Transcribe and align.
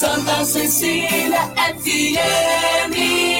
Santa 0.00 0.42
Cecília 0.46 1.52
FM. 1.76 3.39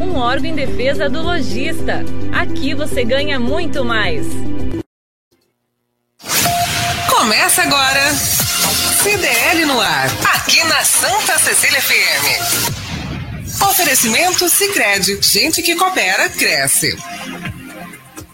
um 0.00 0.16
órgão 0.16 0.50
em 0.50 0.54
defesa 0.54 1.08
do 1.08 1.22
lojista. 1.22 2.04
Aqui 2.32 2.74
você 2.74 3.04
ganha 3.04 3.38
muito 3.38 3.84
mais. 3.84 4.26
Começa 7.08 7.62
agora. 7.62 8.12
CDL 9.02 9.66
no 9.66 9.78
ar, 9.80 10.06
aqui 10.34 10.64
na 10.64 10.82
Santa 10.82 11.38
Cecília 11.38 11.80
FM. 11.80 12.64
Oferecimento 13.70 14.48
Sicredi, 14.48 15.18
gente 15.22 15.62
que 15.62 15.76
coopera 15.76 16.28
cresce. 16.30 16.96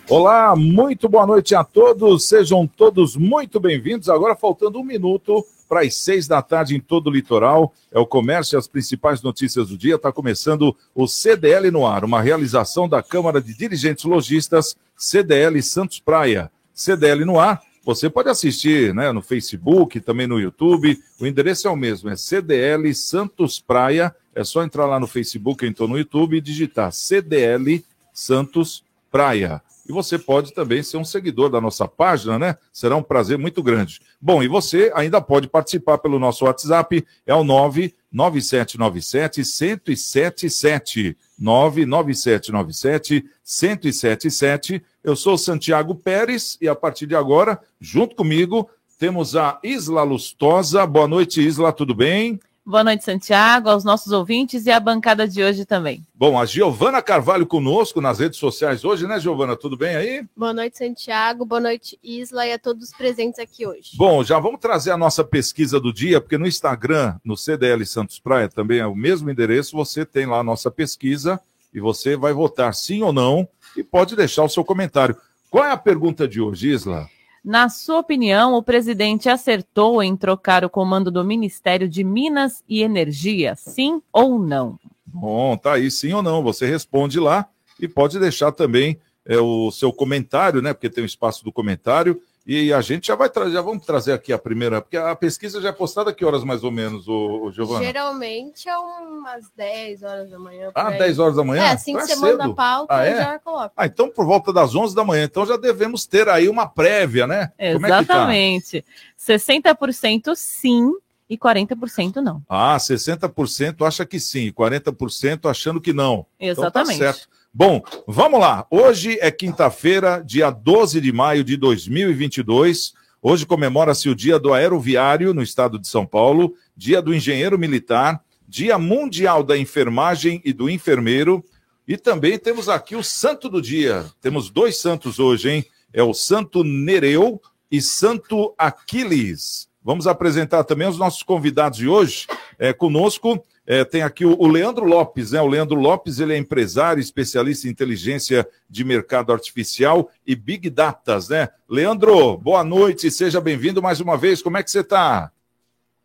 Olá, 0.08 0.56
muito 0.56 1.08
boa 1.08 1.26
noite 1.26 1.54
a 1.54 1.62
todos. 1.62 2.26
Sejam 2.26 2.66
todos 2.66 3.16
muito 3.16 3.60
bem-vindos. 3.60 4.08
Agora 4.08 4.34
faltando 4.34 4.80
um 4.80 4.84
minuto 4.84 5.46
para 5.70 5.82
as 5.82 5.94
seis 5.94 6.26
da 6.26 6.42
tarde 6.42 6.74
em 6.74 6.80
todo 6.80 7.06
o 7.06 7.12
litoral. 7.12 7.72
É 7.92 7.98
o 8.00 8.04
comércio 8.04 8.56
e 8.56 8.58
as 8.58 8.66
principais 8.66 9.22
notícias 9.22 9.68
do 9.68 9.78
dia. 9.78 9.94
Está 9.94 10.10
começando 10.10 10.76
o 10.92 11.06
CDL 11.06 11.70
no 11.70 11.86
ar, 11.86 12.04
uma 12.04 12.20
realização 12.20 12.88
da 12.88 13.00
Câmara 13.00 13.40
de 13.40 13.54
Dirigentes 13.54 14.04
Logistas, 14.04 14.74
CDL 14.96 15.62
Santos 15.62 16.00
Praia. 16.00 16.50
CDL 16.74 17.24
no 17.24 17.38
ar. 17.38 17.62
Você 17.84 18.10
pode 18.10 18.28
assistir 18.28 18.92
né, 18.92 19.12
no 19.12 19.22
Facebook, 19.22 20.00
também 20.00 20.26
no 20.26 20.40
YouTube. 20.40 20.98
O 21.20 21.26
endereço 21.26 21.68
é 21.68 21.70
o 21.70 21.76
mesmo, 21.76 22.10
é 22.10 22.16
CDL 22.16 22.92
Santos 22.92 23.60
Praia. 23.60 24.12
É 24.34 24.42
só 24.42 24.64
entrar 24.64 24.86
lá 24.86 24.98
no 24.98 25.06
Facebook, 25.06 25.64
então 25.64 25.86
no 25.86 25.96
YouTube 25.96 26.36
e 26.36 26.40
digitar 26.40 26.92
CDL 26.92 27.84
Santos 28.12 28.82
Praia. 29.08 29.62
E 29.90 29.92
você 29.92 30.16
pode 30.16 30.54
também 30.54 30.84
ser 30.84 30.98
um 30.98 31.04
seguidor 31.04 31.50
da 31.50 31.60
nossa 31.60 31.88
página, 31.88 32.38
né? 32.38 32.56
Será 32.72 32.94
um 32.94 33.02
prazer 33.02 33.36
muito 33.36 33.60
grande. 33.60 34.00
Bom, 34.20 34.40
e 34.40 34.46
você 34.46 34.92
ainda 34.94 35.20
pode 35.20 35.48
participar 35.48 35.98
pelo 35.98 36.16
nosso 36.16 36.44
WhatsApp, 36.44 37.04
é 37.26 37.34
o 37.34 37.42
99797 37.42 39.38
1077. 39.38 41.16
99797 41.36 43.24
1077. 43.44 44.80
Eu 45.02 45.16
sou 45.16 45.36
Santiago 45.36 45.96
Pérez 45.96 46.56
e 46.60 46.68
a 46.68 46.74
partir 46.76 47.06
de 47.06 47.16
agora, 47.16 47.60
junto 47.80 48.14
comigo, 48.14 48.70
temos 48.96 49.34
a 49.34 49.58
Isla 49.64 50.04
Lustosa. 50.04 50.86
Boa 50.86 51.08
noite, 51.08 51.44
Isla, 51.44 51.72
tudo 51.72 51.96
bem? 51.96 52.38
Boa 52.64 52.84
noite, 52.84 53.04
Santiago, 53.04 53.70
aos 53.70 53.84
nossos 53.84 54.12
ouvintes 54.12 54.66
e 54.66 54.70
à 54.70 54.78
bancada 54.78 55.26
de 55.26 55.42
hoje 55.42 55.64
também. 55.64 56.06
Bom, 56.14 56.38
a 56.38 56.44
Giovana 56.44 57.00
Carvalho 57.00 57.46
conosco 57.46 58.00
nas 58.00 58.18
redes 58.18 58.38
sociais 58.38 58.84
hoje, 58.84 59.06
né, 59.06 59.18
Giovana? 59.18 59.56
Tudo 59.56 59.78
bem 59.78 59.96
aí? 59.96 60.24
Boa 60.36 60.52
noite, 60.52 60.76
Santiago. 60.76 61.46
Boa 61.46 61.60
noite, 61.60 61.98
Isla, 62.02 62.46
e 62.46 62.52
a 62.52 62.58
todos 62.58 62.90
os 62.90 62.96
presentes 62.96 63.40
aqui 63.40 63.66
hoje. 63.66 63.92
Bom, 63.96 64.22
já 64.22 64.38
vamos 64.38 64.60
trazer 64.60 64.90
a 64.90 64.96
nossa 64.96 65.24
pesquisa 65.24 65.80
do 65.80 65.92
dia, 65.92 66.20
porque 66.20 66.36
no 66.36 66.46
Instagram, 66.46 67.16
no 67.24 67.36
CDL 67.36 67.84
Santos 67.86 68.18
Praia, 68.18 68.48
também 68.48 68.78
é 68.78 68.86
o 68.86 68.94
mesmo 68.94 69.30
endereço, 69.30 69.74
você 69.74 70.04
tem 70.04 70.26
lá 70.26 70.38
a 70.40 70.44
nossa 70.44 70.70
pesquisa 70.70 71.40
e 71.72 71.80
você 71.80 72.14
vai 72.14 72.34
votar 72.34 72.74
sim 72.74 73.02
ou 73.02 73.12
não 73.12 73.48
e 73.74 73.82
pode 73.82 74.14
deixar 74.14 74.44
o 74.44 74.48
seu 74.48 74.64
comentário. 74.64 75.16
Qual 75.48 75.64
é 75.64 75.70
a 75.70 75.76
pergunta 75.76 76.28
de 76.28 76.40
hoje, 76.40 76.68
Isla? 76.68 77.08
Na 77.44 77.68
sua 77.68 77.98
opinião, 78.00 78.54
o 78.54 78.62
presidente 78.62 79.28
acertou 79.28 80.02
em 80.02 80.14
trocar 80.14 80.64
o 80.64 80.70
comando 80.70 81.10
do 81.10 81.24
Ministério 81.24 81.88
de 81.88 82.04
Minas 82.04 82.62
e 82.68 82.82
Energia, 82.82 83.54
sim 83.56 84.02
ou 84.12 84.38
não? 84.38 84.78
Bom, 85.06 85.56
tá 85.56 85.74
aí, 85.74 85.90
sim 85.90 86.12
ou 86.12 86.22
não. 86.22 86.42
Você 86.42 86.66
responde 86.66 87.18
lá 87.18 87.48
e 87.80 87.88
pode 87.88 88.18
deixar 88.18 88.52
também 88.52 88.98
é, 89.24 89.38
o 89.38 89.70
seu 89.70 89.92
comentário, 89.92 90.60
né? 90.60 90.74
Porque 90.74 90.90
tem 90.90 91.02
o 91.02 91.06
espaço 91.06 91.42
do 91.42 91.50
comentário. 91.50 92.20
E 92.52 92.72
a 92.72 92.80
gente 92.80 93.06
já 93.06 93.14
vai 93.14 93.30
trazer, 93.30 93.52
já 93.52 93.62
vamos 93.62 93.86
trazer 93.86 94.12
aqui 94.12 94.32
a 94.32 94.38
primeira, 94.38 94.80
porque 94.80 94.96
a 94.96 95.14
pesquisa 95.14 95.60
já 95.60 95.68
é 95.68 95.72
postada 95.72 96.12
que 96.12 96.24
horas 96.24 96.42
mais 96.42 96.64
ou 96.64 96.72
menos, 96.72 97.06
o, 97.06 97.44
o 97.44 97.52
Giovana? 97.52 97.84
Geralmente 97.84 98.68
é 98.68 98.76
umas 98.76 99.48
10 99.56 100.02
horas 100.02 100.30
da 100.30 100.36
manhã. 100.36 100.72
Ah, 100.74 100.90
10 100.90 101.20
horas 101.20 101.36
da 101.36 101.44
manhã? 101.44 101.62
É, 101.62 101.68
assim 101.68 101.94
que 101.94 102.02
então 102.02 102.16
você 102.16 102.16
manda 102.16 102.46
a 102.46 102.52
pauta, 102.52 102.92
ah, 102.92 103.04
é? 103.04 103.16
já 103.18 103.38
coloca. 103.38 103.72
Ah, 103.76 103.86
então 103.86 104.10
por 104.10 104.26
volta 104.26 104.52
das 104.52 104.74
11 104.74 104.96
da 104.96 105.04
manhã. 105.04 105.26
Então 105.26 105.46
já 105.46 105.56
devemos 105.56 106.06
ter 106.06 106.28
aí 106.28 106.48
uma 106.48 106.66
prévia, 106.66 107.24
né? 107.24 107.52
Exatamente. 107.56 108.78
É 108.78 109.38
tá? 109.38 109.76
60% 109.78 110.34
sim 110.34 110.92
e 111.28 111.38
40% 111.38 112.16
não. 112.16 112.42
Ah, 112.48 112.76
60% 112.76 113.86
acha 113.86 114.04
que 114.04 114.18
sim, 114.18 114.50
40% 114.50 115.48
achando 115.48 115.80
que 115.80 115.92
não. 115.92 116.26
Exatamente. 116.40 116.96
Então 116.96 117.12
tá 117.12 117.14
certo. 117.14 117.28
Bom, 117.52 117.82
vamos 118.06 118.38
lá. 118.38 118.64
Hoje 118.70 119.18
é 119.20 119.28
quinta-feira, 119.28 120.22
dia 120.24 120.50
12 120.50 121.00
de 121.00 121.10
maio 121.10 121.42
de 121.42 121.56
2022. 121.56 122.94
Hoje 123.20 123.44
comemora-se 123.44 124.08
o 124.08 124.14
Dia 124.14 124.38
do 124.38 124.54
Aeroviário 124.54 125.34
no 125.34 125.42
estado 125.42 125.76
de 125.76 125.88
São 125.88 126.06
Paulo, 126.06 126.54
Dia 126.76 127.02
do 127.02 127.12
Engenheiro 127.12 127.58
Militar, 127.58 128.22
Dia 128.46 128.78
Mundial 128.78 129.42
da 129.42 129.58
Enfermagem 129.58 130.40
e 130.44 130.52
do 130.52 130.70
Enfermeiro. 130.70 131.44
E 131.88 131.96
também 131.96 132.38
temos 132.38 132.68
aqui 132.68 132.94
o 132.94 133.02
Santo 133.02 133.48
do 133.48 133.60
Dia. 133.60 134.06
Temos 134.20 134.48
dois 134.48 134.78
santos 134.78 135.18
hoje, 135.18 135.50
hein? 135.50 135.64
É 135.92 136.04
o 136.04 136.14
Santo 136.14 136.62
Nereu 136.62 137.42
e 137.68 137.82
Santo 137.82 138.54
Aquiles. 138.56 139.68
Vamos 139.82 140.06
apresentar 140.06 140.62
também 140.62 140.86
os 140.86 140.98
nossos 140.98 141.24
convidados 141.24 141.78
de 141.80 141.88
hoje. 141.88 142.28
É, 142.60 142.72
conosco 142.72 143.44
é, 143.66 143.84
tem 143.84 144.02
aqui 144.02 144.24
o, 144.24 144.36
o, 144.38 144.48
Leandro 144.48 144.84
Lopes, 144.84 145.32
né? 145.32 145.40
O 145.40 145.46
Leandro 145.46 145.78
Lopes, 145.78 146.18
ele 146.18 146.32
é 146.32 146.36
empresário, 146.36 147.00
especialista 147.00 147.68
em 147.68 147.70
inteligência 147.70 148.48
de 148.68 148.84
mercado 148.84 149.32
artificial 149.32 150.10
e 150.26 150.34
Big 150.34 150.68
Datas, 150.70 151.28
né? 151.28 151.48
Leandro, 151.68 152.36
boa 152.38 152.64
noite, 152.64 153.10
seja 153.10 153.40
bem-vindo 153.40 153.82
mais 153.82 154.00
uma 154.00 154.16
vez. 154.16 154.42
Como 154.42 154.56
é 154.56 154.62
que 154.62 154.70
você 154.70 154.80
está? 154.80 155.30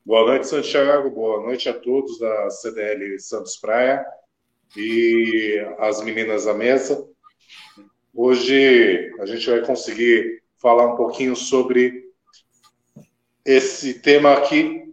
Boa 0.06 0.28
noite, 0.28 0.48
Santiago. 0.48 1.10
Boa 1.10 1.42
noite 1.42 1.68
a 1.68 1.74
todos 1.74 2.20
da 2.20 2.50
CDL 2.52 3.20
Santos 3.20 3.58
Praia 3.58 4.06
e 4.78 5.66
as 5.80 6.04
meninas 6.04 6.46
da 6.46 6.54
mesa. 6.54 7.04
Hoje 8.14 9.12
a 9.20 9.26
gente 9.26 9.50
vai 9.50 9.66
conseguir 9.66 10.44
falar 10.58 10.94
um 10.94 10.96
pouquinho 10.96 11.36
sobre 11.36 12.06
esse 13.44 13.96
tema 13.96 14.34
aqui 14.34 14.85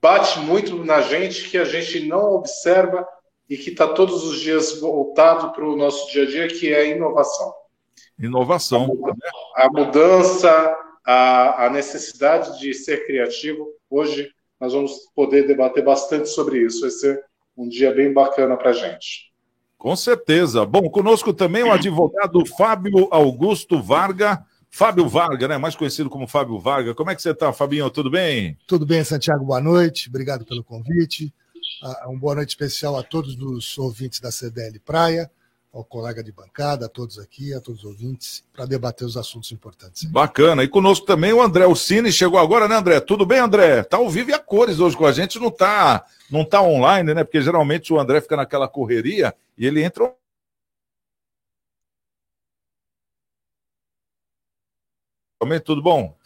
bate 0.00 0.38
muito 0.40 0.84
na 0.84 1.00
gente 1.00 1.48
que 1.50 1.58
a 1.58 1.64
gente 1.64 2.06
não 2.06 2.34
observa 2.34 3.06
e 3.48 3.56
que 3.56 3.70
está 3.70 3.88
todos 3.88 4.24
os 4.24 4.40
dias 4.40 4.78
voltado 4.80 5.52
para 5.52 5.64
o 5.64 5.76
nosso 5.76 6.10
dia 6.12 6.24
a 6.24 6.26
dia, 6.26 6.48
que 6.48 6.72
é 6.72 6.80
a 6.80 6.84
inovação. 6.84 7.52
Inovação. 8.18 8.88
A 9.56 9.68
mudança, 9.70 10.76
a, 11.06 11.66
a 11.66 11.70
necessidade 11.70 12.58
de 12.58 12.74
ser 12.74 13.06
criativo. 13.06 13.66
Hoje 13.88 14.30
nós 14.60 14.72
vamos 14.72 14.92
poder 15.14 15.46
debater 15.46 15.84
bastante 15.84 16.28
sobre 16.28 16.58
isso. 16.58 16.82
Vai 16.82 16.90
ser 16.90 17.24
um 17.56 17.68
dia 17.68 17.92
bem 17.92 18.12
bacana 18.12 18.56
para 18.56 18.70
a 18.70 18.74
gente. 18.74 19.32
Com 19.78 19.94
certeza. 19.94 20.66
Bom, 20.66 20.90
conosco 20.90 21.32
também 21.32 21.62
o 21.62 21.70
advogado 21.70 22.44
Fábio 22.44 23.08
Augusto 23.10 23.80
Varga. 23.80 24.44
Fábio 24.70 25.08
Varga, 25.08 25.48
né? 25.48 25.58
Mais 25.58 25.74
conhecido 25.74 26.10
como 26.10 26.26
Fábio 26.26 26.58
Varga. 26.58 26.94
Como 26.94 27.10
é 27.10 27.14
que 27.14 27.22
você 27.22 27.30
está, 27.30 27.52
Fabinho? 27.52 27.90
Tudo 27.90 28.10
bem? 28.10 28.56
Tudo 28.66 28.86
bem, 28.86 29.02
Santiago. 29.02 29.44
Boa 29.44 29.60
noite. 29.60 30.08
Obrigado 30.08 30.44
pelo 30.44 30.62
convite. 30.62 31.32
Uh, 31.82 32.10
uma 32.10 32.18
boa 32.18 32.34
noite 32.36 32.50
especial 32.50 32.96
a 32.96 33.02
todos 33.02 33.36
os 33.40 33.78
ouvintes 33.78 34.20
da 34.20 34.30
CDL 34.30 34.78
Praia, 34.80 35.30
ao 35.72 35.84
colega 35.84 36.22
de 36.24 36.32
bancada, 36.32 36.86
a 36.86 36.88
todos 36.88 37.18
aqui, 37.18 37.54
a 37.54 37.60
todos 37.60 37.84
os 37.84 37.90
ouvintes, 37.90 38.44
para 38.52 38.66
debater 38.66 39.06
os 39.06 39.16
assuntos 39.16 39.52
importantes. 39.52 40.04
Bacana. 40.04 40.64
E 40.64 40.68
conosco 40.68 41.06
também 41.06 41.32
o 41.32 41.42
André 41.42 41.66
Ursini, 41.66 42.10
chegou 42.10 42.38
agora, 42.38 42.66
né, 42.66 42.76
André? 42.76 43.00
Tudo 43.00 43.24
bem, 43.24 43.38
André? 43.38 43.82
Tá 43.82 43.96
ao 43.96 44.10
vivo 44.10 44.30
e 44.30 44.34
a 44.34 44.38
cores 44.38 44.80
hoje 44.80 44.96
com 44.96 45.06
a 45.06 45.12
gente, 45.12 45.38
não 45.38 45.50
tá, 45.50 46.04
não 46.30 46.44
tá 46.44 46.62
online, 46.62 47.14
né? 47.14 47.22
Porque 47.22 47.40
geralmente 47.40 47.92
o 47.92 48.00
André 48.00 48.20
fica 48.20 48.36
naquela 48.36 48.66
correria 48.66 49.34
e 49.56 49.66
ele 49.66 49.82
entra 49.82 50.12
tudo 55.64 55.80
bom? 55.80 56.16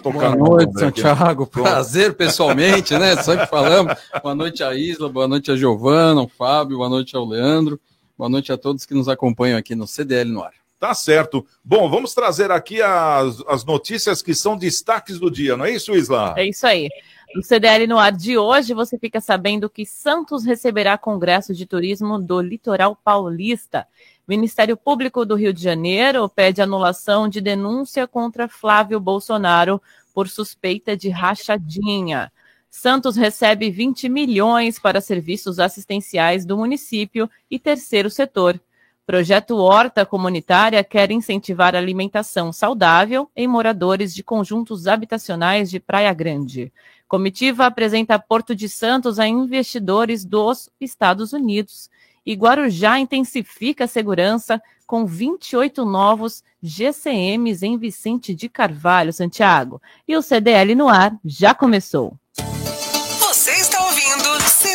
Boa 0.00 0.36
noite, 0.36 0.78
Santiago. 0.78 1.44
Prazer 1.44 2.14
pessoalmente, 2.14 2.96
né? 2.96 3.16
Sempre 3.16 3.46
falamos. 3.48 3.94
Boa 4.22 4.34
noite 4.34 4.62
a 4.62 4.72
Isla, 4.72 5.08
boa 5.08 5.26
noite 5.26 5.50
a 5.50 5.56
Giovana, 5.56 6.22
o 6.22 6.28
Fábio, 6.28 6.76
boa 6.76 6.88
noite 6.88 7.16
ao 7.16 7.26
Leandro. 7.26 7.80
Boa 8.16 8.28
noite 8.30 8.52
a 8.52 8.56
todos 8.56 8.86
que 8.86 8.94
nos 8.94 9.08
acompanham 9.08 9.58
aqui 9.58 9.74
no 9.74 9.88
CDL 9.88 10.30
no 10.30 10.44
ar. 10.44 10.52
Tá 10.78 10.94
certo. 10.94 11.44
Bom, 11.64 11.90
vamos 11.90 12.14
trazer 12.14 12.52
aqui 12.52 12.80
as, 12.80 13.42
as 13.48 13.64
notícias 13.64 14.22
que 14.22 14.34
são 14.34 14.56
destaques 14.56 15.18
do 15.18 15.30
dia, 15.30 15.56
não 15.56 15.64
é 15.64 15.72
isso, 15.72 15.94
Isla? 15.94 16.34
É 16.38 16.46
isso 16.46 16.66
aí. 16.66 16.88
No 17.34 17.42
CDL 17.42 17.86
no 17.86 17.98
ar 17.98 18.12
de 18.12 18.38
hoje, 18.38 18.72
você 18.72 18.98
fica 18.98 19.20
sabendo 19.20 19.68
que 19.68 19.84
Santos 19.84 20.44
receberá 20.44 20.96
Congresso 20.96 21.52
de 21.52 21.66
Turismo 21.66 22.18
do 22.18 22.40
Litoral 22.40 22.96
Paulista. 22.96 23.86
Ministério 24.30 24.76
Público 24.76 25.24
do 25.26 25.34
Rio 25.34 25.52
de 25.52 25.60
Janeiro 25.60 26.28
pede 26.28 26.62
anulação 26.62 27.28
de 27.28 27.40
denúncia 27.40 28.06
contra 28.06 28.46
Flávio 28.46 29.00
Bolsonaro 29.00 29.82
por 30.14 30.28
suspeita 30.28 30.96
de 30.96 31.08
rachadinha. 31.08 32.30
Santos 32.70 33.16
recebe 33.16 33.72
20 33.72 34.08
milhões 34.08 34.78
para 34.78 35.00
serviços 35.00 35.58
assistenciais 35.58 36.44
do 36.44 36.56
município 36.56 37.28
e 37.50 37.58
terceiro 37.58 38.08
setor. 38.08 38.60
Projeto 39.04 39.56
Horta 39.56 40.06
Comunitária 40.06 40.84
quer 40.84 41.10
incentivar 41.10 41.74
alimentação 41.74 42.52
saudável 42.52 43.28
em 43.34 43.48
moradores 43.48 44.14
de 44.14 44.22
conjuntos 44.22 44.86
habitacionais 44.86 45.68
de 45.68 45.80
Praia 45.80 46.14
Grande. 46.14 46.72
Comitiva 47.08 47.66
apresenta 47.66 48.16
Porto 48.16 48.54
de 48.54 48.68
Santos 48.68 49.18
a 49.18 49.26
investidores 49.26 50.24
dos 50.24 50.70
Estados 50.80 51.32
Unidos. 51.32 51.90
E 52.24 52.34
Guarujá 52.34 52.98
intensifica 52.98 53.84
a 53.84 53.88
segurança 53.88 54.60
com 54.86 55.06
28 55.06 55.84
novos 55.84 56.42
GCMs 56.62 57.64
em 57.64 57.78
Vicente 57.78 58.34
de 58.34 58.48
Carvalho, 58.48 59.12
Santiago. 59.12 59.80
E 60.06 60.16
o 60.16 60.22
CDL 60.22 60.74
no 60.74 60.88
ar 60.88 61.16
já 61.24 61.54
começou. 61.54 62.16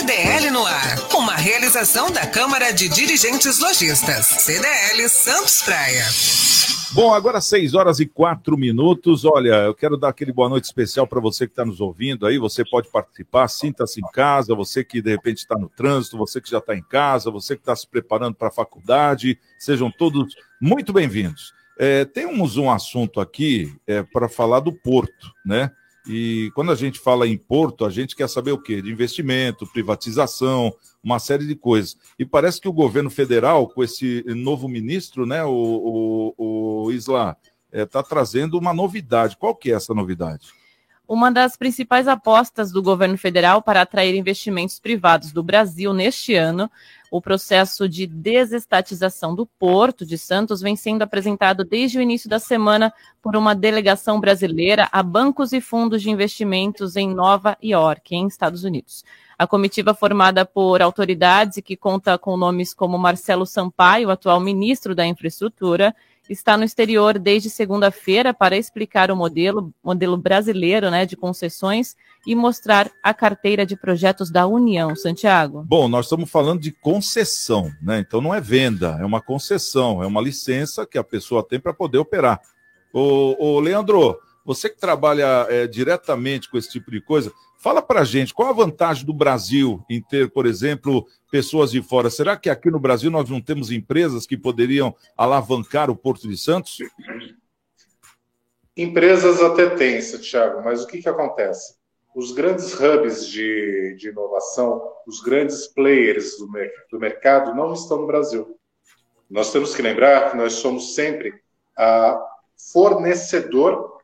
CDL 0.06 0.52
no 0.52 0.66
ar. 0.66 1.00
Uma 1.16 1.36
realização 1.36 2.12
da 2.12 2.28
Câmara 2.28 2.72
de 2.72 2.88
Dirigentes 2.88 3.60
Lojistas. 3.60 4.26
CDL 4.26 5.10
Santos 5.10 5.64
Praia. 5.64 6.06
Bom, 6.96 7.14
agora 7.14 7.42
6 7.42 7.74
horas 7.74 8.00
e 8.00 8.06
4 8.06 8.58
minutos. 8.58 9.26
Olha, 9.26 9.66
eu 9.66 9.76
quero 9.76 9.98
dar 9.98 10.08
aquele 10.08 10.32
boa 10.32 10.48
noite 10.48 10.64
especial 10.64 11.06
para 11.06 11.20
você 11.20 11.46
que 11.46 11.52
está 11.52 11.66
nos 11.66 11.82
ouvindo 11.82 12.26
aí. 12.26 12.38
Você 12.38 12.64
pode 12.64 12.90
participar, 12.90 13.50
sinta-se 13.50 14.00
em 14.00 14.12
casa. 14.14 14.56
Você 14.56 14.82
que 14.82 15.02
de 15.02 15.10
repente 15.10 15.40
está 15.40 15.58
no 15.58 15.68
trânsito, 15.68 16.18
você 16.18 16.40
que 16.40 16.50
já 16.50 16.60
está 16.60 16.74
em 16.74 16.82
casa, 16.82 17.30
você 17.30 17.58
que 17.58 17.62
está 17.64 17.76
se 17.76 17.86
preparando 17.86 18.36
para 18.36 18.48
a 18.48 18.52
faculdade. 18.52 19.38
Sejam 19.60 19.92
todos 19.92 20.38
muito 20.62 20.94
bem-vindos. 20.94 21.54
É, 21.78 22.06
temos 22.06 22.56
um 22.56 22.72
assunto 22.72 23.20
aqui 23.20 23.76
é, 23.86 24.02
para 24.02 24.30
falar 24.30 24.62
do 24.62 24.72
Porto, 24.72 25.34
né? 25.46 25.72
E 26.08 26.52
quando 26.54 26.72
a 26.72 26.76
gente 26.76 27.00
fala 27.00 27.28
em 27.28 27.38
porto, 27.38 27.86
a 27.86 27.90
gente 27.90 28.16
quer 28.16 28.30
saber 28.30 28.52
o 28.52 28.62
quê? 28.62 28.82
De 28.82 28.92
investimento, 28.92 29.66
privatização, 29.68 30.74
uma 31.04 31.20
série 31.20 31.46
de 31.46 31.56
coisas. 31.56 31.98
E 32.18 32.26
parece 32.26 32.62
que 32.62 32.68
o 32.68 32.74
governo 32.74 33.10
federal, 33.10 33.68
com 33.68 33.84
esse 33.84 34.24
novo 34.28 34.68
ministro, 34.68 35.26
né, 35.26 35.44
o, 35.44 36.34
o, 36.38 36.86
o 36.86 36.92
Isla, 36.92 37.36
está 37.72 38.00
é, 38.00 38.04
trazendo 38.04 38.58
uma 38.58 38.74
novidade. 38.74 39.38
Qual 39.38 39.56
que 39.56 39.72
é 39.72 39.76
essa 39.76 39.94
novidade? 39.94 40.50
Uma 41.08 41.32
das 41.32 41.56
principais 41.56 42.08
apostas 42.08 42.72
do 42.72 42.82
governo 42.82 43.18
federal 43.18 43.62
para 43.62 43.82
atrair 43.82 44.16
investimentos 44.16 44.80
privados 44.80 45.32
do 45.32 45.44
Brasil 45.44 45.94
neste 45.94 46.34
ano 46.34 46.70
o 47.16 47.22
processo 47.22 47.88
de 47.88 48.06
desestatização 48.06 49.34
do 49.34 49.46
Porto 49.46 50.06
de 50.06 50.18
Santos 50.18 50.60
vem 50.60 50.76
sendo 50.76 51.02
apresentado 51.02 51.64
desde 51.64 51.98
o 51.98 52.02
início 52.02 52.30
da 52.30 52.40
semana 52.40 52.94
por 53.22 53.38
uma 53.38 53.56
delegação 53.56 54.20
brasileira 54.20 54.90
a 54.92 55.02
bancos 55.02 55.54
e 55.54 55.62
fundos 55.62 56.02
de 56.02 56.10
investimentos 56.10 56.98
em 56.98 57.08
Nova 57.08 57.58
York, 57.64 58.14
em 58.14 58.28
Estados 58.28 58.66
Unidos. 58.66 59.06
A 59.38 59.48
comitiva 59.48 59.94
formada 59.94 60.46
por 60.46 60.82
autoridades 60.82 61.56
e 61.56 61.62
que 61.62 61.78
conta 61.78 62.18
com 62.18 62.36
nomes 62.36 62.74
como 62.74 62.98
Marcelo 62.98 63.46
Sampaio, 63.46 64.10
atual 64.10 64.42
ministro 64.42 64.94
da 64.94 65.06
Infraestrutura, 65.06 65.96
está 66.30 66.58
no 66.58 66.64
exterior 66.64 67.20
desde 67.20 67.50
segunda-feira 67.50 68.34
para 68.34 68.58
explicar 68.58 69.12
o 69.12 69.16
modelo, 69.16 69.74
modelo 69.84 70.18
brasileiro 70.18 70.90
né, 70.90 71.06
de 71.06 71.16
concessões 71.16 71.96
e 72.26 72.36
mostrar 72.36 72.90
a 73.04 73.14
carteira 73.14 73.66
de 73.66 73.76
projetos 73.76 74.32
da 74.32 74.48
União, 74.48 74.96
Santiago. 74.96 75.64
Bom, 75.68 75.88
nós 75.88 76.06
estamos 76.06 76.30
falando 76.30 76.62
de 76.62 76.72
concessão, 76.72 77.72
né? 77.82 78.00
Então 78.00 78.20
não 78.20 78.34
é 78.34 78.42
venda, 78.42 78.98
é 79.00 79.06
uma 79.06 79.22
concessão, 79.22 80.02
é 80.02 80.08
uma 80.08 80.22
licença 80.22 80.86
que 80.86 80.98
a 80.98 81.04
pessoa 81.04 81.48
tem 81.48 81.60
para 81.60 81.74
poder 81.74 82.00
operar. 82.00 82.40
Ô, 82.92 83.36
ô, 83.40 83.60
Leandro, 83.60 84.18
você 84.44 84.70
que 84.70 84.80
trabalha 84.80 85.46
é, 85.50 85.68
diretamente 85.68 86.50
com 86.50 86.58
esse 86.58 86.70
tipo 86.70 86.90
de 86.90 87.02
coisa, 87.02 87.32
Fala 87.66 87.82
para 87.82 88.02
a 88.02 88.04
gente, 88.04 88.32
qual 88.32 88.50
a 88.50 88.54
vantagem 88.54 89.04
do 89.04 89.12
Brasil 89.12 89.84
em 89.90 90.00
ter, 90.00 90.30
por 90.30 90.46
exemplo, 90.46 91.04
pessoas 91.32 91.72
de 91.72 91.82
fora? 91.82 92.12
Será 92.12 92.38
que 92.38 92.48
aqui 92.48 92.70
no 92.70 92.80
Brasil 92.80 93.10
nós 93.10 93.28
não 93.28 93.42
temos 93.42 93.72
empresas 93.72 94.28
que 94.28 94.38
poderiam 94.38 94.96
alavancar 95.18 95.90
o 95.90 95.96
Porto 95.96 96.28
de 96.28 96.38
Santos? 96.38 96.78
Empresas 98.78 99.42
até 99.42 99.68
tem, 99.68 100.00
Thiago, 100.00 100.64
mas 100.64 100.84
o 100.84 100.88
que, 100.88 101.02
que 101.02 101.10
acontece? 101.10 101.76
Os 102.14 102.32
grandes 102.34 102.72
hubs 102.80 103.28
de, 103.28 103.96
de 103.98 104.10
inovação, 104.10 104.88
os 105.08 105.20
grandes 105.22 105.66
players 105.66 106.38
do, 106.38 106.48
do 106.92 107.00
mercado 107.00 107.56
não 107.56 107.74
estão 107.74 107.98
no 107.98 108.06
Brasil. 108.06 108.60
Nós 109.28 109.52
temos 109.52 109.76
que 109.76 109.82
lembrar 109.82 110.30
que 110.30 110.38
nós 110.38 110.54
somos 110.54 110.94
sempre 110.94 111.30
uh, 111.32 112.20
fornecedor 112.72 113.98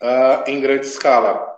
uh, 0.00 0.48
em 0.48 0.60
grande 0.60 0.86
escala 0.86 1.52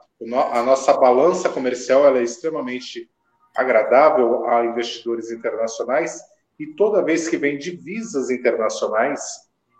a 0.53 0.63
nossa 0.63 0.95
balança 0.95 1.49
comercial 1.49 2.17
é 2.17 2.23
extremamente 2.23 3.11
agradável 3.55 4.47
a 4.49 4.65
investidores 4.65 5.31
internacionais 5.31 6.21
e 6.59 6.67
toda 6.69 7.05
vez 7.05 7.29
que 7.29 7.37
vem 7.37 7.59
divisas 7.59 8.31
internacionais, 8.31 9.21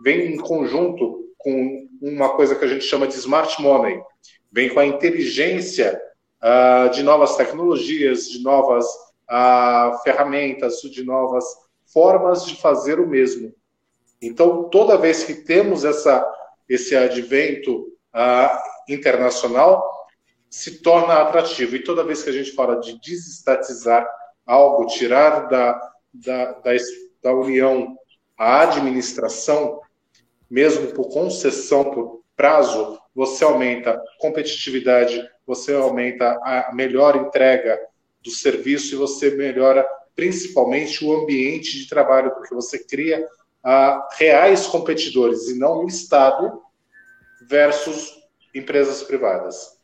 vem 0.03 0.33
em 0.33 0.37
conjunto 0.37 1.27
com 1.39 1.89
uma 2.03 2.31
coisa 2.31 2.55
que 2.55 2.65
a 2.65 2.69
gente 2.69 2.85
chama 2.85 3.07
de 3.07 3.15
smart 3.15 3.61
money, 3.63 4.01
vem 4.53 4.69
com 4.69 4.81
a 4.81 4.87
inteligência 4.87 6.01
uh, 6.43 6.91
de 6.91 7.03
novas 7.03 7.37
tecnologias, 7.37 8.29
de 8.29 8.43
novas 8.43 8.85
uh, 9.31 10.03
ferramentas, 10.03 10.81
de 10.83 11.03
novas 11.05 11.45
formas 11.93 12.45
de 12.45 12.61
fazer 12.61 13.01
o 13.01 13.07
mesmo. 13.07 13.55
Então, 14.21 14.69
toda 14.69 14.99
vez 14.99 15.25
que 15.25 15.35
temos 15.35 15.85
essa, 15.85 16.27
esse 16.69 16.95
advento 16.97 17.89
uh, 18.15 18.59
internacional, 18.89 19.96
se 20.57 20.79
torna 20.79 21.21
atrativo. 21.21 21.77
E 21.77 21.85
toda 21.85 22.03
vez 22.03 22.23
que 22.23 22.31
a 22.31 22.33
gente 22.33 22.53
fala 22.53 22.81
de 22.81 22.99
desestatizar 22.99 24.09
algo, 24.47 24.87
tirar 24.87 25.49
da, 25.51 25.79
da, 26.15 26.53
da, 26.53 26.73
da 27.23 27.35
União 27.35 27.95
a 28.39 28.63
administração, 28.63 29.83
mesmo 30.49 30.93
por 30.93 31.11
concessão, 31.11 31.91
por 31.91 32.23
prazo, 32.35 32.99
você 33.15 33.45
aumenta 33.45 34.03
competitividade, 34.19 35.23
você 35.47 35.75
aumenta 35.75 36.41
a 36.43 36.71
melhor 36.73 37.17
entrega 37.17 37.79
do 38.25 38.31
serviço 38.31 38.95
e 38.95 38.99
você 38.99 39.33
melhora 39.33 39.87
principalmente 40.15 41.05
o 41.05 41.15
ambiente 41.21 41.79
de 41.79 41.87
trabalho, 41.87 42.31
porque 42.31 42.55
você 42.55 42.79
cria 42.83 43.23
uh, 43.23 44.03
reais 44.17 44.67
competidores 44.67 45.51
e 45.51 45.59
não 45.59 45.85
o 45.85 45.87
Estado 45.87 46.63
versus 47.47 48.17
empresas 48.55 49.03
privadas. 49.03 49.76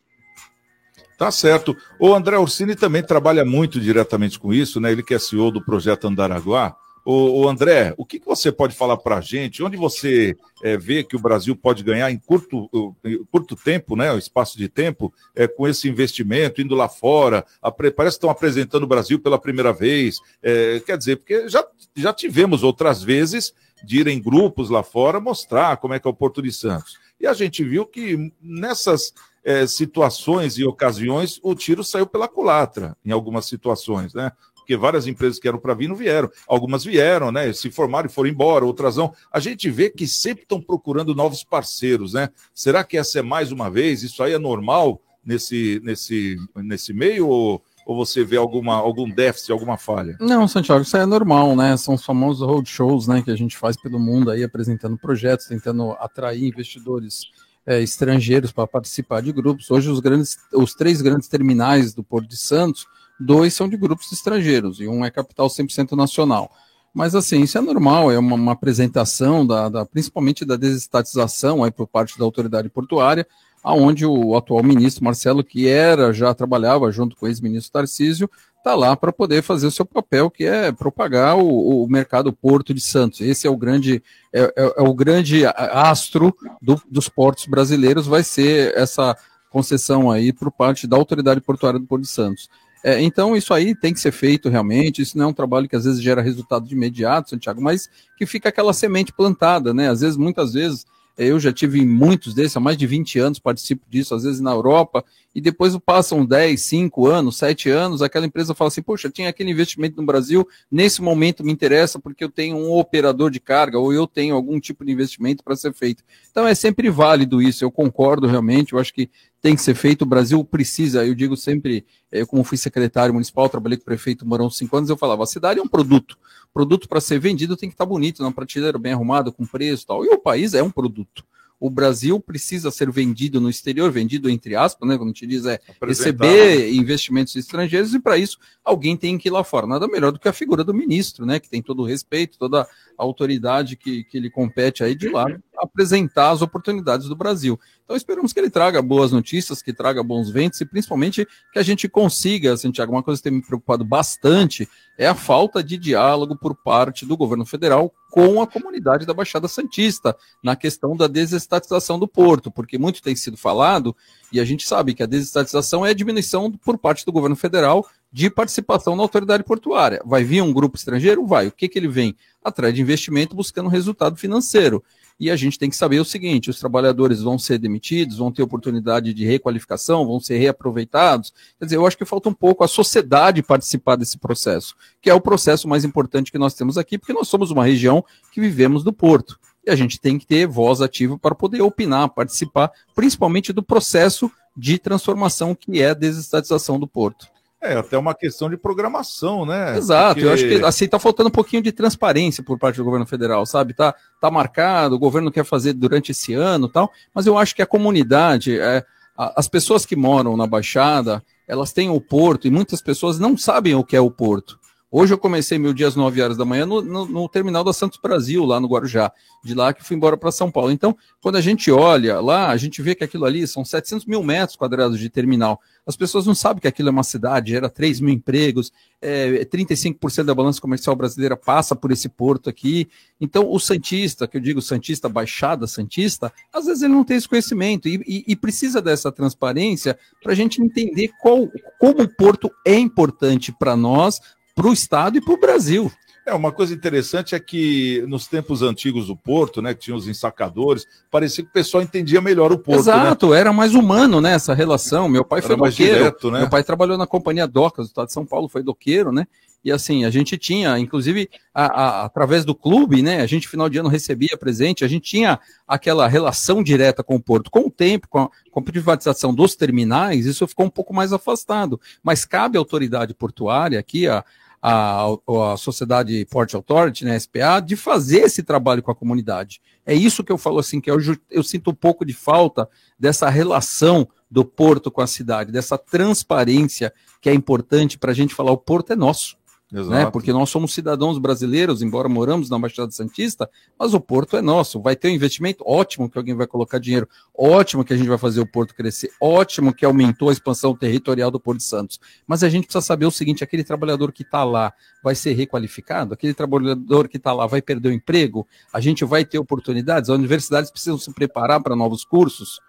Tá 1.23 1.31
certo. 1.31 1.76
O 2.00 2.12
André 2.12 2.37
Orsini 2.37 2.75
também 2.75 3.00
trabalha 3.00 3.45
muito 3.45 3.79
diretamente 3.79 4.41
com 4.41 4.52
isso, 4.52 4.81
né? 4.81 4.91
Ele 4.91 5.05
que 5.05 5.14
é 5.14 5.21
CEO 5.21 5.52
do 5.52 5.64
projeto 5.64 6.09
Andaraguá. 6.09 6.75
O, 7.05 7.49
André, 7.49 7.95
o 7.97 8.05
que, 8.05 8.19
que 8.19 8.26
você 8.26 8.50
pode 8.50 8.75
falar 8.75 8.97
para 8.97 9.19
a 9.19 9.21
gente? 9.21 9.62
Onde 9.62 9.76
você 9.76 10.37
é, 10.64 10.76
vê 10.76 11.05
que 11.05 11.14
o 11.14 11.21
Brasil 11.21 11.55
pode 11.55 11.85
ganhar 11.85 12.11
em 12.11 12.19
curto, 12.19 12.69
em 13.05 13.25
curto 13.31 13.55
tempo, 13.55 13.95
né? 13.95 14.12
O 14.12 14.19
espaço 14.19 14.59
de 14.59 14.69
tempo, 14.69 15.14
é, 15.33 15.47
com 15.47 15.69
esse 15.69 15.88
investimento, 15.88 16.61
indo 16.61 16.75
lá 16.75 16.88
fora. 16.88 17.47
parece 17.61 17.95
que 17.95 18.09
estão 18.09 18.31
apresentando 18.31 18.83
o 18.83 18.88
Brasil 18.88 19.21
pela 19.21 19.38
primeira 19.38 19.73
vez. 19.73 20.19
É, 20.43 20.83
quer 20.85 20.99
dizer, 20.99 21.19
porque 21.19 21.49
já, 21.49 21.64
já 21.95 22.12
tivemos 22.12 22.64
outras 22.64 23.00
vezes 23.00 23.55
de 23.85 24.00
ir 24.00 24.09
em 24.09 24.21
grupos 24.21 24.71
lá 24.71 24.83
fora 24.83 25.21
mostrar 25.21 25.76
como 25.76 25.95
é 25.95 26.00
que 26.00 26.09
é 26.09 26.11
o 26.11 26.14
Porto 26.14 26.43
de 26.43 26.50
Santos. 26.50 26.99
E 27.21 27.29
a 27.29 27.33
gente 27.33 27.62
viu 27.62 27.87
que 27.87 28.33
nessas 28.43 29.12
é, 29.45 29.67
situações 29.67 30.59
e 30.59 30.65
ocasiões, 30.65 31.41
o 31.43 31.55
tiro 31.55 31.83
saiu 31.83 32.07
pela 32.07 32.29
culatra, 32.29 32.97
em 33.05 33.11
algumas 33.11 33.47
situações, 33.47 34.15
né? 34.15 34.33
porque 34.63 34.77
várias 34.77 35.07
empresas 35.07 35.39
que 35.39 35.47
eram 35.47 35.59
para 35.59 35.75
vir 35.75 35.89
não 35.89 35.97
vieram. 35.97 36.31
Algumas 36.47 36.85
vieram, 36.85 37.31
né? 37.31 37.53
Se 37.53 37.71
formaram 37.71 38.07
e 38.07 38.13
foram 38.13 38.31
embora, 38.31 38.65
outras 38.65 38.97
não. 38.97 39.13
A 39.31 39.39
gente 39.39 39.69
vê 39.69 39.91
que 39.91 40.07
sempre 40.07 40.45
estão 40.45 40.61
procurando 40.61 41.15
novos 41.15 41.45
parceiros, 41.45 42.15
né? 42.15 42.29
Será 42.55 42.85
que 42.85 42.97
essa 42.97 43.19
é 43.19 43.23
mais 43.23 43.53
uma 43.53 43.69
vez? 43.69 44.03
Isso 44.03 44.23
aí 44.23 44.33
é 44.33 44.39
normal 44.39 45.01
nesse, 45.25 45.81
nesse, 45.85 46.37
nesse 46.57 46.93
meio 46.93 47.29
ou, 47.29 47.63
ou 47.85 47.97
você 47.97 48.25
vê 48.25 48.37
alguma, 48.37 48.75
algum 48.75 49.09
déficit, 49.09 49.53
alguma 49.53 49.77
falha? 49.77 50.17
Não, 50.21 50.47
Santiago, 50.47 50.83
isso 50.83 50.97
é 50.97 51.05
normal, 51.05 51.57
né? 51.57 51.77
São 51.77 51.95
os 51.95 52.05
famosos 52.05 52.47
roadshows 52.47 53.09
né, 53.09 53.21
que 53.23 53.31
a 53.31 53.37
gente 53.37 53.57
faz 53.57 53.77
pelo 53.77 53.99
mundo 53.99 54.31
aí, 54.31 54.45
apresentando 54.45 54.97
projetos, 54.97 55.47
tentando 55.47 55.93
atrair 55.93 56.45
investidores 56.45 57.27
é, 57.66 57.81
estrangeiros 57.81 58.52
para 58.52 58.66
participar 58.66 59.23
de 59.23 59.33
grupos. 59.33 59.71
Hoje, 59.71 59.88
os, 59.88 60.00
grandes, 60.00 60.37
os 60.52 60.75
três 60.75 61.00
grandes 61.00 61.28
terminais 61.28 61.95
do 61.95 62.02
Porto 62.02 62.28
de 62.28 62.37
Santos, 62.37 62.87
dois 63.19 63.54
são 63.54 63.69
de 63.69 63.76
grupos 63.76 64.11
estrangeiros 64.12 64.81
e 64.81 64.88
um 64.88 65.04
é 65.04 65.11
capital 65.11 65.49
100% 65.49 65.92
nacional. 65.92 66.50
Mas 66.95 67.14
assim, 67.14 67.42
isso 67.42 67.57
é 67.57 67.61
normal, 67.61 68.12
é 68.12 68.19
uma, 68.19 68.37
uma 68.37 68.52
apresentação 68.52 69.47
da, 69.47 69.69
da, 69.69 69.87
principalmente 69.87 70.45
da 70.45 70.57
desestatização 70.57 71.64
aí 71.64 71.71
por 71.71 71.87
parte 71.87 72.19
da 72.19 72.25
autoridade 72.25 72.69
portuária, 72.69 73.26
aonde 73.62 74.04
o 74.04 74.37
atual 74.37 74.62
ministro 74.62 75.04
Marcelo, 75.04 75.45
que 75.45 75.69
era, 75.69 76.12
já 76.12 76.35
trabalhava 76.35 76.90
junto 76.90 77.16
com 77.16 77.26
o 77.26 77.28
ex-ministro 77.28 77.73
Tarcísio, 77.73 78.28
está 78.59 78.75
lá 78.75 78.97
para 78.97 79.12
poder 79.12 79.42
fazer 79.42 79.66
o 79.66 79.71
seu 79.71 79.85
papel, 79.85 80.31
que 80.31 80.45
é 80.45 80.73
propagar 80.73 81.37
o, 81.37 81.85
o 81.85 81.88
mercado 81.88 82.33
Porto 82.33 82.73
de 82.73 82.81
Santos. 82.81 83.21
Esse 83.21 83.47
é 83.47 83.50
o 83.50 83.57
grande, 83.57 84.02
é, 84.33 84.42
é, 84.57 84.75
é 84.78 84.83
o 84.83 84.95
grande 84.95 85.45
astro 85.47 86.35
do, 86.61 86.81
dos 86.90 87.09
portos 87.09 87.47
brasileiros, 87.47 88.07
vai 88.07 88.23
ser 88.23 88.76
essa 88.76 89.16
concessão 89.50 90.11
aí 90.11 90.33
por 90.33 90.50
parte 90.50 90.87
da 90.87 90.97
autoridade 90.97 91.40
portuária 91.40 91.78
do 91.78 91.87
Porto 91.87 92.02
de 92.02 92.09
Santos. 92.09 92.49
É, 92.85 93.00
então, 93.00 93.37
isso 93.37 93.54
aí 93.54 93.75
tem 93.76 93.92
que 93.95 94.00
ser 94.00 94.11
feito 94.11 94.49
realmente. 94.49 95.02
Isso 95.02 95.16
não 95.16 95.26
é 95.26 95.28
um 95.28 95.33
trabalho 95.33 95.69
que 95.69 95.76
às 95.76 95.85
vezes 95.85 96.02
gera 96.02 96.21
resultado 96.21 96.66
de 96.66 96.75
imediato, 96.75 97.31
Santiago, 97.31 97.62
mas 97.62 97.88
que 98.16 98.26
fica 98.26 98.49
aquela 98.49 98.73
semente 98.73 99.12
plantada, 99.12 99.73
né? 99.73 99.88
Às 99.88 100.00
vezes, 100.00 100.16
muitas 100.16 100.54
vezes, 100.54 100.85
eu 101.16 101.38
já 101.38 101.52
tive 101.52 101.85
muitos 101.85 102.35
desses, 102.35 102.57
há 102.57 102.61
mais 102.61 102.76
de 102.76 102.87
20 102.87 103.19
anos 103.19 103.38
participo 103.38 103.85
disso, 103.88 104.14
às 104.14 104.23
vezes 104.25 104.40
na 104.40 104.50
Europa, 104.50 105.04
e 105.35 105.41
depois 105.41 105.77
passam 105.79 106.25
10, 106.25 106.61
5 106.61 107.07
anos, 107.07 107.37
7 107.37 107.71
anos, 107.71 108.03
aquela 108.03 108.27
empresa 108.27 108.55
fala 108.55 108.69
assim, 108.69 108.83
poxa, 108.83 109.11
tinha 109.11 109.29
aquele 109.29 109.51
investimento 109.51 109.97
no 109.97 110.05
Brasil, 110.05 110.47
nesse 110.71 111.01
momento 111.01 111.45
me 111.45 111.53
interessa 111.53 111.99
porque 111.99 112.23
eu 112.23 112.29
tenho 112.29 112.57
um 112.57 112.71
operador 112.73 113.31
de 113.31 113.41
carga 113.41 113.79
ou 113.79 113.93
eu 113.93 114.07
tenho 114.07 114.35
algum 114.35 114.61
tipo 114.61 114.85
de 114.85 114.93
investimento 114.93 115.43
para 115.43 115.57
ser 115.57 115.73
feito. 115.73 116.05
Então 116.31 116.47
é 116.47 116.55
sempre 116.55 116.91
válido 116.91 117.41
isso, 117.41 117.65
eu 117.65 117.71
concordo 117.71 118.27
realmente, 118.27 118.73
eu 118.73 118.79
acho 118.79 118.93
que 118.93 119.11
tem 119.41 119.57
que 119.57 119.62
ser 119.62 119.75
feito, 119.75 120.03
o 120.03 120.07
Brasil 120.07 120.45
precisa, 120.45 121.05
eu 121.05 121.15
digo 121.15 121.37
sempre, 121.37 121.85
eu 122.12 122.27
como 122.27 122.45
fui 122.45 122.57
secretário 122.57 123.12
municipal, 123.12 123.49
trabalhei 123.49 123.77
com 123.77 123.83
o 123.83 123.87
prefeito 123.87 124.27
Morão 124.27 124.51
cinco 124.51 124.77
anos, 124.77 124.89
eu 124.89 124.97
falava, 124.97 125.25
a 125.25 125.27
cidade 125.27 125.59
é 125.59 125.62
um 125.62 125.69
produto, 125.69 126.17
produto 126.53 126.89
para 126.89 127.01
ser 127.01 127.19
vendido 127.19 127.57
tem 127.57 127.69
que 127.69 127.75
estar 127.75 127.87
bonito, 127.87 128.23
na 128.23 128.31
prateleira 128.31 128.79
bem 128.79 128.93
arrumado, 128.93 129.33
com 129.33 129.47
preço 129.47 129.83
e 129.83 129.87
tal, 129.87 130.05
e 130.05 130.09
o 130.09 130.19
país 130.19 130.55
é 130.55 130.62
um 130.62 130.71
produto 130.71 131.25
o 131.62 131.71
Brasil 131.71 132.19
precisa 132.19 132.73
ser 132.73 132.90
vendido 132.90 133.40
no 133.40 133.49
exterior, 133.49 133.88
vendido 133.88 134.28
entre 134.28 134.57
aspas, 134.57 134.88
né? 134.88 134.99
Como 134.99 135.11
a 135.11 135.12
gente 135.12 135.25
diz, 135.28 135.47
é 135.47 135.61
receber 135.81 136.75
investimentos 136.75 137.37
estrangeiros, 137.37 137.95
e 137.95 138.00
para 138.00 138.19
isso 138.19 138.37
alguém 138.64 138.97
tem 138.97 139.16
que 139.16 139.28
ir 139.28 139.31
lá 139.31 139.45
fora. 139.45 139.64
Nada 139.64 139.87
melhor 139.87 140.11
do 140.11 140.19
que 140.19 140.26
a 140.26 140.33
figura 140.33 140.64
do 140.64 140.75
ministro, 140.75 141.25
né? 141.25 141.38
Que 141.38 141.49
tem 141.49 141.62
todo 141.62 141.83
o 141.83 141.87
respeito, 141.87 142.37
toda 142.37 142.62
a 142.62 142.66
autoridade 142.97 143.76
que, 143.76 144.02
que 144.02 144.19
lhe 144.19 144.28
compete 144.28 144.83
aí 144.83 144.97
de 144.97 145.09
lá 145.09 145.25
apresentar 145.57 146.33
as 146.33 146.42
oportunidades 146.42 147.07
do 147.07 147.14
Brasil. 147.14 147.57
Então 147.85 147.97
esperamos 147.97 148.33
que 148.33 148.41
ele 148.41 148.51
traga 148.51 148.81
boas 148.81 149.12
notícias, 149.12 149.61
que 149.61 149.73
traga 149.73 150.03
bons 150.03 150.31
ventos 150.31 150.61
e 150.61 150.65
principalmente 150.65 151.27
que 151.53 151.59
a 151.59 151.62
gente 151.62 151.89
consiga, 151.89 152.57
Santiago, 152.57 152.93
uma 152.93 153.03
coisa 153.03 153.21
que 153.21 153.29
tem 153.29 153.39
me 153.39 153.45
preocupado 153.45 153.85
bastante 153.85 154.69
é 154.97 155.07
a 155.07 155.15
falta 155.15 155.62
de 155.62 155.77
diálogo 155.77 156.37
por 156.37 156.55
parte 156.55 157.05
do 157.05 157.17
governo 157.17 157.45
federal 157.45 157.93
com 158.11 158.43
a 158.43 158.47
comunidade 158.47 159.07
da 159.07 159.15
Baixada 159.15 159.49
Santista 159.49 160.17
na 160.43 160.55
questão 160.55 160.97
da 160.97 161.07
desestatização 161.07 161.99
do 161.99 162.07
porto, 162.07 162.51
porque 162.51 162.79
muito 162.79 163.03
tem 163.03 163.17
sido 163.17 163.37
falado 163.37 163.97
e 164.31 164.39
a 164.39 164.45
gente 164.45 164.67
sabe 164.67 164.95
que 164.95 165.03
a 165.03 165.07
desestatização 165.07 165.85
é 165.85 165.91
a 165.91 165.95
diminuição 165.95 166.53
por 166.53 166.79
parte 166.79 167.05
do 167.05 167.12
governo 167.12 167.37
federal 167.37 167.87
de 168.12 168.29
participação 168.29 168.95
na 168.95 169.03
autoridade 169.03 169.43
portuária. 169.43 170.03
Vai 170.05 170.23
vir 170.23 170.43
um 170.43 170.53
grupo 170.53 170.77
estrangeiro? 170.77 171.27
Vai. 171.27 171.47
O 171.47 171.53
que, 171.53 171.69
que 171.69 171.79
ele 171.79 171.89
vem? 171.89 172.15
Atrás 172.45 172.75
de 172.75 172.83
investimento 172.83 173.35
buscando 173.35 173.71
resultado 173.71 174.17
financeiro. 174.17 174.85
E 175.19 175.31
a 175.31 175.37
gente 175.37 175.59
tem 175.59 175.71
que 175.71 175.76
saber 175.76 176.00
o 176.00 176.04
seguinte: 176.04 176.50
os 176.50 176.59
trabalhadores 176.59 177.21
vão 177.21 177.38
ser 177.38 177.59
demitidos, 177.59 178.19
vão 178.19 178.33
ter 178.33 178.42
oportunidade 178.42 179.14
de 179.14 179.25
requalificação, 179.25 180.07
vão 180.07 180.21
ser 180.21 180.38
reaproveitados. 180.38 181.33
Quer 181.59 181.64
dizer, 181.64 181.76
eu 181.76 181.87
acho 181.87 181.97
que 181.97 182.04
falta 182.04 182.28
um 182.28 182.35
pouco 182.35 182.64
a 182.64 182.69
sociedade 182.69 183.42
participar 183.42 183.97
desse 183.97 184.19
processo, 184.19 184.75
que 185.00 185.11
é 185.11 185.14
o 185.14 185.21
processo 185.21 185.69
mais 185.69 185.85
importante 185.85 186.33
que 186.33 186.38
nós 186.38 186.54
temos 186.54 186.76
aqui, 186.78 186.99
porque 186.99 187.12
nós 187.12 187.28
somos 187.28 187.50
uma 187.50 187.64
região 187.64 188.04
que 188.33 188.40
vivemos 188.40 188.83
do 188.83 188.92
porto. 188.92 189.38
E 189.64 189.71
a 189.71 189.76
gente 189.76 190.00
tem 190.00 190.19
que 190.19 190.26
ter 190.26 190.47
voz 190.47 190.81
ativa 190.81 191.16
para 191.16 191.35
poder 191.35 191.62
opinar, 191.62 192.09
participar, 192.09 192.73
principalmente 192.95 193.52
do 193.52 193.62
processo 193.62 194.31
de 194.57 194.78
transformação 194.78 195.54
que 195.54 195.81
é 195.81 195.90
a 195.90 195.95
desestatização 195.95 196.78
do 196.78 196.87
porto. 196.87 197.32
É, 197.62 197.75
até 197.75 197.97
uma 197.97 198.12
questão 198.12 198.50
de 198.50 198.57
programação, 198.57 199.47
né? 199.47 199.76
Exato, 199.78 200.14
Porque... 200.14 200.26
eu 200.26 200.33
acho 200.33 200.49
que 200.49 200.64
assim 200.64 200.88
tá 200.88 200.99
faltando 200.99 201.28
um 201.28 201.33
pouquinho 201.33 201.62
de 201.62 201.71
transparência 201.71 202.42
por 202.42 202.59
parte 202.59 202.76
do 202.76 202.85
governo 202.85 203.07
federal, 203.07 203.47
sabe? 203.47 203.73
Tá, 203.73 203.95
tá 204.21 204.31
marcado, 204.33 204.97
o 204.97 204.99
governo 204.99 205.31
quer 205.31 205.45
fazer 205.45 205.73
durante 205.73 206.11
esse 206.11 206.35
ano 206.35 206.69
tal, 206.69 206.90
mas 207.14 207.25
eu 207.25 207.38
acho 207.38 207.54
que 207.54 207.62
a 207.62 207.66
comunidade, 207.66 208.59
é, 208.59 208.85
as 209.16 209.47
pessoas 209.47 209.87
que 209.87 209.95
moram 209.95 210.37
na 210.37 210.45
Baixada, 210.45 211.23
elas 211.47 211.73
têm 211.73 211.88
o 211.88 212.00
porto 212.00 212.49
e 212.49 212.50
muitas 212.50 212.83
pessoas 212.83 213.21
não 213.21 213.38
sabem 213.38 213.76
o 213.76 213.85
que 213.85 213.95
é 213.95 214.00
o 214.00 214.11
porto. 214.11 214.59
Hoje 214.95 215.15
eu 215.15 215.17
comecei 215.17 215.59
meu 215.59 215.73
dia 215.73 215.89
às 215.89 215.97
9 215.97 216.21
horas 216.21 216.37
da 216.37 216.45
manhã 216.45 216.67
no, 216.67 216.83
no, 216.83 217.07
no 217.07 217.27
terminal 217.27 217.65
da 217.65 217.73
Santos 217.73 217.99
Brasil, 217.99 218.45
lá 218.45 218.61
no 218.61 218.69
Guarujá. 218.69 219.11
De 219.43 219.55
lá 219.55 219.73
que 219.73 219.83
fui 219.83 219.97
embora 219.97 220.19
para 220.19 220.31
São 220.31 220.51
Paulo. 220.51 220.71
Então, 220.71 220.95
quando 221.23 221.37
a 221.37 221.41
gente 221.41 221.71
olha 221.71 222.21
lá, 222.21 222.51
a 222.51 222.57
gente 222.59 222.83
vê 222.83 222.95
que 222.95 223.03
aquilo 223.03 223.25
ali 223.25 223.47
são 223.47 223.65
700 223.65 224.05
mil 224.05 224.23
metros 224.23 224.55
quadrados 224.55 224.99
de 224.99 225.09
terminal. 225.09 225.59
As 225.87 225.97
pessoas 225.97 226.27
não 226.27 226.35
sabem 226.35 226.61
que 226.61 226.69
aquilo 226.69 226.91
é 226.91 226.93
uma 226.93 227.05
cidade, 227.05 227.53
gera 227.53 227.71
3 227.71 228.01
mil 228.01 228.13
empregos, 228.13 228.71
é, 229.01 229.47
35% 229.47 230.25
da 230.25 230.35
balança 230.35 230.61
comercial 230.61 230.95
brasileira 230.95 231.39
passa 231.39 231.75
por 231.75 231.91
esse 231.91 232.11
porto 232.11 232.51
aqui. 232.51 232.87
Então, 233.19 233.51
o 233.51 233.59
Santista, 233.59 234.29
que 234.29 234.37
eu 234.37 234.43
digo 234.43 234.61
Santista, 234.61 235.09
Baixada 235.09 235.67
Santista, 235.67 236.31
às 236.53 236.67
vezes 236.67 236.83
ele 236.83 236.93
não 236.93 237.03
tem 237.03 237.17
esse 237.17 237.29
conhecimento 237.29 237.89
e, 237.89 237.95
e, 238.07 238.25
e 238.29 238.37
precisa 238.37 238.83
dessa 238.83 239.11
transparência 239.11 239.99
para 240.23 240.33
a 240.33 240.37
gente 240.37 240.63
entender 240.63 241.11
qual, 241.23 241.49
como 241.81 242.03
o 242.03 242.15
porto 242.15 242.51
é 242.63 242.75
importante 242.75 243.51
para 243.51 243.75
nós, 243.75 244.21
para 244.54 244.66
o 244.66 244.73
Estado 244.73 245.18
e 245.18 245.21
para 245.21 245.35
o 245.35 245.40
Brasil. 245.40 245.90
É, 246.25 246.32
uma 246.32 246.52
coisa 246.52 246.73
interessante 246.73 247.35
é 247.35 247.40
que 247.40 248.04
nos 248.06 248.28
tempos 248.28 248.62
antigos 248.62 249.09
do 249.09 249.16
Porto, 249.16 249.61
né, 249.61 249.75
que 249.75 249.80
tinha 249.80 249.97
os 249.97 250.06
ensacadores, 250.06 250.87
parecia 251.11 251.42
que 251.42 251.50
o 251.50 251.52
pessoal 251.52 251.82
entendia 251.82 252.21
melhor 252.21 252.52
o 252.52 252.59
Porto. 252.59 252.76
Né? 252.76 252.80
Exato, 252.80 253.30
né? 253.30 253.40
era 253.40 253.52
mais 253.52 253.75
humano, 253.75 254.21
né, 254.21 254.35
essa 254.35 254.54
relação. 254.54 255.09
Meu 255.09 255.25
pai 255.25 255.40
era 255.40 255.49
foi 255.49 255.56
doqueiro, 255.56 255.99
direto, 255.99 256.30
né? 256.30 256.40
meu 256.40 256.49
pai 256.49 256.62
trabalhou 256.62 256.97
na 256.97 257.09
Companhia 257.09 257.47
Docas 257.49 257.87
do 257.87 257.88
Estado 257.88 258.06
de 258.06 258.12
São 258.12 258.25
Paulo, 258.25 258.49
foi 258.49 258.62
doqueiro, 258.62 259.11
né, 259.11 259.26
e 259.64 259.71
assim, 259.71 260.04
a 260.04 260.11
gente 260.11 260.37
tinha, 260.37 260.76
inclusive, 260.78 261.30
a, 261.54 261.66
a, 261.66 262.04
através 262.04 262.44
do 262.44 262.54
clube, 262.54 263.00
né? 263.00 263.21
A 263.21 263.26
gente, 263.26 263.47
final 263.47 263.68
de 263.68 263.78
ano, 263.78 263.88
recebia 263.88 264.37
presente, 264.37 264.85
a 264.85 264.88
gente 264.88 265.04
tinha 265.04 265.38
aquela 265.68 266.09
relação 266.09 266.64
direta 266.64 267.04
com 267.04 267.14
o 267.14 267.23
Porto. 267.23 267.49
Com 267.49 267.66
o 267.66 267.71
tempo, 267.71 268.09
com 268.09 268.23
a, 268.23 268.30
com 268.50 268.59
a 268.59 268.62
privatização 268.62 269.32
dos 269.32 269.54
terminais, 269.54 270.26
isso 270.26 270.49
ficou 270.49 270.66
um 270.66 270.71
pouco 270.71 270.92
mais 270.92 271.12
afastado. 271.12 271.80
Mas 272.02 272.25
cabe 272.25 272.59
à 272.59 272.61
autoridade 272.61 273.14
portuária 273.14 273.78
aqui, 273.78 274.09
a, 274.09 274.25
a, 274.62 275.07
a 275.52 275.57
Sociedade 275.57 276.25
Port 276.26 276.54
Authority, 276.54 277.04
né, 277.04 277.19
SPA, 277.19 277.59
de 277.59 277.75
fazer 277.75 278.21
esse 278.21 278.45
trabalho 278.45 278.83
com 278.83 278.92
a 278.92 278.95
comunidade. 278.95 279.61
É 279.85 279.92
isso 279.92 280.23
que 280.23 280.31
eu 280.31 280.38
falo 280.38 280.61
assim, 280.61 280.81
que 280.81 280.88
eu, 280.88 280.99
eu 281.28 281.42
sinto 281.42 281.71
um 281.71 281.75
pouco 281.75 282.04
de 282.04 282.12
falta 282.12 282.69
dessa 282.97 283.28
relação 283.28 284.09
do 284.31 284.45
porto 284.45 284.90
com 284.90 285.00
a 285.00 285.07
cidade, 285.07 285.50
dessa 285.50 285.76
transparência 285.76 286.92
que 287.21 287.28
é 287.28 287.35
importante 287.35 287.99
para 287.99 288.12
a 288.12 288.14
gente 288.14 288.35
falar 288.35 288.52
o 288.52 288.57
porto 288.57 288.92
é 288.92 288.97
nosso. 288.97 289.37
Né? 289.73 290.11
Porque 290.11 290.35
nós 290.35 290.50
somos 290.50 290.75
cidadãos 290.75 291.19
brasileiros, 291.19 291.81
embora 291.81 292.07
moramos 292.07 292.50
na 292.50 292.59
Baixada 292.59 292.91
Santista, 292.91 293.49
mas 293.79 293.95
o 293.95 294.00
porto 294.00 294.37
é 294.37 294.43
nosso. 294.43 294.79
Vai 294.83 294.95
ter 294.95 295.09
um 295.09 295.12
investimento 295.12 295.64
ótimo 295.67 296.11
que 296.11 296.19
alguém 296.19 296.35
vai 296.35 296.47
colocar 296.47 296.79
dinheiro, 296.79 297.09
ótimo 297.35 297.83
que 297.83 297.95
a 297.95 297.97
gente 297.97 298.07
vai 298.07 298.19
fazer 298.19 298.41
o 298.41 298.47
porto 298.47 298.75
crescer, 298.75 299.11
ótimo 299.19 299.73
que 299.73 299.87
aumentou 299.87 300.29
a 300.29 300.33
expansão 300.33 300.76
territorial 300.76 301.31
do 301.31 301.41
Porto 301.41 301.59
de 301.59 301.64
Santos. 301.64 301.99
Mas 302.26 302.45
a 302.45 302.50
gente 302.50 302.64
precisa 302.64 302.85
saber 302.85 303.07
o 303.07 303.11
seguinte: 303.11 303.43
aquele 303.43 303.64
trabalhador 303.64 304.12
que 304.12 304.23
está 304.23 304.45
lá 304.45 304.75
vai 305.02 305.14
ser 305.14 305.33
requalificado, 305.33 306.12
aquele 306.12 306.35
trabalhador 306.35 307.09
que 307.09 307.17
está 307.17 307.33
lá 307.33 307.47
vai 307.47 307.62
perder 307.62 307.88
o 307.88 307.93
emprego, 307.93 308.47
a 308.75 308.79
gente 308.81 309.07
vai 309.07 309.25
ter 309.25 309.38
oportunidades, 309.38 310.11
as 310.11 310.19
universidades 310.19 310.71
precisam 310.71 310.99
se 310.99 311.11
preparar 311.14 311.62
para 311.62 311.75
novos 311.75 312.05
cursos. 312.05 312.61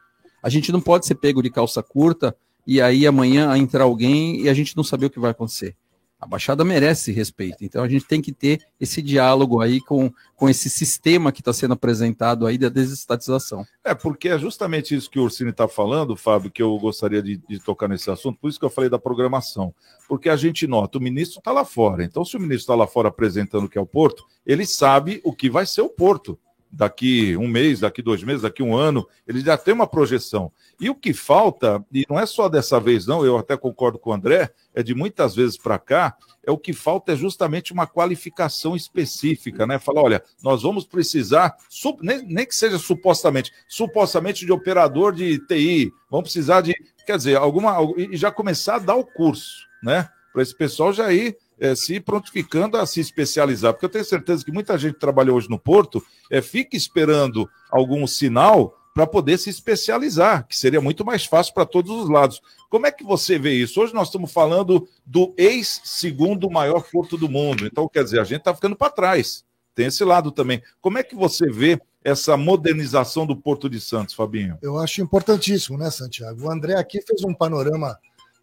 A 0.42 0.48
gente 0.48 0.72
não 0.72 0.80
pode 0.80 1.06
ser 1.06 1.16
pego 1.16 1.44
de 1.44 1.50
calça 1.50 1.84
curta 1.84 2.34
e 2.66 2.82
aí 2.82 3.06
amanhã 3.06 3.56
entrar 3.58 3.84
alguém 3.84 4.40
e 4.42 4.48
a 4.48 4.54
gente 4.54 4.76
não 4.78 4.86
saber 4.86 5.08
o 5.08 5.10
que 5.10 5.20
vai 5.20 5.32
acontecer. 5.32 5.76
A 6.24 6.28
Baixada 6.28 6.64
merece 6.64 7.12
respeito. 7.12 7.66
Então 7.66 7.84
a 7.84 7.90
gente 7.90 8.06
tem 8.06 8.22
que 8.22 8.32
ter 8.32 8.62
esse 8.80 9.02
diálogo 9.02 9.60
aí 9.60 9.82
com, 9.82 10.10
com 10.38 10.50
esse 10.50 10.70
sistema 10.70 11.34
que 11.34 11.42
está 11.42 11.52
sendo 11.52 11.74
apresentado 11.74 12.48
aí 12.48 12.58
da 12.58 12.70
desestatização. 12.70 13.66
É, 13.84 13.94
porque 13.94 14.30
é 14.30 14.40
justamente 14.40 14.96
isso 14.96 15.10
que 15.10 15.20
o 15.20 15.24
Ursini 15.24 15.50
está 15.50 15.68
falando, 15.68 16.16
Fábio, 16.16 16.50
que 16.50 16.62
eu 16.62 16.78
gostaria 16.80 17.22
de, 17.22 17.36
de, 17.38 17.60
tocar 17.60 17.90
nesse 17.90 18.10
assunto, 18.10 18.40
por 18.40 18.50
isso 18.50 18.58
que 18.58 18.66
eu 18.66 18.70
falei 18.70 18.90
da 18.90 18.98
programação. 18.98 19.76
Porque 20.08 20.30
a 20.30 20.38
gente 20.38 20.66
nota, 20.66 20.98
o 20.98 21.02
ministro 21.02 21.40
está 21.40 21.52
lá 21.52 21.66
fora. 21.66 22.06
Então, 22.06 22.24
se 22.24 22.38
o 22.38 22.40
ministro 22.40 22.62
está 22.64 22.76
lá 22.76 22.88
fora 22.88 23.10
apresentando 23.10 23.66
o 23.66 23.70
que 23.70 23.78
é 23.78 23.82
o 23.82 23.86
Porto, 23.86 24.26
ele 24.46 24.66
sabe 24.66 25.20
o 25.26 25.34
que 25.34 25.50
vai 25.50 25.66
ser 25.66 25.82
o 25.82 25.90
Porto 25.90 26.40
daqui 26.76 27.38
um 27.38 27.48
mês, 27.48 27.82
daqui 27.82 28.02
dois 28.02 28.24
meses, 28.24 28.42
daqui 28.42 28.64
um 28.64 28.76
ano, 28.76 29.08
ele 29.28 29.42
já 29.42 29.56
tem 29.56 29.74
uma 29.74 29.86
projeção. 29.86 30.52
E 30.82 30.90
o 30.90 30.96
que 30.96 31.14
falta, 31.14 31.86
e 31.94 32.04
não 32.10 32.20
é 32.20 32.26
só 32.26 32.50
dessa 32.50 32.80
vez, 32.80 33.06
não, 33.06 33.24
eu 33.24 33.38
até 33.38 33.56
concordo 33.56 34.00
com 34.00 34.10
o 34.10 34.14
André, 34.14 34.50
é 34.74 34.82
de 34.82 34.96
muitas 34.96 35.36
vezes 35.36 35.56
para 35.56 35.78
cá, 35.78 36.18
é 36.46 36.52
o 36.52 36.58
que 36.58 36.74
falta 36.74 37.14
é 37.14 37.16
justamente 37.16 37.72
uma 37.72 37.86
qualificação 37.86 38.76
específica, 38.76 39.68
né? 39.68 39.78
Falar, 39.78 40.02
olha, 40.02 40.24
nós 40.44 40.64
vamos 40.64 40.84
precisar, 40.84 41.56
nem, 42.02 42.26
nem 42.26 42.46
que 42.46 42.56
seja 42.56 42.80
supostamente, 42.80 43.52
supostamente 43.68 44.44
de 44.44 44.52
operador 44.52 45.14
de 45.14 45.38
TI, 45.46 45.92
vamos 46.10 46.24
precisar 46.24 46.62
de, 46.62 46.74
quer 47.06 47.18
dizer, 47.18 47.38
alguma, 47.38 47.78
e 47.98 48.18
já 48.18 48.32
começar 48.32 48.76
a 48.76 48.80
dar 48.80 48.96
o 48.96 49.06
curso, 49.06 49.68
né? 49.84 50.10
Para 50.34 50.42
esse 50.42 50.56
pessoal 50.56 50.92
já 50.92 51.14
ir 51.14 51.38
é, 51.64 51.74
se 51.76 51.98
prontificando 51.98 52.76
a 52.76 52.86
se 52.86 53.00
especializar, 53.00 53.72
porque 53.72 53.86
eu 53.86 53.90
tenho 53.90 54.04
certeza 54.04 54.44
que 54.44 54.52
muita 54.52 54.78
gente 54.78 54.96
que 54.96 55.00
trabalha 55.00 55.34
hoje 55.34 55.50
no 55.50 55.58
Porto 55.58 56.06
é, 56.30 56.42
fica 56.42 56.76
esperando 56.76 57.50
algum 57.72 58.06
sinal 58.06 58.78
para 58.94 59.08
poder 59.08 59.38
se 59.38 59.50
especializar, 59.50 60.46
que 60.46 60.58
seria 60.58 60.82
muito 60.82 61.06
mais 61.06 61.24
fácil 61.24 61.54
para 61.54 61.66
todos 61.66 61.90
os 61.90 62.10
lados. 62.10 62.42
Como 62.70 62.86
é 62.86 62.92
que 62.92 63.04
você 63.04 63.40
vê 63.40 63.54
isso? 63.54 63.80
Hoje 63.80 63.94
nós 63.94 64.10
estamos 64.10 64.30
falando 64.30 64.86
do 65.06 65.34
ex-segundo 65.38 66.52
maior 66.52 66.84
porto 66.92 67.18
do 67.18 67.30
mundo, 67.30 67.66
então 67.66 67.88
quer 67.88 68.04
dizer, 68.04 68.20
a 68.20 68.26
gente 68.26 68.40
está 68.40 68.54
ficando 68.54 68.76
para 68.76 68.92
trás. 68.92 69.46
Tem 69.74 69.86
esse 69.86 70.04
lado 70.04 70.34
também. 70.34 70.62
Como 70.82 70.98
é 70.98 71.04
que 71.04 71.16
você 71.16 71.50
vê 71.50 71.80
essa 72.04 72.36
modernização 72.36 73.26
do 73.26 73.38
Porto 73.38 73.70
de 73.70 73.80
Santos, 73.80 74.14
Fabinho? 74.14 74.58
Eu 74.62 74.78
acho 74.78 75.02
importantíssimo, 75.02 75.78
né, 75.78 75.90
Santiago? 75.90 76.44
O 76.44 76.52
André 76.52 76.76
aqui 76.76 77.02
fez 77.02 77.24
um 77.24 77.34
panorama. 77.34 77.98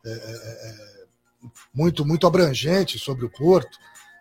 É, 0.05 0.11
é, 0.11 0.97
é 0.97 1.00
muito, 1.73 2.05
muito 2.05 2.27
abrangente 2.27 2.99
sobre 2.99 3.25
o 3.25 3.31
Porto, 3.31 3.79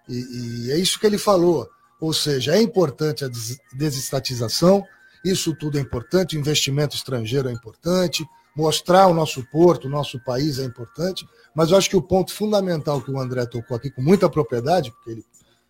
e, 0.08 0.68
e 0.68 0.72
é 0.72 0.78
isso 0.78 1.00
que 1.00 1.06
ele 1.06 1.18
falou. 1.18 1.68
Ou 2.00 2.14
seja, 2.14 2.56
é 2.56 2.62
importante 2.62 3.26
a 3.26 3.30
desestatização, 3.74 4.86
isso 5.24 5.54
tudo 5.54 5.78
é 5.78 5.82
importante, 5.82 6.38
investimento 6.38 6.96
estrangeiro 6.96 7.50
é 7.50 7.52
importante, 7.52 8.26
mostrar 8.56 9.08
o 9.08 9.14
nosso 9.14 9.44
porto, 9.52 9.86
o 9.86 9.90
nosso 9.90 10.20
país 10.24 10.60
é 10.60 10.64
importante, 10.64 11.28
mas 11.54 11.72
eu 11.72 11.78
acho 11.78 11.90
que 11.90 11.98
o 11.98 12.02
ponto 12.02 12.34
fundamental 12.34 13.02
que 13.02 13.12
o 13.12 13.20
André 13.20 13.46
tocou 13.46 13.76
aqui 13.76 13.90
com 13.90 14.02
muita 14.02 14.30
propriedade, 14.30 14.92
porque 14.92 15.12
ele 15.12 15.26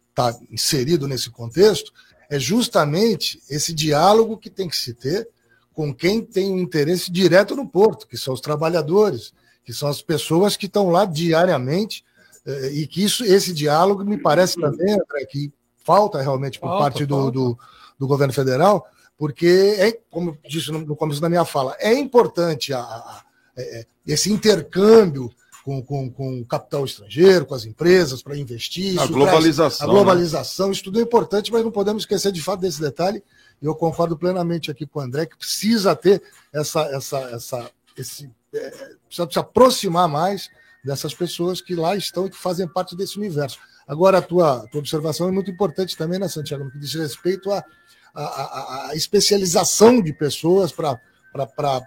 está 0.09 0.37
inserido 0.51 1.07
nesse 1.07 1.29
contexto, 1.29 1.91
é 2.29 2.39
justamente 2.39 3.41
esse 3.49 3.73
diálogo 3.73 4.37
que 4.37 4.49
tem 4.49 4.67
que 4.67 4.77
se 4.77 4.93
ter 4.93 5.27
com 5.73 5.93
quem 5.93 6.21
tem 6.21 6.51
um 6.51 6.59
interesse 6.59 7.11
direto 7.11 7.55
no 7.55 7.67
porto, 7.67 8.07
que 8.07 8.17
são 8.17 8.33
os 8.33 8.41
trabalhadores, 8.41 9.33
que 9.69 9.73
são 9.75 9.87
as 9.87 10.01
pessoas 10.01 10.57
que 10.57 10.65
estão 10.65 10.89
lá 10.89 11.05
diariamente, 11.05 12.03
eh, 12.43 12.71
e 12.73 12.87
que 12.87 13.03
isso, 13.03 13.23
esse 13.23 13.53
diálogo 13.53 14.03
me 14.03 14.17
parece 14.17 14.59
também, 14.59 14.93
André, 14.93 15.27
que 15.29 15.53
falta 15.85 16.19
realmente 16.19 16.59
por 16.59 16.69
falta, 16.69 16.83
parte 16.85 17.05
do, 17.05 17.29
do, 17.29 17.59
do, 17.99 18.07
governo 18.07 18.33
federal, 18.33 18.87
porque, 19.15 19.75
é, 19.77 19.91
como 20.09 20.31
eu 20.31 20.49
disse 20.49 20.71
no, 20.71 20.95
começo 20.95 21.21
da 21.21 21.29
minha 21.29 21.45
fala, 21.45 21.77
é 21.77 21.93
importante 21.93 22.73
a, 22.73 22.79
a, 22.79 22.83
a, 22.83 23.23
é, 23.55 23.81
é, 23.81 23.85
esse 24.07 24.33
intercâmbio 24.33 25.31
com, 25.63 25.83
com, 25.83 26.09
com 26.09 26.39
o 26.39 26.45
capital 26.47 26.83
estrangeiro, 26.83 27.45
com 27.45 27.53
as 27.53 27.65
empresas, 27.65 28.23
para 28.23 28.35
investir. 28.35 28.99
A 28.99 29.05
globalização. 29.05 29.87
a 29.87 29.91
globalização, 29.91 30.65
né? 30.65 30.71
isso 30.73 30.83
tudo 30.83 30.99
é 30.99 31.03
importante, 31.03 31.51
mas 31.51 31.63
não 31.63 31.69
podemos 31.69 32.01
esquecer 32.01 32.31
de 32.31 32.41
fato 32.41 32.61
desse 32.61 32.81
detalhe. 32.81 33.21
E 33.61 33.67
eu 33.67 33.75
concordo 33.75 34.17
plenamente 34.17 34.71
aqui 34.71 34.87
com 34.87 34.97
o 34.97 35.03
André, 35.03 35.27
que 35.27 35.37
precisa 35.37 35.95
ter 35.95 36.23
essa, 36.51 36.81
essa, 36.87 37.19
essa, 37.19 37.71
esse 37.95 38.31
é, 38.53 38.69
precisa 39.05 39.29
se 39.31 39.39
aproximar 39.39 40.07
mais 40.07 40.49
dessas 40.83 41.13
pessoas 41.13 41.61
que 41.61 41.75
lá 41.75 41.95
estão 41.95 42.25
e 42.25 42.29
que 42.29 42.37
fazem 42.37 42.67
parte 42.67 42.95
desse 42.95 43.17
universo. 43.17 43.59
Agora, 43.87 44.19
a 44.19 44.21
tua, 44.21 44.67
tua 44.71 44.79
observação 44.79 45.27
é 45.27 45.31
muito 45.31 45.49
importante 45.49 45.97
também, 45.97 46.19
né, 46.19 46.27
Santiago, 46.27 46.63
no 46.63 46.71
que 46.71 46.79
diz 46.79 46.93
respeito 46.93 47.51
à 47.51 48.91
especialização 48.93 50.01
de 50.01 50.13
pessoas 50.13 50.71
para 50.71 50.99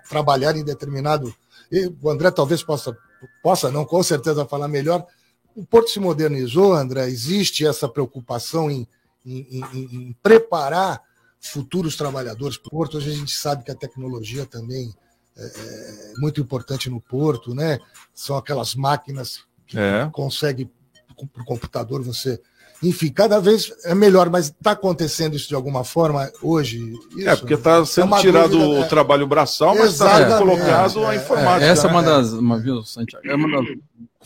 trabalhar 0.09 0.57
em 0.57 0.64
determinado. 0.64 1.35
O 2.03 2.11
André 2.11 2.31
talvez 2.31 2.62
possa, 2.62 2.96
possa, 3.42 3.70
não, 3.70 3.85
com 3.85 4.03
certeza, 4.03 4.46
falar 4.46 4.68
melhor. 4.68 5.07
O 5.55 5.64
Porto 5.64 5.90
se 5.90 6.01
modernizou, 6.01 6.75
André, 6.75 7.07
existe 7.09 7.66
essa 7.66 7.88
preocupação 7.88 8.70
em, 8.70 8.87
em, 9.25 9.61
em, 9.72 9.85
em 9.92 10.16
preparar 10.22 11.01
futuros 11.40 11.96
trabalhadores 11.96 12.57
para 12.57 12.68
o 12.68 12.70
Porto. 12.70 12.96
Hoje 12.96 13.11
a 13.11 13.14
gente 13.14 13.33
sabe 13.33 13.64
que 13.64 13.70
a 13.70 13.77
tecnologia 13.77 14.44
também 14.46 14.94
é, 15.37 15.45
é, 15.45 16.12
muito 16.18 16.40
importante 16.40 16.90
no 16.90 17.01
porto, 17.01 17.55
né? 17.55 17.79
São 18.14 18.37
aquelas 18.37 18.75
máquinas 18.75 19.45
que 19.66 19.79
é. 19.79 20.09
consegue 20.12 20.71
por 21.33 21.45
computador 21.45 22.03
você 22.03 22.40
enfim, 22.83 23.12
cada 23.12 23.40
vez 23.40 23.73
é 23.85 23.95
melhor, 23.95 24.29
mas 24.29 24.47
está 24.47 24.73
acontecendo 24.73 25.37
isso 25.37 25.47
de 25.47 25.55
alguma 25.55 25.85
forma 25.85 26.31
hoje? 26.42 26.79
Isso, 27.16 27.29
é, 27.29 27.37
porque 27.37 27.55
está 27.55 27.85
sendo 27.87 28.12
é 28.16 28.21
tirado 28.21 28.51
dúvida, 28.51 28.71
o 28.71 28.81
né? 28.81 28.88
trabalho 28.88 29.27
braçal, 29.27 29.77
mas 29.77 29.92
está 29.92 30.18
sendo 30.18 30.38
colocado 30.38 31.05
é, 31.05 31.07
a 31.07 31.14
informática. 31.14 31.64
essa 31.64 31.87
é 31.87 31.90
uma 31.90 32.03
das, 32.03 32.33
uma, 32.33 32.59
viu, 32.59 32.83
Santiago, 32.83 33.25
é 33.25 33.35
uma 33.37 33.62
das 33.62 33.77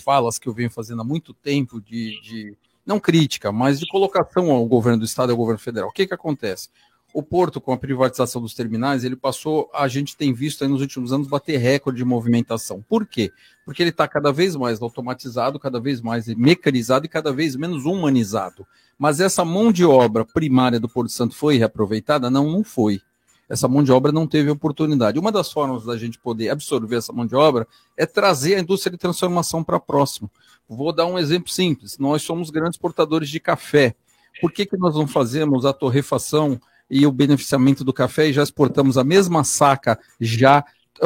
falas 0.03 0.39
que 0.39 0.49
eu 0.49 0.55
venho 0.55 0.71
fazendo 0.71 1.03
há 1.03 1.05
muito 1.05 1.35
tempo 1.35 1.83
de, 1.83 2.19
de 2.23 2.57
não 2.85 2.99
crítica, 2.99 3.53
mas 3.53 3.79
de 3.79 3.87
colocação 3.89 4.51
ao 4.51 4.65
governo 4.65 5.01
do 5.01 5.05
Estado 5.05 5.31
e 5.31 5.33
ao 5.33 5.37
governo 5.37 5.59
federal. 5.59 5.91
O 5.91 5.93
que, 5.93 6.07
que 6.07 6.15
acontece? 6.15 6.71
O 7.17 7.23
Porto, 7.23 7.63
com 7.63 7.73
a 7.73 7.79
privatização 7.79 8.43
dos 8.43 8.53
terminais, 8.53 9.03
ele 9.03 9.17
passou, 9.17 9.71
a 9.73 9.89
gente 9.89 10.15
tem 10.15 10.35
visto 10.35 10.69
nos 10.69 10.83
últimos 10.83 11.15
anos, 11.15 11.27
bater 11.27 11.57
recorde 11.57 11.97
de 11.97 12.05
movimentação. 12.05 12.85
Por 12.87 13.07
quê? 13.07 13.33
Porque 13.65 13.83
ele 13.83 13.89
está 13.89 14.07
cada 14.07 14.31
vez 14.31 14.55
mais 14.55 14.83
automatizado, 14.83 15.59
cada 15.59 15.81
vez 15.81 16.03
mais 16.03 16.27
mecanizado 16.27 17.07
e 17.07 17.09
cada 17.09 17.33
vez 17.33 17.57
menos 17.57 17.87
humanizado. 17.87 18.67
Mas 18.99 19.19
essa 19.19 19.47
mão 19.47 19.73
de 19.73 19.83
obra 19.83 20.27
primária 20.27 20.79
do 20.79 20.91
Porto 20.91 21.11
Santo 21.11 21.35
foi 21.35 21.57
reaproveitada? 21.57 22.29
Não, 22.29 22.51
não 22.51 22.63
foi. 22.63 23.01
Essa 23.49 23.67
mão 23.67 23.83
de 23.83 23.91
obra 23.91 24.13
não 24.13 24.27
teve 24.27 24.51
oportunidade. 24.51 25.19
Uma 25.19 25.33
das 25.33 25.51
formas 25.51 25.87
da 25.87 25.97
gente 25.97 26.19
poder 26.19 26.51
absorver 26.51 26.97
essa 26.97 27.15
mão 27.15 27.25
de 27.25 27.35
obra 27.35 27.67
é 27.97 28.05
trazer 28.05 28.57
a 28.57 28.61
indústria 28.61 28.93
de 28.93 28.99
transformação 28.99 29.65
para 29.65 29.81
próximo. 29.81 30.31
Vou 30.69 30.93
dar 30.93 31.07
um 31.07 31.19
exemplo 31.19 31.51
simples. 31.51 31.97
Nós 31.97 32.21
somos 32.21 32.51
grandes 32.51 32.79
portadores 32.79 33.31
de 33.31 33.41
café. 33.41 33.97
Por 34.39 34.53
que, 34.53 34.67
que 34.67 34.77
nós 34.77 34.95
não 34.95 35.07
fazemos 35.07 35.65
a 35.65 35.73
torrefação 35.73 36.61
e 36.91 37.07
o 37.07 37.13
beneficiamento 37.13 37.85
do 37.85 37.93
café 37.93 38.29
e 38.29 38.33
já 38.33 38.43
exportamos 38.43 38.97
a 38.97 39.05
mesma 39.05 39.45
saca 39.45 39.99
já 40.21 40.65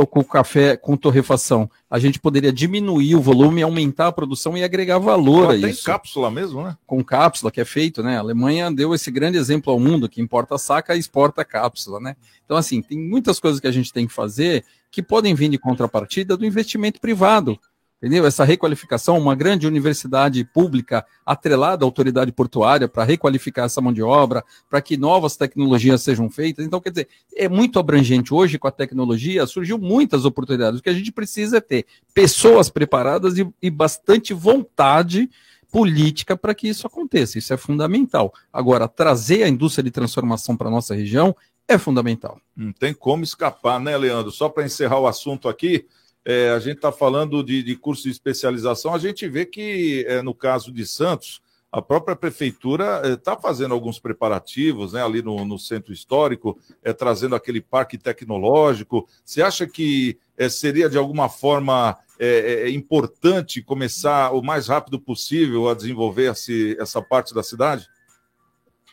com 0.08 0.22
café 0.22 0.76
com 0.76 0.96
torrefação. 0.96 1.68
A 1.90 1.98
gente 1.98 2.20
poderia 2.20 2.52
diminuir 2.52 3.16
o 3.16 3.20
volume, 3.20 3.62
aumentar 3.62 4.08
a 4.08 4.12
produção 4.12 4.56
e 4.56 4.62
agregar 4.62 4.98
valor 4.98 5.50
a 5.50 5.56
isso. 5.56 5.84
Tem 5.84 5.92
cápsula 5.92 6.30
mesmo, 6.30 6.62
né? 6.62 6.76
Com 6.86 7.02
cápsula, 7.02 7.50
que 7.50 7.60
é 7.60 7.64
feito, 7.64 8.02
né? 8.02 8.16
A 8.16 8.20
Alemanha 8.20 8.70
deu 8.70 8.94
esse 8.94 9.10
grande 9.10 9.36
exemplo 9.36 9.72
ao 9.72 9.80
mundo, 9.80 10.08
que 10.08 10.20
importa 10.20 10.56
saca 10.58 10.94
e 10.94 10.98
exporta 10.98 11.44
cápsula, 11.44 11.98
né? 11.98 12.16
Então, 12.44 12.56
assim, 12.56 12.82
tem 12.82 12.98
muitas 12.98 13.40
coisas 13.40 13.60
que 13.60 13.66
a 13.66 13.72
gente 13.72 13.92
tem 13.92 14.06
que 14.06 14.12
fazer 14.12 14.64
que 14.90 15.02
podem 15.02 15.34
vir 15.34 15.48
de 15.48 15.58
contrapartida 15.58 16.36
do 16.36 16.44
investimento 16.44 17.00
privado 17.00 17.58
entendeu? 18.00 18.24
Essa 18.24 18.44
requalificação, 18.44 19.18
uma 19.18 19.34
grande 19.34 19.66
universidade 19.66 20.42
pública 20.44 21.04
atrelada 21.24 21.84
à 21.84 21.86
autoridade 21.86 22.32
portuária 22.32 22.88
para 22.88 23.04
requalificar 23.04 23.66
essa 23.66 23.80
mão 23.80 23.92
de 23.92 24.02
obra, 24.02 24.42
para 24.68 24.80
que 24.80 24.96
novas 24.96 25.36
tecnologias 25.36 26.02
sejam 26.02 26.30
feitas. 26.30 26.64
Então, 26.64 26.80
quer 26.80 26.90
dizer, 26.90 27.08
é 27.36 27.48
muito 27.48 27.78
abrangente 27.78 28.32
hoje 28.32 28.58
com 28.58 28.66
a 28.66 28.72
tecnologia, 28.72 29.46
surgiu 29.46 29.78
muitas 29.78 30.24
oportunidades. 30.24 30.80
O 30.80 30.82
que 30.82 30.88
a 30.88 30.94
gente 30.94 31.12
precisa 31.12 31.58
é 31.58 31.60
ter 31.60 31.84
pessoas 32.14 32.70
preparadas 32.70 33.36
e, 33.36 33.46
e 33.60 33.70
bastante 33.70 34.32
vontade 34.32 35.28
política 35.70 36.36
para 36.36 36.54
que 36.54 36.68
isso 36.68 36.86
aconteça. 36.86 37.38
Isso 37.38 37.52
é 37.52 37.56
fundamental. 37.56 38.32
Agora, 38.52 38.88
trazer 38.88 39.44
a 39.44 39.48
indústria 39.48 39.84
de 39.84 39.90
transformação 39.90 40.56
para 40.56 40.68
a 40.68 40.70
nossa 40.70 40.94
região 40.94 41.36
é 41.68 41.78
fundamental. 41.78 42.40
Não 42.56 42.72
tem 42.72 42.92
como 42.92 43.22
escapar, 43.22 43.78
né, 43.78 43.96
Leandro? 43.96 44.32
Só 44.32 44.48
para 44.48 44.64
encerrar 44.64 44.98
o 44.98 45.06
assunto 45.06 45.48
aqui, 45.48 45.86
é, 46.24 46.50
a 46.50 46.58
gente 46.58 46.76
está 46.76 46.92
falando 46.92 47.42
de, 47.42 47.62
de, 47.62 47.76
curso 47.76 48.04
de 48.04 48.10
especialização, 48.10 48.94
a 48.94 48.98
gente 48.98 49.26
vê 49.28 49.46
que, 49.46 50.04
é, 50.06 50.20
no 50.22 50.34
caso 50.34 50.70
de 50.72 50.86
Santos, 50.86 51.40
a 51.72 51.80
própria 51.80 52.16
prefeitura 52.16 53.02
está 53.14 53.32
é, 53.32 53.40
fazendo 53.40 53.72
alguns 53.72 53.98
preparativos 53.98 54.92
né, 54.92 55.02
ali 55.02 55.22
no, 55.22 55.44
no, 55.44 55.58
centro 55.58 55.92
histórico, 55.92 56.58
é, 56.82 56.92
trazendo 56.92 57.36
aquele 57.36 57.60
parque 57.60 57.96
tecnológico. 57.96 59.08
Você 59.24 59.40
acha 59.40 59.66
que 59.66 60.18
é, 60.36 60.48
seria 60.48 60.90
de 60.90 60.98
alguma 60.98 61.28
forma 61.28 61.96
é, 62.18 62.64
é, 62.64 62.70
importante 62.70 63.62
começar 63.62 64.32
o 64.32 64.42
mais 64.42 64.66
rápido 64.66 65.00
possível 65.00 65.68
a 65.68 65.74
desenvolver 65.74 66.32
esse, 66.32 66.76
essa 66.78 67.00
parte 67.00 67.32
da 67.32 67.42
cidade? 67.42 67.86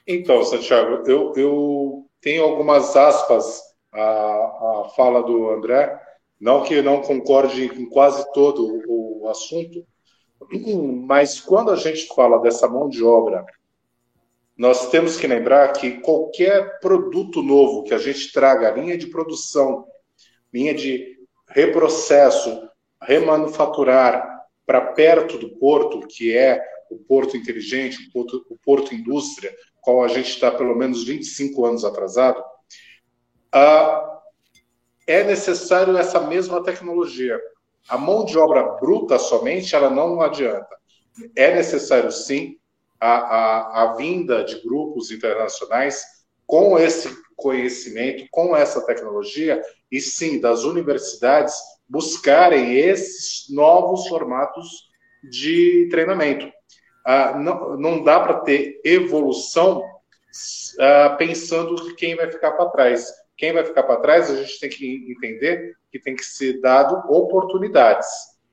Então, 0.08 0.44
Santiago, 0.46 1.04
eu, 1.10 1.34
eu 1.36 2.06
tenho 2.22 2.44
algumas 2.44 2.96
aspas 2.96 3.62
à, 3.92 4.02
à 4.02 4.92
fala 4.96 5.24
do 5.24 5.50
André 5.50 6.07
não 6.40 6.64
que 6.64 6.82
não 6.82 7.02
concorde 7.02 7.70
com 7.70 7.86
quase 7.88 8.32
todo 8.34 8.82
o 8.88 9.28
assunto, 9.28 9.86
Mas 11.06 11.40
quando 11.40 11.72
a 11.72 11.76
gente 11.76 12.08
fala 12.08 12.40
dessa 12.40 12.68
mão 12.68 12.90
de 12.90 13.04
obra, 13.04 13.46
nós 14.58 14.90
temos 14.90 15.18
que 15.18 15.28
lembrar 15.28 15.72
que 15.74 16.00
qualquer 16.02 16.80
produto 16.80 17.44
novo 17.44 17.84
que 17.84 17.94
a 17.94 17.98
gente 17.98 18.32
traga, 18.32 18.72
linha 18.72 18.98
de 18.98 19.08
produção, 19.08 19.86
linha 20.54 20.74
de 20.74 21.18
reprocesso, 21.50 22.68
remanufaturar 23.02 24.46
para 24.66 24.82
perto 24.94 25.38
do 25.38 25.50
porto, 25.58 26.08
que 26.08 26.36
é 26.36 26.62
o 26.90 26.98
porto 26.98 27.38
inteligente, 27.38 28.08
o 28.08 28.12
porto, 28.12 28.46
o 28.50 28.58
porto 28.58 28.96
indústria, 28.96 29.54
qual 29.80 30.04
a 30.04 30.08
gente 30.08 30.30
está 30.30 30.52
pelo 30.52 30.76
menos 30.76 31.04
25 31.04 31.66
anos 31.66 31.86
atrasado, 31.86 32.44
ah, 33.52 34.17
é 35.08 35.24
necessário 35.24 35.98
essa 35.98 36.20
mesma 36.20 36.62
tecnologia. 36.62 37.40
A 37.88 37.98
mão 37.98 38.26
de 38.26 38.38
obra 38.38 38.64
bruta 38.80 39.18
somente, 39.18 39.74
ela 39.74 39.90
não 39.90 40.22
adianta. 40.22 40.76
É 41.36 41.56
necessário, 41.56 42.12
sim, 42.12 42.58
a, 43.00 43.12
a, 43.12 43.84
a 43.84 43.94
vinda 43.96 44.44
de 44.44 44.62
grupos 44.62 45.10
internacionais 45.10 46.04
com 46.46 46.78
esse 46.78 47.10
conhecimento, 47.36 48.26
com 48.32 48.56
essa 48.56 48.86
tecnologia, 48.86 49.62
e 49.92 50.02
sim, 50.02 50.40
das 50.40 50.64
universidades 50.64 51.56
buscarem 51.88 52.76
esses 52.76 53.54
novos 53.54 54.08
formatos 54.08 54.90
de 55.30 55.88
treinamento. 55.90 56.52
Ah, 57.06 57.38
não, 57.38 57.78
não 57.78 58.04
dá 58.04 58.20
para 58.20 58.40
ter 58.42 58.82
evolução 58.84 59.82
ah, 60.80 61.16
pensando 61.18 61.76
que 61.76 61.94
quem 61.96 62.16
vai 62.16 62.30
ficar 62.30 62.52
para 62.52 62.70
trás. 62.70 63.08
Quem 63.38 63.54
vai 63.54 63.64
ficar 63.64 63.84
para 63.84 64.00
trás, 64.00 64.32
a 64.32 64.36
gente 64.36 64.60
tem 64.60 64.70
que 64.70 65.14
entender 65.16 65.78
que 65.92 66.00
tem 66.00 66.16
que 66.16 66.26
ser 66.26 66.60
dado 66.60 66.96
oportunidades, 67.08 68.08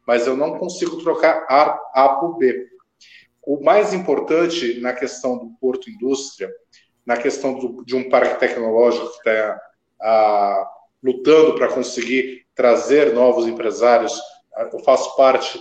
mas 0.07 0.27
eu 0.27 0.37
não 0.37 0.59
consigo 0.59 1.03
trocar 1.03 1.47
A, 1.49 1.81
a 1.95 2.09
por 2.21 2.37
B. 2.37 2.69
O 3.43 3.63
mais 3.65 3.95
importante 3.95 4.79
na 4.81 4.93
questão 4.93 5.39
do 5.39 5.51
Porto 5.59 5.91
Indústria, 5.91 6.53
na 7.05 7.17
questão 7.17 7.55
do, 7.55 7.85
de 7.85 7.97
um 7.97 8.09
parque 8.09 8.39
tecnológico 8.39 9.11
que 9.11 9.29
está 9.31 10.71
lutando 11.03 11.55
para 11.55 11.73
conseguir 11.73 12.47
trazer 12.55 13.13
novos 13.15 13.47
empresários, 13.47 14.21
eu 14.73 14.79
faço 14.81 15.17
parte 15.17 15.59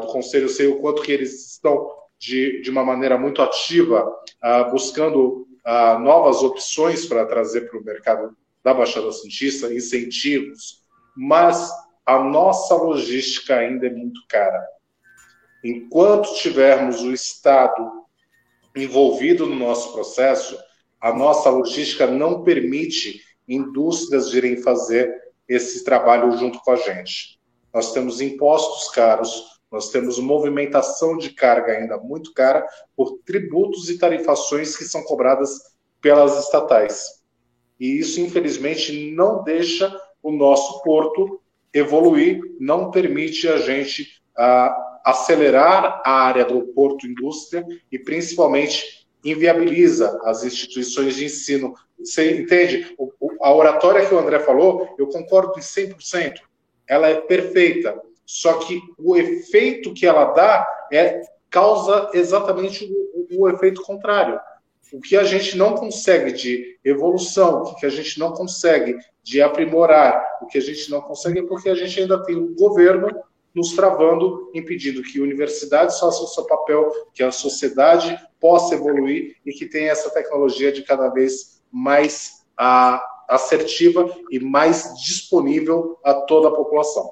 do 0.00 0.06
conselho, 0.08 0.48
sei 0.48 0.66
o 0.66 0.80
quanto 0.80 1.02
que 1.02 1.12
eles 1.12 1.52
estão 1.52 1.90
de, 2.18 2.60
de 2.60 2.70
uma 2.70 2.84
maneira 2.84 3.16
muito 3.16 3.40
ativa, 3.40 4.10
buscando 4.70 5.46
novas 6.00 6.42
opções 6.42 7.06
para 7.06 7.24
trazer 7.24 7.62
para 7.62 7.78
o 7.78 7.84
mercado 7.84 8.36
da 8.62 8.74
Baixada 8.74 9.10
Santista, 9.12 9.72
incentivos, 9.72 10.84
mas 11.16 11.70
a 12.04 12.18
nossa 12.18 12.74
logística 12.74 13.56
ainda 13.56 13.86
é 13.86 13.90
muito 13.90 14.20
cara. 14.28 14.66
Enquanto 15.62 16.34
tivermos 16.34 17.02
o 17.02 17.12
Estado 17.12 17.90
envolvido 18.74 19.46
no 19.46 19.54
nosso 19.54 19.92
processo, 19.92 20.58
a 21.00 21.12
nossa 21.12 21.50
logística 21.50 22.06
não 22.06 22.42
permite 22.42 23.22
indústrias 23.48 24.30
virem 24.30 24.56
fazer 24.56 25.12
esse 25.48 25.84
trabalho 25.84 26.36
junto 26.36 26.60
com 26.60 26.72
a 26.72 26.76
gente. 26.76 27.40
Nós 27.72 27.92
temos 27.92 28.20
impostos 28.20 28.88
caros, 28.92 29.60
nós 29.70 29.90
temos 29.90 30.18
movimentação 30.18 31.16
de 31.16 31.30
carga 31.30 31.72
ainda 31.72 31.98
muito 31.98 32.32
cara 32.32 32.66
por 32.96 33.18
tributos 33.24 33.88
e 33.88 33.98
tarifações 33.98 34.76
que 34.76 34.84
são 34.84 35.02
cobradas 35.04 35.50
pelas 36.00 36.38
estatais. 36.44 37.19
E 37.80 37.98
isso, 37.98 38.20
infelizmente, 38.20 39.10
não 39.12 39.42
deixa 39.42 39.90
o 40.22 40.30
nosso 40.30 40.82
porto 40.82 41.40
evoluir, 41.72 42.40
não 42.60 42.90
permite 42.90 43.48
a 43.48 43.56
gente 43.56 44.20
ah, 44.36 45.00
acelerar 45.04 46.02
a 46.04 46.12
área 46.12 46.44
do 46.44 46.60
porto 46.68 47.06
indústria 47.06 47.66
e 47.90 47.98
principalmente 47.98 49.08
inviabiliza 49.24 50.20
as 50.24 50.44
instituições 50.44 51.16
de 51.16 51.24
ensino. 51.24 51.74
Você 51.98 52.38
entende? 52.38 52.94
O, 52.98 53.10
a 53.40 53.54
oratória 53.54 54.06
que 54.06 54.14
o 54.14 54.18
André 54.18 54.40
falou, 54.40 54.94
eu 54.98 55.06
concordo 55.06 55.58
em 55.58 55.62
100%. 55.62 56.34
Ela 56.86 57.08
é 57.08 57.14
perfeita. 57.14 57.98
Só 58.26 58.54
que 58.54 58.80
o 58.98 59.16
efeito 59.16 59.92
que 59.92 60.06
ela 60.06 60.26
dá 60.26 60.66
é 60.92 61.22
causa 61.48 62.10
exatamente 62.14 62.90
o, 63.14 63.44
o 63.44 63.48
efeito 63.48 63.82
contrário. 63.82 64.38
O 64.92 65.00
que 65.00 65.16
a 65.16 65.24
gente 65.24 65.56
não 65.56 65.74
consegue 65.74 66.32
de 66.32 66.78
evolução, 66.84 67.62
o 67.62 67.74
que 67.76 67.86
a 67.86 67.90
gente 67.90 68.18
não 68.18 68.32
consegue 68.32 68.96
de 69.22 69.40
aprimorar, 69.40 70.22
o 70.42 70.46
que 70.46 70.58
a 70.58 70.60
gente 70.60 70.90
não 70.90 71.00
consegue 71.00 71.40
é 71.40 71.42
porque 71.42 71.68
a 71.68 71.74
gente 71.74 72.00
ainda 72.00 72.22
tem 72.24 72.36
um 72.36 72.54
governo 72.54 73.08
nos 73.54 73.74
travando, 73.74 74.50
impedindo 74.54 75.02
que 75.02 75.20
universidades 75.20 75.98
façam 75.98 76.24
o 76.24 76.28
seu 76.28 76.44
papel, 76.44 76.90
que 77.12 77.22
a 77.22 77.32
sociedade 77.32 78.18
possa 78.40 78.74
evoluir 78.74 79.36
e 79.44 79.52
que 79.52 79.66
tenha 79.66 79.90
essa 79.90 80.10
tecnologia 80.10 80.72
de 80.72 80.82
cada 80.82 81.08
vez 81.08 81.60
mais 81.70 82.44
a, 82.56 83.04
assertiva 83.28 84.08
e 84.30 84.40
mais 84.40 84.94
disponível 85.02 85.98
a 86.04 86.14
toda 86.14 86.48
a 86.48 86.52
população. 86.52 87.10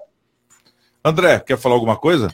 André, 1.05 1.41
quer 1.41 1.57
falar 1.57 1.75
alguma 1.75 1.97
coisa? 1.97 2.29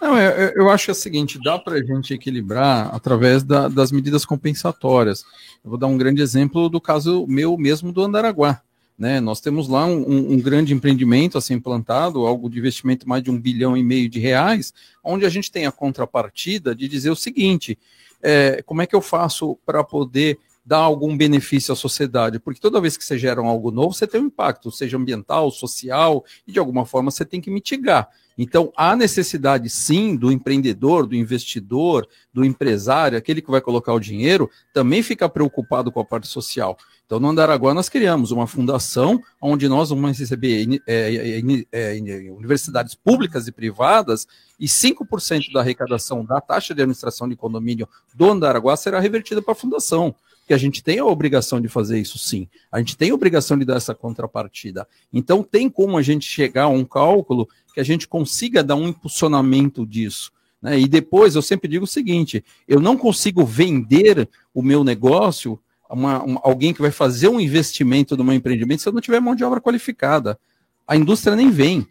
Não, 0.00 0.18
eu, 0.18 0.52
eu 0.54 0.70
acho 0.70 0.90
é 0.90 0.92
o 0.92 0.94
seguinte: 0.94 1.38
dá 1.42 1.58
para 1.58 1.76
a 1.76 1.82
gente 1.82 2.12
equilibrar 2.12 2.94
através 2.94 3.42
da, 3.42 3.68
das 3.68 3.90
medidas 3.90 4.24
compensatórias. 4.24 5.24
Eu 5.64 5.70
vou 5.70 5.78
dar 5.78 5.86
um 5.86 5.96
grande 5.96 6.22
exemplo 6.22 6.68
do 6.68 6.80
caso 6.80 7.26
meu 7.28 7.56
mesmo 7.56 7.92
do 7.92 8.02
Andaraguá. 8.02 8.60
Né? 8.98 9.20
Nós 9.20 9.40
temos 9.40 9.68
lá 9.68 9.84
um, 9.84 10.32
um, 10.32 10.40
grande 10.40 10.72
empreendimento 10.72 11.36
a 11.36 11.40
ser 11.40 11.52
implantado, 11.52 12.26
algo 12.26 12.48
de 12.48 12.58
investimento 12.58 13.06
mais 13.06 13.22
de 13.22 13.30
um 13.30 13.38
bilhão 13.38 13.76
e 13.76 13.82
meio 13.82 14.08
de 14.08 14.18
reais, 14.18 14.72
onde 15.04 15.26
a 15.26 15.28
gente 15.28 15.52
tem 15.52 15.66
a 15.66 15.72
contrapartida 15.72 16.74
de 16.74 16.88
dizer 16.88 17.10
o 17.10 17.16
seguinte: 17.16 17.78
é, 18.22 18.62
como 18.64 18.80
é 18.80 18.86
que 18.86 18.96
eu 18.96 19.02
faço 19.02 19.58
para 19.66 19.84
poder 19.84 20.38
dar 20.66 20.78
algum 20.78 21.16
benefício 21.16 21.72
à 21.72 21.76
sociedade? 21.76 22.40
Porque 22.40 22.60
toda 22.60 22.80
vez 22.80 22.96
que 22.96 23.04
você 23.04 23.16
gera 23.16 23.40
algo 23.40 23.70
novo, 23.70 23.94
você 23.94 24.06
tem 24.06 24.20
um 24.20 24.26
impacto, 24.26 24.72
seja 24.72 24.96
ambiental, 24.96 25.48
social, 25.52 26.24
e 26.46 26.50
de 26.50 26.58
alguma 26.58 26.84
forma 26.84 27.12
você 27.12 27.24
tem 27.24 27.40
que 27.40 27.50
mitigar. 27.50 28.08
Então, 28.38 28.70
há 28.76 28.94
necessidade, 28.94 29.70
sim, 29.70 30.14
do 30.14 30.30
empreendedor, 30.30 31.06
do 31.06 31.14
investidor, 31.14 32.06
do 32.34 32.44
empresário, 32.44 33.16
aquele 33.16 33.40
que 33.40 33.50
vai 33.50 33.62
colocar 33.62 33.94
o 33.94 34.00
dinheiro, 34.00 34.50
também 34.74 35.02
ficar 35.02 35.30
preocupado 35.30 35.90
com 35.90 36.00
a 36.00 36.04
parte 36.04 36.26
social. 36.26 36.76
Então, 37.06 37.18
no 37.18 37.28
Andaraguá, 37.28 37.72
nós 37.72 37.88
criamos 37.88 38.32
uma 38.32 38.46
fundação 38.46 39.22
onde 39.40 39.68
nós 39.68 39.88
vamos 39.88 40.18
receber 40.18 40.82
é, 40.86 41.40
é, 41.72 41.96
é, 41.96 42.30
universidades 42.30 42.94
públicas 42.94 43.48
e 43.48 43.52
privadas 43.52 44.26
e 44.60 44.66
5% 44.66 45.52
da 45.52 45.60
arrecadação 45.60 46.24
da 46.24 46.40
taxa 46.40 46.74
de 46.74 46.82
administração 46.82 47.28
de 47.28 47.36
condomínio 47.36 47.88
do 48.14 48.30
Andaraguá 48.30 48.76
será 48.76 49.00
revertida 49.00 49.40
para 49.40 49.52
a 49.52 49.56
fundação 49.56 50.14
que 50.46 50.54
a 50.54 50.58
gente 50.58 50.82
tem 50.82 50.98
a 50.98 51.04
obrigação 51.04 51.60
de 51.60 51.68
fazer 51.68 51.98
isso 51.98 52.18
sim. 52.18 52.48
A 52.70 52.78
gente 52.78 52.96
tem 52.96 53.10
a 53.10 53.14
obrigação 53.14 53.58
de 53.58 53.64
dar 53.64 53.76
essa 53.76 53.94
contrapartida. 53.94 54.86
Então, 55.12 55.42
tem 55.42 55.68
como 55.68 55.98
a 55.98 56.02
gente 56.02 56.24
chegar 56.24 56.64
a 56.64 56.68
um 56.68 56.84
cálculo 56.84 57.48
que 57.74 57.80
a 57.80 57.84
gente 57.84 58.06
consiga 58.06 58.62
dar 58.62 58.76
um 58.76 58.88
impulsionamento 58.88 59.84
disso. 59.84 60.30
Né? 60.62 60.78
E 60.78 60.88
depois, 60.88 61.34
eu 61.34 61.42
sempre 61.42 61.68
digo 61.68 61.84
o 61.84 61.88
seguinte: 61.88 62.44
eu 62.68 62.80
não 62.80 62.96
consigo 62.96 63.44
vender 63.44 64.28
o 64.54 64.62
meu 64.62 64.84
negócio 64.84 65.58
a 65.88 65.94
uma, 65.94 66.22
uma, 66.22 66.40
alguém 66.44 66.72
que 66.72 66.80
vai 66.80 66.92
fazer 66.92 67.28
um 67.28 67.40
investimento 67.40 68.16
no 68.16 68.24
meu 68.24 68.34
empreendimento 68.34 68.82
se 68.82 68.88
eu 68.88 68.92
não 68.92 69.00
tiver 69.00 69.20
mão 69.20 69.34
de 69.34 69.44
obra 69.44 69.60
qualificada. 69.60 70.38
A 70.86 70.96
indústria 70.96 71.34
nem 71.34 71.50
vem. 71.50 71.86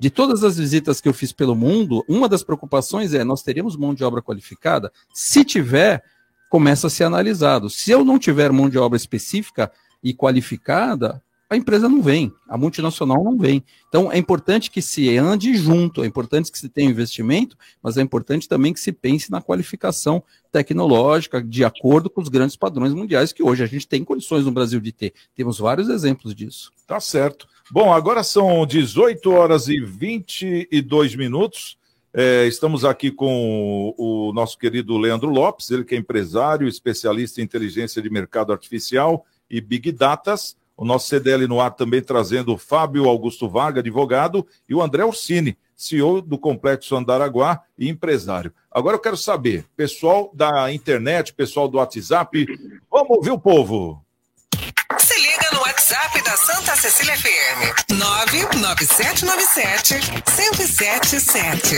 De 0.00 0.10
todas 0.10 0.44
as 0.44 0.56
visitas 0.56 1.00
que 1.00 1.08
eu 1.08 1.12
fiz 1.12 1.32
pelo 1.32 1.56
mundo, 1.56 2.04
uma 2.08 2.28
das 2.28 2.42
preocupações 2.42 3.12
é: 3.12 3.22
nós 3.22 3.42
teríamos 3.42 3.76
mão 3.76 3.92
de 3.92 4.02
obra 4.02 4.22
qualificada? 4.22 4.90
Se 5.12 5.44
tiver, 5.44 6.02
começa 6.48 6.86
a 6.86 6.90
ser 6.90 7.04
analisado. 7.04 7.68
Se 7.68 7.90
eu 7.90 8.04
não 8.04 8.18
tiver 8.18 8.52
mão 8.52 8.68
de 8.68 8.78
obra 8.78 8.96
específica 8.96 9.70
e 10.02 10.14
qualificada, 10.14 11.22
a 11.50 11.56
empresa 11.56 11.88
não 11.88 12.02
vem, 12.02 12.30
a 12.46 12.58
multinacional 12.58 13.24
não 13.24 13.38
vem. 13.38 13.64
Então 13.88 14.12
é 14.12 14.18
importante 14.18 14.70
que 14.70 14.82
se 14.82 15.16
ande 15.16 15.56
junto, 15.56 16.04
é 16.04 16.06
importante 16.06 16.52
que 16.52 16.58
se 16.58 16.68
tenha 16.68 16.90
investimento, 16.90 17.56
mas 17.82 17.96
é 17.96 18.02
importante 18.02 18.46
também 18.46 18.74
que 18.74 18.80
se 18.80 18.92
pense 18.92 19.30
na 19.30 19.40
qualificação 19.40 20.22
tecnológica 20.52 21.42
de 21.42 21.64
acordo 21.64 22.10
com 22.10 22.20
os 22.20 22.28
grandes 22.28 22.54
padrões 22.54 22.92
mundiais 22.92 23.32
que 23.32 23.42
hoje 23.42 23.62
a 23.62 23.66
gente 23.66 23.88
tem 23.88 24.04
condições 24.04 24.44
no 24.44 24.52
Brasil 24.52 24.78
de 24.78 24.92
ter. 24.92 25.14
Temos 25.34 25.58
vários 25.58 25.88
exemplos 25.88 26.34
disso. 26.34 26.70
Tá 26.86 27.00
certo. 27.00 27.48
Bom, 27.70 27.92
agora 27.92 28.22
são 28.22 28.66
18 28.66 29.30
horas 29.30 29.68
e 29.68 29.80
22 29.80 31.14
minutos. 31.16 31.77
É, 32.12 32.46
estamos 32.46 32.84
aqui 32.84 33.10
com 33.10 33.94
o, 33.98 34.32
nosso 34.32 34.58
querido 34.58 34.96
Leandro 34.96 35.28
Lopes, 35.28 35.70
ele 35.70 35.84
que 35.84 35.94
é 35.94 35.98
empresário, 35.98 36.66
especialista 36.66 37.40
em 37.40 37.44
inteligência 37.44 38.00
de 38.00 38.08
mercado 38.08 38.52
artificial 38.52 39.26
e 39.50 39.60
Big 39.60 39.92
Datas. 39.92 40.56
O 40.76 40.84
nosso 40.84 41.08
CDL 41.08 41.46
no 41.46 41.60
ar 41.60 41.72
também 41.72 42.00
trazendo 42.00 42.54
o 42.54 42.58
Fábio 42.58 43.08
Augusto 43.08 43.48
Varga, 43.48 43.80
advogado, 43.80 44.46
e 44.68 44.74
o 44.74 44.80
André 44.80 45.04
Orsini, 45.04 45.58
CEO 45.76 46.22
do 46.22 46.38
Complexo 46.38 46.96
Andaraguá 46.96 47.62
e 47.76 47.88
empresário. 47.88 48.52
Agora 48.70 48.96
eu 48.96 49.00
quero 49.00 49.16
saber, 49.16 49.66
pessoal 49.76 50.30
da 50.32 50.72
internet, 50.72 51.34
pessoal 51.34 51.68
do 51.68 51.78
WhatsApp, 51.78 52.46
vamos 52.90 53.10
ouvir 53.10 53.32
o 53.32 53.38
povo. 53.38 54.04
Santa 56.38 56.76
Cecília 56.76 57.16
FM. 57.16 57.98
99797 57.98 59.94
1077. 60.36 61.76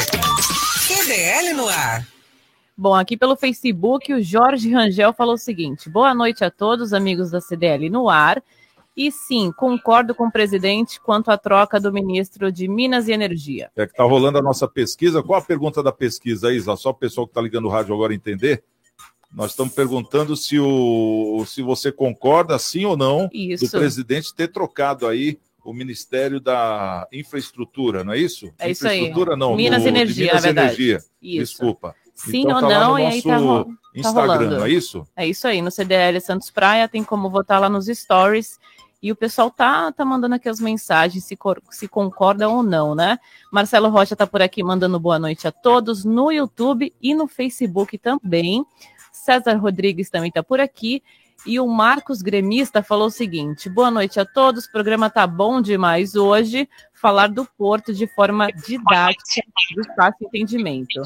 CDL 0.77 1.55
no 1.55 1.67
ar. 1.67 2.07
Bom, 2.77 2.95
aqui 2.95 3.17
pelo 3.17 3.37
Facebook, 3.37 4.13
o 4.13 4.23
Jorge 4.23 4.71
Rangel 4.71 5.15
falou 5.15 5.37
o 5.37 5.39
seguinte: 5.39 5.89
boa 5.89 6.15
noite 6.15 6.45
a 6.45 6.51
todos, 6.51 6.93
amigos 6.93 7.31
da 7.31 7.41
CDL 7.41 7.89
no 7.89 8.11
ar. 8.11 8.43
E 8.95 9.11
sim, 9.11 9.51
concordo 9.51 10.15
com 10.15 10.27
o 10.27 10.33
presidente 10.33 11.01
quanto 11.01 11.31
à 11.31 11.39
troca 11.39 11.81
do 11.81 11.91
ministro 11.91 12.53
de 12.53 12.69
Minas 12.69 13.09
e 13.09 13.13
Energia. 13.13 13.71
É 13.75 13.87
que 13.87 13.93
está 13.93 14.05
rolando 14.05 14.37
a 14.37 14.43
nossa 14.43 14.69
pesquisa. 14.69 15.23
Qual 15.23 15.39
a 15.41 15.43
pergunta 15.43 15.83
da 15.83 15.91
pesquisa, 15.91 16.53
Isa? 16.53 16.77
Só 16.77 16.91
o 16.91 16.95
pessoal 16.95 17.27
que 17.27 17.31
está 17.31 17.41
ligando 17.41 17.65
o 17.65 17.71
rádio 17.71 17.95
agora 17.95 18.13
entender. 18.13 18.63
Nós 19.33 19.53
estamos 19.53 19.73
perguntando 19.75 20.37
se, 20.37 20.59
o, 20.59 21.45
se 21.47 21.63
você 21.63 21.93
concorda, 21.93 22.59
sim 22.59 22.85
ou 22.85 22.97
não, 22.97 23.29
Isso. 23.33 23.65
do 23.65 23.71
presidente 23.71 24.35
ter 24.35 24.49
trocado 24.49 25.07
aí 25.07 25.39
o 25.65 25.73
Ministério 25.73 26.41
da 26.41 27.07
Infraestrutura, 27.13 28.03
não 28.03 28.13
é 28.13 28.19
isso? 28.19 28.51
É 28.59 28.71
isso 28.71 28.89
aí. 28.89 28.99
Infraestrutura 28.99 29.37
não, 29.37 29.55
Minas 29.55 29.85
e 29.85 29.89
Energia, 29.89 30.27
Minas 30.27 30.45
é 30.45 30.47
verdade. 30.49 30.67
Energia. 30.69 30.97
Isso. 31.23 31.53
Desculpa. 31.53 31.95
Sim 32.15 32.41
Então 32.41 32.57
ou 32.57 32.61
tá 32.63 32.69
não, 32.69 32.93
no 32.93 32.99
e 32.99 33.05
aí 33.07 33.23
tá, 33.23 33.37
ro- 33.37 33.65
tá 33.65 33.71
Instagram, 33.95 34.35
rolando. 34.35 34.57
não 34.59 34.65
é 34.67 34.71
isso? 34.71 35.07
É 35.17 35.27
isso 35.27 35.47
aí, 35.47 35.63
no 35.63 35.71
CDL 35.71 36.21
Santos 36.21 36.51
Praia 36.51 36.89
tem 36.89 37.05
como 37.05 37.31
votar 37.31 37.61
lá 37.61 37.69
nos 37.69 37.87
stories. 37.87 38.59
E 39.03 39.11
o 39.11 39.17
pessoal 39.17 39.51
tá, 39.51 39.91
tá 39.93 40.05
mandando 40.05 40.35
aqui 40.35 40.47
as 40.49 40.61
mensagens, 40.61 41.25
se, 41.25 41.39
se 41.71 41.89
concorda 41.89 42.47
ou 42.51 42.63
não, 42.63 42.95
né? 42.95 43.19
Marcelo 43.51 43.89
Rocha 43.89 44.15
tá 44.15 44.27
por 44.27 44.43
aqui 44.43 44.63
mandando 44.63 45.01
boa 45.01 45.19
noite 45.19 45.49
a 45.49 45.53
todos 45.53 46.05
no 46.05 46.31
YouTube 46.31 46.93
e 47.01 47.15
no 47.15 47.27
Facebook 47.27 47.97
também. 47.97 48.63
César 49.21 49.57
Rodrigues 49.57 50.11
também 50.11 50.31
tá 50.31 50.43
por 50.43 50.61
aqui. 50.61 51.03
E 51.47 51.59
o 51.59 51.67
Marcos 51.67 52.21
Gremista 52.21 52.83
falou 52.83 53.07
o 53.07 53.11
seguinte: 53.11 53.69
boa 53.69 53.91
noite 53.91 54.21
a 54.21 54.27
todos, 54.27 54.67
o 54.67 54.73
programa 54.73 55.09
tá 55.09 55.27
bom 55.27 55.61
demais 55.61 56.15
hoje. 56.15 56.69
Falar 56.93 57.29
do 57.29 57.47
Porto 57.57 57.95
de 57.95 58.07
forma 58.07 58.49
didática, 58.53 59.47
de 59.75 59.95
fácil 59.95 60.27
entendimento. 60.27 61.03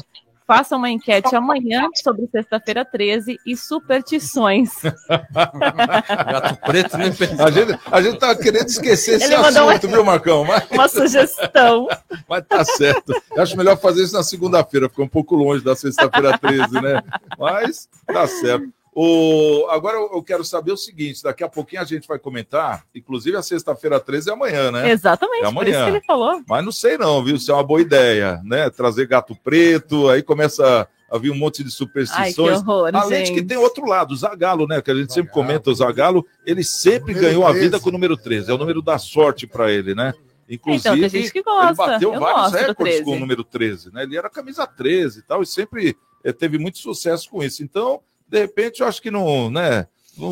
Faça 0.47 0.75
uma 0.75 0.89
enquete 0.91 1.35
amanhã 1.35 1.87
sobre 1.95 2.27
sexta-feira 2.27 2.85
13 2.85 3.39
e 3.45 3.57
superstições. 3.57 4.69
Gato 5.33 6.61
preto, 6.61 6.97
nem 6.97 7.07
A 7.07 7.49
gente, 7.49 7.79
a 7.91 8.01
gente 8.01 8.19
tá 8.19 8.35
querendo 8.35 8.67
esquecer 8.67 9.15
esse 9.15 9.25
Ele 9.25 9.37
mandou 9.37 9.69
assunto, 9.69 9.87
viu, 9.87 10.03
Marcão? 10.03 10.45
Mas, 10.45 10.69
Uma 10.69 10.87
sugestão. 10.87 11.87
mas 12.29 12.45
tá 12.47 12.63
certo. 12.63 13.11
Eu 13.35 13.41
acho 13.41 13.57
melhor 13.57 13.75
fazer 13.77 14.03
isso 14.03 14.13
na 14.13 14.21
segunda-feira, 14.21 14.87
fica 14.87 15.01
um 15.01 15.07
pouco 15.07 15.35
longe 15.35 15.63
da 15.63 15.75
sexta-feira 15.75 16.37
13, 16.37 16.73
né? 16.79 17.01
Mas 17.39 17.89
tá 18.05 18.27
certo. 18.27 18.71
O, 18.97 19.67
agora 19.71 19.97
eu 19.97 20.23
quero 20.23 20.45
saber 20.45 20.71
o 20.71 20.77
seguinte: 20.77 21.21
daqui 21.21 21.43
a 21.43 21.49
pouquinho 21.49 21.81
a 21.81 21.85
gente 21.85 22.07
vai 22.07 22.17
comentar, 22.17 22.85
inclusive 22.95 23.35
a 23.35 23.41
sexta-feira 23.41 23.99
13 23.99 24.29
é 24.29 24.33
amanhã, 24.33 24.71
né? 24.71 24.89
Exatamente, 24.89 25.43
É 25.45 25.51
por 25.51 25.63
isso 25.67 25.71
que 25.71 25.75
amanhã. 25.75 25.87
ele 25.97 26.05
falou. 26.05 26.41
Mas 26.47 26.63
não 26.63 26.71
sei 26.71 26.97
não, 26.97 27.21
viu? 27.21 27.37
Se 27.37 27.51
é 27.51 27.53
uma 27.53 27.63
boa 27.63 27.81
ideia, 27.81 28.41
né? 28.45 28.69
Trazer 28.69 29.05
gato 29.05 29.35
preto, 29.35 30.07
aí 30.09 30.23
começa 30.23 30.87
a 31.11 31.17
vir 31.17 31.29
um 31.29 31.35
monte 31.35 31.57
de 31.57 31.63
Ai, 31.63 31.71
que 31.71 31.75
superstições. 31.75 32.61
horror, 32.61 32.89
Além 32.95 33.23
de 33.23 33.27
gente. 33.27 33.41
que 33.41 33.45
tem 33.45 33.57
outro 33.57 33.85
lado, 33.85 34.13
o 34.13 34.15
Zagalo, 34.15 34.65
né? 34.65 34.81
Que 34.81 34.91
a 34.91 34.95
gente 34.95 35.11
sempre 35.13 35.31
comenta, 35.33 35.69
o 35.69 35.75
Zagalo, 35.75 36.25
ele 36.45 36.63
sempre 36.63 37.13
ganhou 37.13 37.43
a 37.45 37.49
13. 37.49 37.65
vida 37.65 37.79
com 37.81 37.89
o 37.89 37.91
número 37.91 38.15
13. 38.15 38.49
É 38.49 38.53
o 38.53 38.57
número 38.57 38.81
da 38.81 38.97
sorte 38.97 39.45
para 39.45 39.69
ele, 39.69 39.93
né? 39.93 40.13
Inclusive, 40.49 40.87
Então, 40.95 41.09
tem 41.09 41.09
gente 41.21 41.33
que 41.33 41.43
gosta. 41.43 41.67
ele 41.67 41.75
bateu 41.91 42.13
Eu 42.13 42.19
vários 42.21 42.53
recordes 42.53 42.95
13. 42.95 43.03
com 43.03 43.11
o 43.17 43.19
número 43.19 43.43
13, 43.43 43.93
né? 43.93 44.03
Ele 44.03 44.17
era 44.17 44.29
camisa 44.29 44.65
13 44.65 45.19
e 45.19 45.21
tal, 45.23 45.43
e 45.43 45.45
sempre 45.45 45.97
eh, 46.23 46.31
teve 46.31 46.57
muito 46.57 46.77
sucesso 46.77 47.29
com 47.29 47.43
isso. 47.43 47.61
Então, 47.63 47.99
de 48.27 48.39
repente, 48.39 48.81
eu 48.81 48.87
acho 48.87 49.01
que 49.01 49.11
não, 49.11 49.49
né? 49.49 49.87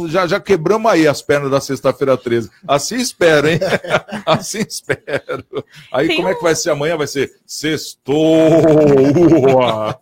Já, 0.08 0.26
já 0.26 0.40
quebramos 0.40 0.90
aí 0.90 1.06
as 1.06 1.22
pernas 1.22 1.52
da 1.52 1.60
sexta-feira 1.60 2.16
13. 2.16 2.50
Assim 2.66 2.96
espero, 2.96 3.50
hein? 3.50 3.60
assim 4.26 4.60
espero. 4.66 5.44
Aí, 5.92 6.08
Tem 6.08 6.16
como 6.16 6.30
é 6.30 6.32
um- 6.32 6.38
que 6.38 6.44
vai 6.44 6.56
ser 6.56 6.70
amanhã? 6.70 6.96
Vai 6.96 7.08
ser 7.08 7.34
sextou. 7.46 8.24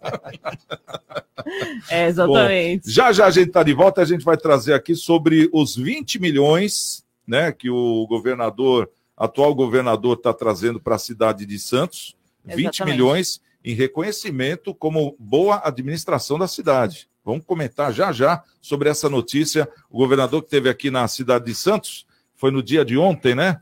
É, 1.89 2.07
exatamente. 2.07 2.89
Já 2.89 3.11
já 3.11 3.25
a 3.25 3.31
gente 3.31 3.47
está 3.47 3.63
de 3.63 3.73
volta, 3.73 4.01
a 4.01 4.05
gente 4.05 4.23
vai 4.23 4.37
trazer 4.37 4.73
aqui 4.73 4.95
sobre 4.95 5.49
os 5.51 5.75
20 5.75 6.19
milhões 6.19 7.03
né, 7.27 7.51
que 7.51 7.69
o 7.69 8.05
governador, 8.07 8.89
atual 9.17 9.53
governador, 9.55 10.17
está 10.17 10.33
trazendo 10.33 10.79
para 10.79 10.95
a 10.95 10.99
cidade 10.99 11.45
de 11.45 11.57
Santos. 11.57 12.15
20 12.45 12.59
Exatamente. 12.59 12.83
milhões 12.95 13.41
em 13.63 13.73
reconhecimento 13.73 14.73
como 14.73 15.15
boa 15.19 15.61
administração 15.63 16.37
da 16.37 16.47
cidade. 16.47 17.07
Vamos 17.23 17.45
comentar 17.45 17.93
já 17.93 18.11
já 18.11 18.43
sobre 18.61 18.89
essa 18.89 19.09
notícia. 19.09 19.69
O 19.89 19.97
governador 19.97 20.41
que 20.41 20.47
esteve 20.47 20.69
aqui 20.69 20.89
na 20.89 21.07
cidade 21.07 21.45
de 21.45 21.55
Santos 21.55 22.05
foi 22.35 22.51
no 22.51 22.63
dia 22.63 22.83
de 22.83 22.97
ontem, 22.97 23.35
né? 23.35 23.61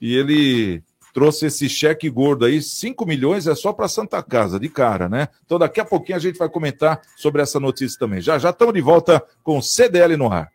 E 0.00 0.14
ele 0.14 0.82
trouxe 1.12 1.46
esse 1.46 1.68
cheque 1.68 2.08
gordo 2.08 2.44
aí, 2.44 2.62
5 2.62 3.04
milhões 3.04 3.46
é 3.46 3.54
só 3.54 3.72
para 3.72 3.88
Santa 3.88 4.22
Casa, 4.22 4.60
de 4.60 4.68
cara, 4.68 5.08
né? 5.08 5.28
Então 5.44 5.58
daqui 5.58 5.80
a 5.80 5.84
pouquinho 5.84 6.16
a 6.16 6.20
gente 6.20 6.38
vai 6.38 6.48
comentar 6.48 7.00
sobre 7.16 7.42
essa 7.42 7.58
notícia 7.58 7.98
também. 7.98 8.20
Já 8.20 8.38
já 8.38 8.50
estamos 8.50 8.74
de 8.74 8.80
volta 8.80 9.22
com 9.42 9.58
o 9.58 9.62
CDL 9.62 10.16
no 10.16 10.32
ar. 10.32 10.50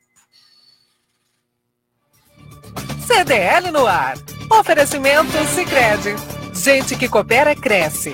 CDL 3.06 3.72
no 3.72 3.86
ar. 3.86 4.18
Oferecimento 4.50 5.32
Sicredi. 5.54 6.15
Gente 6.54 6.96
que 6.96 7.10
coopera 7.10 7.56
cresce. 7.56 8.13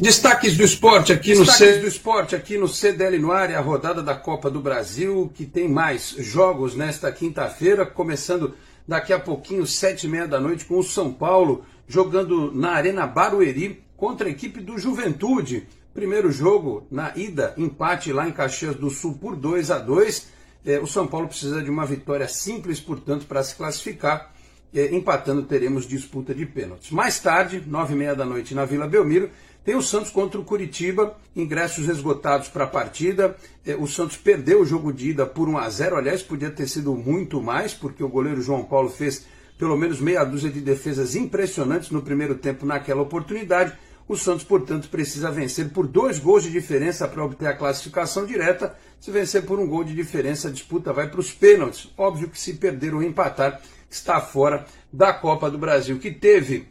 Destaques 0.00 0.56
do 0.56 0.64
esporte 0.64 1.12
aqui 1.12 1.34
no 1.34 1.44
Destaques 1.44 1.74
C... 1.76 1.80
do 1.80 1.86
esporte 1.86 2.34
aqui 2.34 2.58
no 2.58 2.66
CDL 2.66 3.18
no 3.18 3.30
ar, 3.30 3.50
é 3.50 3.54
a 3.54 3.60
rodada 3.60 4.02
da 4.02 4.14
Copa 4.14 4.50
do 4.50 4.60
Brasil, 4.60 5.30
que 5.34 5.46
tem 5.46 5.68
mais 5.68 6.14
jogos 6.18 6.74
nesta 6.74 7.12
quinta-feira, 7.12 7.86
começando 7.86 8.54
daqui 8.86 9.12
a 9.12 9.20
pouquinho, 9.20 9.66
sete 9.66 10.06
e 10.06 10.08
meia 10.08 10.26
da 10.26 10.40
noite, 10.40 10.64
com 10.64 10.78
o 10.78 10.82
São 10.82 11.12
Paulo 11.12 11.64
jogando 11.86 12.52
na 12.52 12.72
Arena 12.72 13.06
Barueri 13.06 13.82
contra 13.96 14.28
a 14.28 14.30
equipe 14.30 14.60
do 14.60 14.78
Juventude. 14.78 15.68
Primeiro 15.94 16.30
jogo 16.32 16.86
na 16.90 17.12
ida, 17.16 17.54
empate 17.56 18.12
lá 18.12 18.28
em 18.28 18.32
Caxias 18.32 18.74
do 18.74 18.90
Sul 18.90 19.18
por 19.20 19.36
2 19.36 19.70
a 19.70 19.78
2 19.78 20.28
é, 20.66 20.78
O 20.80 20.86
São 20.86 21.06
Paulo 21.06 21.28
precisa 21.28 21.62
de 21.62 21.70
uma 21.70 21.86
vitória 21.86 22.28
simples, 22.28 22.80
portanto, 22.80 23.26
para 23.26 23.42
se 23.42 23.54
classificar. 23.54 24.32
é, 24.74 24.94
empatando 24.94 25.42
teremos 25.42 25.86
disputa 25.86 26.34
de 26.34 26.44
pênaltis. 26.44 26.90
Mais 26.90 27.18
tarde, 27.18 27.62
nove 27.66 27.94
e 27.94 27.96
meia 27.96 28.14
da 28.14 28.24
noite 28.24 28.54
na 28.54 28.64
Vila 28.64 28.86
Belmiro, 28.86 29.30
tem 29.68 29.76
o 29.76 29.82
Santos 29.82 30.10
contra 30.10 30.40
o 30.40 30.44
Curitiba, 30.44 31.14
ingressos 31.36 31.90
esgotados 31.90 32.48
para 32.48 32.64
a 32.64 32.66
partida. 32.66 33.36
É, 33.66 33.76
o 33.76 33.86
Santos 33.86 34.16
perdeu 34.16 34.62
o 34.62 34.64
jogo 34.64 34.90
de 34.90 35.10
ida 35.10 35.26
por 35.26 35.46
1 35.46 35.58
a 35.58 35.68
0 35.68 35.96
aliás, 35.96 36.22
podia 36.22 36.50
ter 36.50 36.66
sido 36.66 36.94
muito 36.94 37.42
mais, 37.42 37.74
porque 37.74 38.02
o 38.02 38.08
goleiro 38.08 38.40
João 38.40 38.64
Paulo 38.64 38.88
fez 38.88 39.26
pelo 39.58 39.76
menos 39.76 40.00
meia 40.00 40.24
dúzia 40.24 40.48
de 40.48 40.62
defesas 40.62 41.14
impressionantes 41.14 41.90
no 41.90 42.00
primeiro 42.00 42.34
tempo 42.36 42.64
naquela 42.64 43.02
oportunidade. 43.02 43.74
O 44.08 44.16
Santos, 44.16 44.42
portanto, 44.42 44.88
precisa 44.88 45.30
vencer 45.30 45.68
por 45.68 45.86
dois 45.86 46.18
gols 46.18 46.44
de 46.44 46.50
diferença 46.50 47.06
para 47.06 47.22
obter 47.22 47.48
a 47.48 47.54
classificação 47.54 48.24
direta. 48.24 48.74
Se 48.98 49.10
vencer 49.10 49.44
por 49.44 49.58
um 49.58 49.66
gol 49.66 49.84
de 49.84 49.94
diferença, 49.94 50.48
a 50.48 50.50
disputa 50.50 50.94
vai 50.94 51.10
para 51.10 51.20
os 51.20 51.30
pênaltis. 51.30 51.92
Óbvio 51.94 52.30
que 52.30 52.40
se 52.40 52.54
perder 52.54 52.94
ou 52.94 53.02
empatar, 53.02 53.60
está 53.90 54.18
fora 54.18 54.64
da 54.90 55.12
Copa 55.12 55.50
do 55.50 55.58
Brasil, 55.58 55.98
que 55.98 56.10
teve 56.10 56.66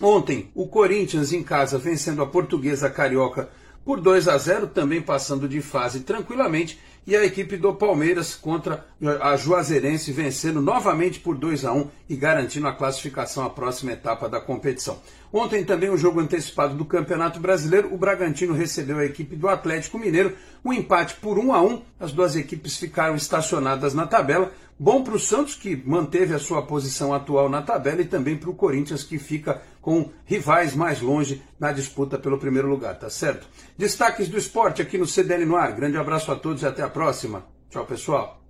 ontem 0.00 0.50
o 0.54 0.66
Corinthians 0.66 1.32
em 1.32 1.42
casa 1.42 1.78
vencendo 1.78 2.22
a 2.22 2.26
Portuguesa 2.26 2.90
Carioca 2.90 3.48
por 3.84 4.00
2 4.00 4.26
a 4.26 4.36
0, 4.36 4.66
também 4.66 5.00
passando 5.00 5.48
de 5.48 5.62
fase 5.62 6.00
tranquilamente, 6.00 6.78
e 7.06 7.14
a 7.14 7.24
equipe 7.24 7.56
do 7.56 7.72
Palmeiras 7.72 8.34
contra 8.34 8.84
a 9.20 9.36
Juazeirense 9.36 10.10
vencendo 10.10 10.60
novamente 10.60 11.20
por 11.20 11.36
2 11.36 11.64
a 11.64 11.72
1 11.72 11.88
e 12.08 12.16
garantindo 12.16 12.66
a 12.66 12.72
classificação 12.72 13.44
à 13.44 13.50
próxima 13.50 13.92
etapa 13.92 14.28
da 14.28 14.40
competição. 14.40 14.98
Ontem 15.32 15.64
também 15.64 15.90
o 15.90 15.96
jogo 15.96 16.20
antecipado 16.20 16.74
do 16.74 16.84
Campeonato 16.84 17.40
Brasileiro, 17.40 17.92
o 17.92 17.98
Bragantino 17.98 18.54
recebeu 18.54 18.98
a 18.98 19.04
equipe 19.04 19.36
do 19.36 19.48
Atlético 19.48 19.98
Mineiro, 19.98 20.34
um 20.64 20.72
empate 20.72 21.16
por 21.16 21.38
1 21.38 21.52
a 21.52 21.62
1. 21.62 21.82
As 22.00 22.12
duas 22.12 22.36
equipes 22.36 22.76
ficaram 22.76 23.14
estacionadas 23.14 23.94
na 23.94 24.06
tabela. 24.06 24.52
Bom 24.78 25.02
para 25.02 25.14
o 25.14 25.18
Santos, 25.18 25.54
que 25.54 25.74
manteve 25.86 26.34
a 26.34 26.38
sua 26.38 26.62
posição 26.62 27.14
atual 27.14 27.48
na 27.48 27.62
tabela, 27.62 28.02
e 28.02 28.04
também 28.04 28.36
para 28.36 28.50
o 28.50 28.54
Corinthians, 28.54 29.02
que 29.02 29.18
fica 29.18 29.62
com 29.80 30.10
rivais 30.24 30.74
mais 30.74 31.00
longe 31.00 31.42
na 31.58 31.72
disputa 31.72 32.18
pelo 32.18 32.38
primeiro 32.38 32.68
lugar, 32.68 32.98
tá 32.98 33.08
certo? 33.08 33.46
Destaques 33.76 34.28
do 34.28 34.36
esporte 34.36 34.82
aqui 34.82 34.98
no 34.98 35.06
CDL 35.06 35.46
no 35.46 35.56
ar. 35.56 35.72
Grande 35.72 35.96
abraço 35.96 36.30
a 36.30 36.36
todos 36.36 36.62
e 36.62 36.66
até 36.66 36.82
a 36.82 36.90
próxima. 36.90 37.46
Tchau, 37.70 37.86
pessoal. 37.86 38.45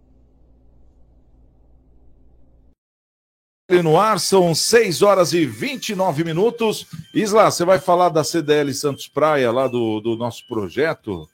No 3.69 3.99
ar, 3.99 4.21
são 4.21 4.55
6 4.55 5.03
horas 5.03 5.33
e 5.33 5.45
29 5.45 6.23
minutos. 6.23 6.87
Isla, 7.13 7.51
você 7.51 7.65
vai 7.65 7.81
falar 7.81 8.11
da 8.11 8.23
CDL 8.23 8.73
Santos 8.73 9.09
Praia, 9.09 9.51
lá 9.51 9.67
do, 9.67 10.01
do 10.01 10.17
nosso 10.17 10.47
projeto? 10.47 11.29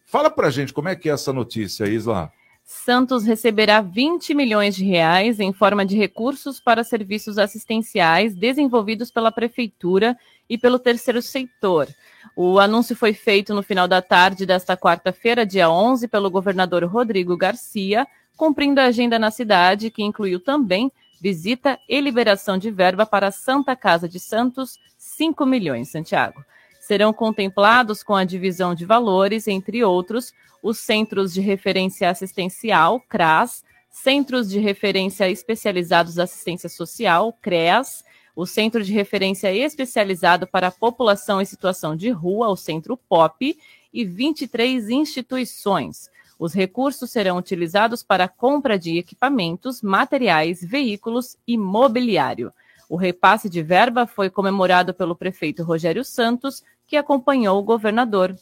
Fala 0.07 0.31
para 0.31 0.51
gente 0.51 0.73
como 0.73 0.89
é 0.89 0.95
que 0.95 1.11
é 1.11 1.13
essa 1.13 1.33
notícia, 1.33 1.85
Isla. 1.85 2.33
Santos 2.63 3.25
receberá 3.25 3.81
20 3.81 4.35
milhões 4.35 4.77
de 4.77 4.85
reais 4.85 5.41
em 5.41 5.53
forma 5.53 5.85
de 5.85 5.97
recursos 5.97 6.61
para 6.61 6.85
serviços 6.85 7.39
assistenciais 7.39 8.35
desenvolvidos 8.35 9.11
pela 9.11 9.33
prefeitura 9.33 10.17
e 10.49 10.57
pelo 10.57 10.79
terceiro 10.79 11.21
setor. 11.21 11.89
O 12.37 12.61
anúncio 12.61 12.95
foi 12.95 13.15
feito 13.15 13.53
no 13.53 13.65
final 13.65 13.89
da 13.89 14.01
tarde 14.01 14.47
desta 14.47 14.77
quarta-feira, 14.77 15.45
dia 15.45 15.69
11, 15.69 16.07
pelo 16.07 16.31
governador 16.31 16.85
Rodrigo 16.85 17.37
Garcia, 17.37 18.07
cumprindo 18.37 18.81
a 18.81 18.85
agenda 18.85 19.19
na 19.19 19.33
cidade, 19.33 19.91
que 19.91 20.05
incluiu 20.05 20.39
também 20.39 20.93
visita 21.21 21.81
e 21.89 22.01
liberação 22.01 22.59
de 22.59 22.71
verba 22.71 23.05
para 23.05 23.29
a 23.29 23.33
Santa 23.33 23.75
Casa 23.75 24.09
de 24.09 24.21
Santos, 24.21 24.79
5 24.97 25.45
milhões, 25.45 25.89
Santiago. 25.89 26.45
Serão 26.87 27.13
contemplados 27.13 28.05
com 28.05 28.15
a 28.15 28.23
divisão 28.23 28.73
de 28.73 28.85
valores, 28.85 29.49
entre 29.49 29.83
outros, 29.83 30.33
os 30.63 30.79
Centros 30.79 31.35
de 31.35 31.41
Referência 31.41 32.09
Assistencial, 32.09 33.01
CRAS, 33.09 33.65
Centros 33.91 34.49
de 34.49 34.61
Referência 34.61 35.29
Especializados 35.29 36.15
da 36.15 36.23
Assistência 36.23 36.69
Social, 36.69 37.37
CREAS, 37.43 38.05
o 38.37 38.47
Centro 38.47 38.85
de 38.85 38.93
Referência 38.93 39.53
Especializado 39.53 40.47
para 40.47 40.69
a 40.69 40.71
População 40.71 41.43
em 41.43 41.45
Situação 41.45 41.97
de 41.97 42.11
Rua, 42.11 42.51
o 42.51 42.57
Centro 42.57 42.97
POP, 42.97 43.59
e 43.93 44.05
23 44.05 44.89
instituições. 44.89 46.09
Os 46.39 46.55
recursos 46.55 47.11
serão 47.11 47.37
utilizados 47.37 48.05
para 48.05 48.25
a 48.25 48.29
compra 48.29 48.79
de 48.79 48.97
equipamentos, 48.97 49.83
materiais, 49.83 50.61
veículos 50.63 51.37
e 51.49 51.59
mobiliário. 51.59 52.53
O 52.89 52.95
repasse 52.97 53.51
de 53.51 53.63
verba 53.63 54.07
foi 54.07 54.31
comemorado 54.31 54.95
pelo 54.95 55.17
prefeito 55.17 55.65
Rogério 55.65 56.05
Santos, 56.05 56.63
que 56.87 56.97
acompanhou 56.97 57.59
o 57.59 57.65
governador. 57.65 58.37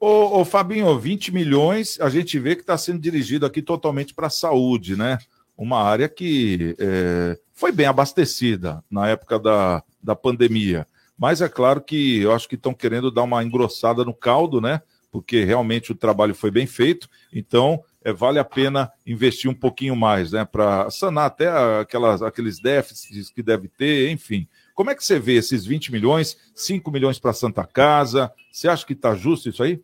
Ô, 0.00 0.40
ô 0.40 0.44
Fabinho, 0.44 0.98
20 0.98 1.32
milhões, 1.32 1.98
a 2.00 2.08
gente 2.08 2.38
vê 2.38 2.54
que 2.54 2.62
está 2.62 2.76
sendo 2.76 2.98
dirigido 2.98 3.46
aqui 3.46 3.62
totalmente 3.62 4.14
para 4.14 4.26
a 4.26 4.30
saúde, 4.30 4.96
né? 4.96 5.18
Uma 5.56 5.82
área 5.82 6.08
que 6.08 6.74
é, 6.78 7.38
foi 7.52 7.70
bem 7.70 7.86
abastecida 7.86 8.82
na 8.90 9.08
época 9.08 9.38
da, 9.38 9.82
da 10.02 10.16
pandemia. 10.16 10.86
Mas 11.16 11.40
é 11.40 11.48
claro 11.48 11.80
que 11.80 12.20
eu 12.20 12.32
acho 12.32 12.48
que 12.48 12.56
estão 12.56 12.74
querendo 12.74 13.10
dar 13.10 13.22
uma 13.22 13.42
engrossada 13.42 14.04
no 14.04 14.12
caldo, 14.12 14.60
né? 14.60 14.82
Porque 15.12 15.44
realmente 15.44 15.92
o 15.92 15.94
trabalho 15.94 16.34
foi 16.34 16.50
bem 16.50 16.66
feito. 16.66 17.08
Então, 17.32 17.82
é, 18.04 18.12
vale 18.12 18.38
a 18.38 18.44
pena 18.44 18.90
investir 19.06 19.48
um 19.48 19.54
pouquinho 19.54 19.94
mais, 19.94 20.32
né? 20.32 20.44
Para 20.44 20.90
sanar 20.90 21.26
até 21.26 21.48
aquelas, 21.80 22.20
aqueles 22.20 22.60
déficits 22.60 23.30
que 23.30 23.42
deve 23.42 23.68
ter, 23.68 24.10
enfim. 24.10 24.48
Como 24.74 24.90
é 24.90 24.94
que 24.94 25.04
você 25.04 25.18
vê 25.20 25.34
esses 25.34 25.64
20 25.64 25.92
milhões, 25.92 26.36
5 26.54 26.90
milhões 26.90 27.18
para 27.18 27.32
Santa 27.32 27.64
Casa? 27.64 28.32
Você 28.52 28.68
acha 28.68 28.84
que 28.84 28.92
está 28.92 29.14
justo 29.14 29.48
isso 29.48 29.62
aí? 29.62 29.80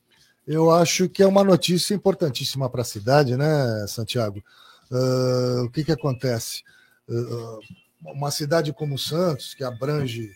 Eu 0.46 0.70
acho 0.70 1.08
que 1.08 1.22
é 1.22 1.26
uma 1.26 1.44
notícia 1.44 1.94
importantíssima 1.94 2.68
para 2.68 2.82
a 2.82 2.84
cidade, 2.84 3.36
né, 3.36 3.86
Santiago? 3.86 4.42
Uh, 4.90 5.64
o 5.64 5.70
que, 5.70 5.84
que 5.84 5.92
acontece? 5.92 6.62
Uh, 7.08 7.60
uma 8.02 8.32
cidade 8.32 8.72
como 8.72 8.98
Santos, 8.98 9.54
que 9.54 9.62
abrange 9.62 10.32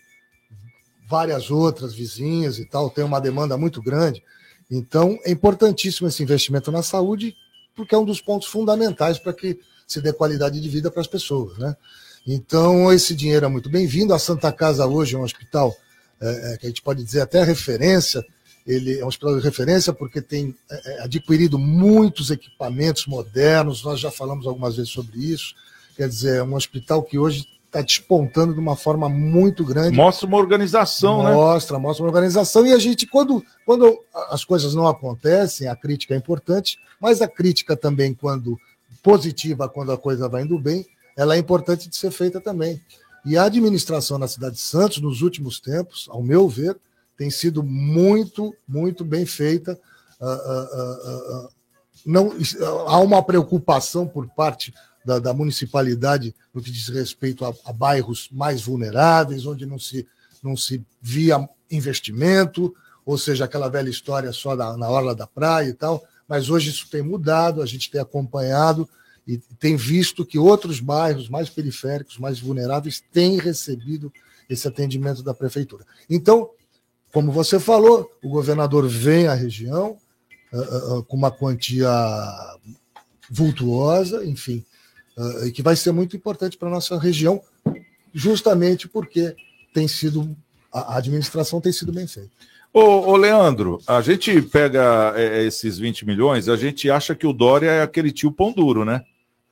várias 1.08 1.50
outras 1.50 1.92
vizinhas 1.92 2.58
e 2.58 2.64
tal, 2.64 2.90
tem 2.90 3.04
uma 3.04 3.20
demanda 3.20 3.56
muito 3.56 3.82
grande. 3.82 4.22
Então, 4.70 5.18
é 5.24 5.32
importantíssimo 5.32 6.06
esse 6.06 6.22
investimento 6.22 6.70
na 6.70 6.82
saúde, 6.82 7.34
porque 7.74 7.94
é 7.94 7.98
um 7.98 8.04
dos 8.04 8.20
pontos 8.20 8.48
fundamentais 8.48 9.18
para 9.18 9.32
que 9.32 9.58
se 9.86 10.00
dê 10.00 10.12
qualidade 10.12 10.60
de 10.60 10.68
vida 10.68 10.90
para 10.90 11.00
as 11.00 11.08
pessoas, 11.08 11.58
né? 11.58 11.76
Então, 12.26 12.90
esse 12.92 13.14
dinheiro 13.14 13.44
é 13.44 13.48
muito 13.48 13.68
bem-vindo. 13.68 14.14
A 14.14 14.18
Santa 14.18 14.50
Casa 14.50 14.86
hoje 14.86 15.14
é 15.14 15.18
um 15.18 15.22
hospital 15.22 15.76
é, 16.20 16.54
é, 16.54 16.56
que 16.56 16.66
a 16.66 16.68
gente 16.68 16.80
pode 16.80 17.04
dizer 17.04 17.20
até 17.20 17.44
referência. 17.44 18.24
Ele 18.66 18.98
é 18.98 19.04
um 19.04 19.08
hospital 19.08 19.36
de 19.36 19.44
referência 19.44 19.92
porque 19.92 20.22
tem 20.22 20.54
é, 20.70 20.92
é, 20.92 21.02
adquirido 21.02 21.58
muitos 21.58 22.30
equipamentos 22.30 23.06
modernos. 23.06 23.84
Nós 23.84 24.00
já 24.00 24.10
falamos 24.10 24.46
algumas 24.46 24.76
vezes 24.76 24.90
sobre 24.90 25.18
isso. 25.18 25.54
Quer 25.96 26.08
dizer, 26.08 26.38
é 26.38 26.42
um 26.42 26.54
hospital 26.54 27.02
que 27.02 27.18
hoje 27.18 27.46
está 27.66 27.82
despontando 27.82 28.54
de 28.54 28.60
uma 28.60 28.74
forma 28.74 29.06
muito 29.06 29.62
grande. 29.62 29.94
Mostra 29.94 30.26
uma 30.26 30.38
organização, 30.38 31.16
mostra, 31.16 31.30
né? 31.30 31.36
Mostra, 31.36 31.78
mostra 31.78 32.04
uma 32.04 32.08
organização. 32.08 32.66
E 32.66 32.72
a 32.72 32.78
gente, 32.78 33.06
quando, 33.06 33.44
quando 33.66 33.98
as 34.30 34.44
coisas 34.44 34.74
não 34.74 34.86
acontecem, 34.86 35.68
a 35.68 35.76
crítica 35.76 36.14
é 36.14 36.16
importante, 36.16 36.78
mas 36.98 37.20
a 37.20 37.28
crítica 37.28 37.76
também, 37.76 38.14
quando 38.14 38.58
positiva, 39.02 39.68
quando 39.68 39.92
a 39.92 39.98
coisa 39.98 40.28
vai 40.28 40.42
indo 40.42 40.58
bem, 40.58 40.86
ela 41.16 41.36
é 41.36 41.38
importante 41.38 41.88
de 41.88 41.96
ser 41.96 42.10
feita 42.10 42.40
também. 42.40 42.80
E 43.24 43.36
a 43.36 43.44
administração 43.44 44.18
na 44.18 44.28
cidade 44.28 44.56
de 44.56 44.60
Santos, 44.60 45.00
nos 45.00 45.22
últimos 45.22 45.58
tempos, 45.58 46.06
ao 46.10 46.22
meu 46.22 46.48
ver, 46.48 46.76
tem 47.16 47.30
sido 47.30 47.62
muito, 47.62 48.54
muito 48.68 49.04
bem 49.04 49.24
feita. 49.24 49.78
Uh, 50.20 50.26
uh, 50.26 51.46
uh, 51.46 51.48
não, 52.04 52.32
há 52.86 52.98
uma 52.98 53.22
preocupação 53.22 54.06
por 54.06 54.28
parte 54.28 54.74
da, 55.04 55.18
da, 55.18 55.32
municipalidade 55.32 56.34
no 56.52 56.62
que 56.62 56.70
diz 56.70 56.88
respeito 56.88 57.44
a, 57.44 57.54
a, 57.64 57.72
bairros 57.72 58.28
mais 58.30 58.62
vulneráveis, 58.62 59.46
onde 59.46 59.64
não 59.64 59.78
se, 59.78 60.06
não 60.42 60.56
se 60.56 60.84
via 61.00 61.48
investimento, 61.70 62.74
ou 63.06 63.16
seja, 63.16 63.44
aquela 63.44 63.68
velha 63.68 63.90
história 63.90 64.32
só 64.32 64.56
da, 64.56 64.76
na 64.76 64.88
orla 64.88 65.14
da 65.14 65.26
praia 65.26 65.68
e 65.68 65.74
tal. 65.74 66.02
Mas 66.28 66.50
hoje 66.50 66.70
isso 66.70 66.88
tem 66.90 67.02
mudado, 67.02 67.62
a 67.62 67.66
gente 67.66 67.90
tem 67.90 68.00
acompanhado 68.00 68.88
e 69.26 69.38
tem 69.58 69.76
visto 69.76 70.24
que 70.24 70.38
outros 70.38 70.80
bairros 70.80 71.28
mais 71.28 71.48
periféricos, 71.48 72.18
mais 72.18 72.38
vulneráveis, 72.38 73.02
têm 73.12 73.38
recebido 73.38 74.12
esse 74.48 74.68
atendimento 74.68 75.22
da 75.22 75.32
prefeitura. 75.32 75.84
Então, 76.08 76.50
como 77.12 77.32
você 77.32 77.58
falou, 77.58 78.10
o 78.22 78.28
governador 78.28 78.86
vem 78.86 79.26
à 79.26 79.34
região 79.34 79.96
uh, 80.52 80.98
uh, 80.98 81.04
com 81.04 81.16
uma 81.16 81.30
quantia 81.30 81.90
vultuosa, 83.30 84.24
enfim, 84.24 84.64
uh, 85.16 85.46
e 85.46 85.52
que 85.52 85.62
vai 85.62 85.76
ser 85.76 85.92
muito 85.92 86.16
importante 86.16 86.58
para 86.58 86.68
a 86.68 86.72
nossa 86.72 86.98
região, 86.98 87.40
justamente 88.12 88.86
porque 88.86 89.34
tem 89.72 89.88
sido 89.88 90.36
a 90.74 90.96
administração 90.96 91.60
tem 91.60 91.72
sido 91.72 91.92
bem 91.92 92.06
feita. 92.06 92.30
Ô, 92.72 92.80
ô, 93.12 93.16
Leandro, 93.16 93.80
a 93.86 94.00
gente 94.00 94.42
pega 94.42 95.12
é, 95.14 95.44
esses 95.44 95.78
20 95.78 96.04
milhões, 96.04 96.48
a 96.48 96.56
gente 96.56 96.90
acha 96.90 97.14
que 97.14 97.24
o 97.24 97.32
Dória 97.32 97.70
é 97.70 97.82
aquele 97.82 98.10
tio 98.10 98.32
pão 98.32 98.52
duro, 98.52 98.84
né? 98.84 99.04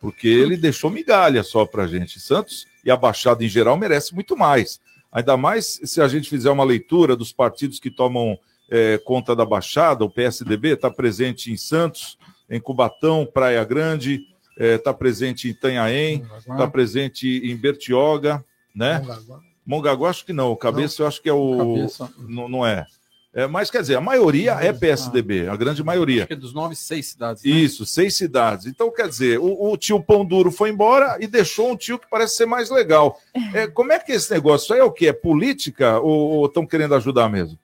Porque 0.02 0.26
ele 0.26 0.56
deixou 0.56 0.90
migalha 0.90 1.44
só 1.44 1.64
para 1.64 1.84
a 1.84 1.86
gente. 1.86 2.18
Santos 2.18 2.66
e 2.84 2.90
a 2.90 2.96
Baixada 2.96 3.44
em 3.44 3.48
geral 3.48 3.76
merece 3.76 4.12
muito 4.12 4.36
mais. 4.36 4.80
Ainda 5.12 5.36
mais 5.36 5.80
se 5.84 6.00
a 6.00 6.08
gente 6.08 6.28
fizer 6.28 6.50
uma 6.50 6.64
leitura 6.64 7.14
dos 7.14 7.32
partidos 7.32 7.78
que 7.78 7.88
tomam 7.88 8.36
é, 8.68 8.98
conta 8.98 9.36
da 9.36 9.46
Baixada, 9.46 10.04
o 10.04 10.10
PSDB 10.10 10.70
está 10.70 10.90
presente 10.90 11.52
em 11.52 11.56
Santos, 11.56 12.18
em 12.50 12.60
Cubatão, 12.60 13.24
Praia 13.24 13.62
Grande, 13.62 14.26
está 14.50 14.64
é, 14.64 14.76
tá 14.76 14.92
presente 14.92 15.46
em 15.46 15.52
Itanhaém, 15.52 16.26
está 16.36 16.66
presente 16.66 17.40
em 17.44 17.56
Bertioga, 17.56 18.44
né? 18.74 18.98
Mongaguá. 18.98 19.40
Mongaguá 19.64 20.10
acho 20.10 20.26
que 20.26 20.32
não, 20.32 20.50
o 20.50 20.56
Cabeça 20.56 20.96
não. 20.98 21.04
eu 21.04 21.08
acho 21.08 21.22
que 21.22 21.28
é 21.28 21.32
o... 21.32 21.86
Não, 22.28 22.48
não 22.48 22.66
é. 22.66 22.86
É, 23.34 23.46
mas 23.46 23.70
quer 23.70 23.80
dizer, 23.80 23.96
a 23.96 24.00
maioria 24.00 24.52
é 24.60 24.74
PSDB, 24.74 25.48
a 25.48 25.56
grande 25.56 25.82
maioria. 25.82 26.22
Acho 26.22 26.26
que 26.26 26.32
é 26.34 26.36
dos 26.36 26.52
nove, 26.52 26.76
seis 26.76 27.06
cidades. 27.06 27.42
Né? 27.42 27.50
Isso, 27.50 27.86
seis 27.86 28.14
cidades. 28.14 28.66
Então, 28.66 28.90
quer 28.90 29.08
dizer, 29.08 29.38
o, 29.38 29.70
o, 29.70 29.76
tio 29.78 30.02
Pão 30.02 30.22
Duro 30.22 30.50
foi 30.50 30.68
embora 30.68 31.16
e 31.18 31.26
deixou 31.26 31.70
um 31.70 31.76
tio 31.76 31.98
que 31.98 32.06
parece 32.10 32.36
ser 32.36 32.46
mais 32.46 32.70
legal. 32.70 33.18
É, 33.54 33.66
como 33.66 33.92
é 33.92 33.98
que 33.98 34.12
é 34.12 34.14
esse 34.14 34.32
negócio 34.32 34.72
aí 34.72 34.80
é 34.80 34.84
o 34.84 34.90
quê? 34.90 35.08
É 35.08 35.12
política 35.12 35.98
ou 36.00 36.46
estão 36.46 36.66
querendo 36.66 36.94
ajudar 36.94 37.28
mesmo? 37.28 37.58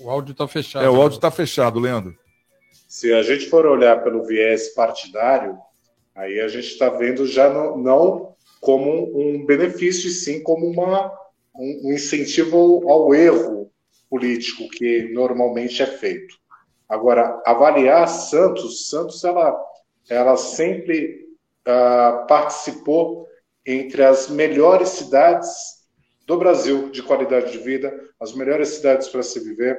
O 0.00 0.10
áudio 0.10 0.32
está 0.32 0.48
fechado. 0.48 0.84
É, 0.84 0.90
o 0.90 1.00
áudio 1.00 1.16
está 1.16 1.30
fechado, 1.30 1.78
Leandro. 1.78 2.16
Se 2.88 3.12
a 3.12 3.22
gente 3.22 3.48
for 3.48 3.66
olhar 3.66 4.02
pelo 4.02 4.24
viés 4.24 4.70
partidário, 4.70 5.56
aí 6.14 6.40
a 6.40 6.48
gente 6.48 6.66
está 6.66 6.88
vendo 6.88 7.26
já 7.26 7.48
não, 7.48 7.76
não 7.76 8.34
como 8.60 9.12
um 9.16 9.44
benefício, 9.44 10.08
e 10.08 10.12
sim 10.12 10.42
como 10.42 10.66
uma 10.66 11.12
um, 11.60 11.92
incentivo 11.92 12.90
ao 12.90 13.14
erro 13.14 13.70
político 14.08 14.68
que 14.70 15.12
normalmente 15.12 15.82
é 15.82 15.86
feito. 15.86 16.34
Agora, 16.88 17.40
avaliar 17.46 18.08
Santos, 18.08 18.88
Santos 18.88 19.22
ela, 19.22 19.56
ela 20.08 20.36
sempre 20.36 21.28
uh, 21.68 22.26
participou 22.26 23.28
entre 23.64 24.02
as 24.02 24.28
melhores 24.28 24.88
cidades 24.88 25.48
do 26.26 26.38
Brasil 26.38 26.90
de 26.90 27.02
qualidade 27.02 27.52
de 27.52 27.58
vida, 27.58 27.92
as 28.18 28.34
melhores 28.34 28.70
cidades 28.70 29.08
para 29.08 29.22
se 29.22 29.38
viver. 29.40 29.78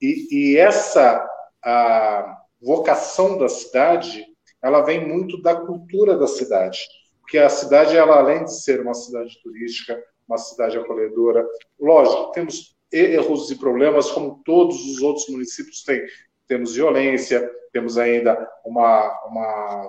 E, 0.00 0.52
e 0.52 0.56
essa 0.56 1.28
a 1.64 2.38
vocação 2.60 3.38
da 3.38 3.48
cidade, 3.48 4.26
ela 4.60 4.82
vem 4.82 5.06
muito 5.06 5.40
da 5.40 5.54
cultura 5.54 6.16
da 6.16 6.26
cidade, 6.26 6.78
porque 7.20 7.38
a 7.38 7.48
cidade, 7.48 7.96
ela 7.96 8.16
além 8.16 8.44
de 8.44 8.60
ser 8.62 8.80
uma 8.80 8.94
cidade 8.94 9.40
turística, 9.42 10.02
uma 10.28 10.38
cidade 10.38 10.78
acolhedora. 10.78 11.46
Lógico, 11.78 12.32
temos 12.32 12.76
erros 12.90 13.50
e 13.50 13.56
problemas 13.56 14.10
como 14.10 14.42
todos 14.44 14.76
os 14.84 15.00
outros 15.00 15.28
municípios 15.28 15.82
têm. 15.82 16.02
Temos 16.46 16.74
violência, 16.74 17.50
temos 17.72 17.96
ainda 17.96 18.48
uma, 18.64 19.26
uma, 19.26 19.88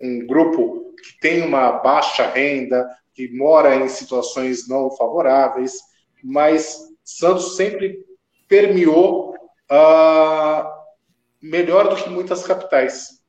um 0.00 0.26
grupo 0.26 0.94
que 1.02 1.18
tem 1.20 1.42
uma 1.42 1.72
baixa 1.72 2.26
renda, 2.26 2.88
que 3.14 3.28
mora 3.32 3.76
em 3.76 3.88
situações 3.88 4.68
não 4.68 4.90
favoráveis, 4.90 5.74
mas 6.22 6.78
Santos 7.04 7.56
sempre 7.56 8.04
permeou 8.48 9.34
uh, 9.70 10.80
melhor 11.42 11.88
do 11.88 11.96
que 11.96 12.08
muitas 12.10 12.44
capitais. 12.44 13.20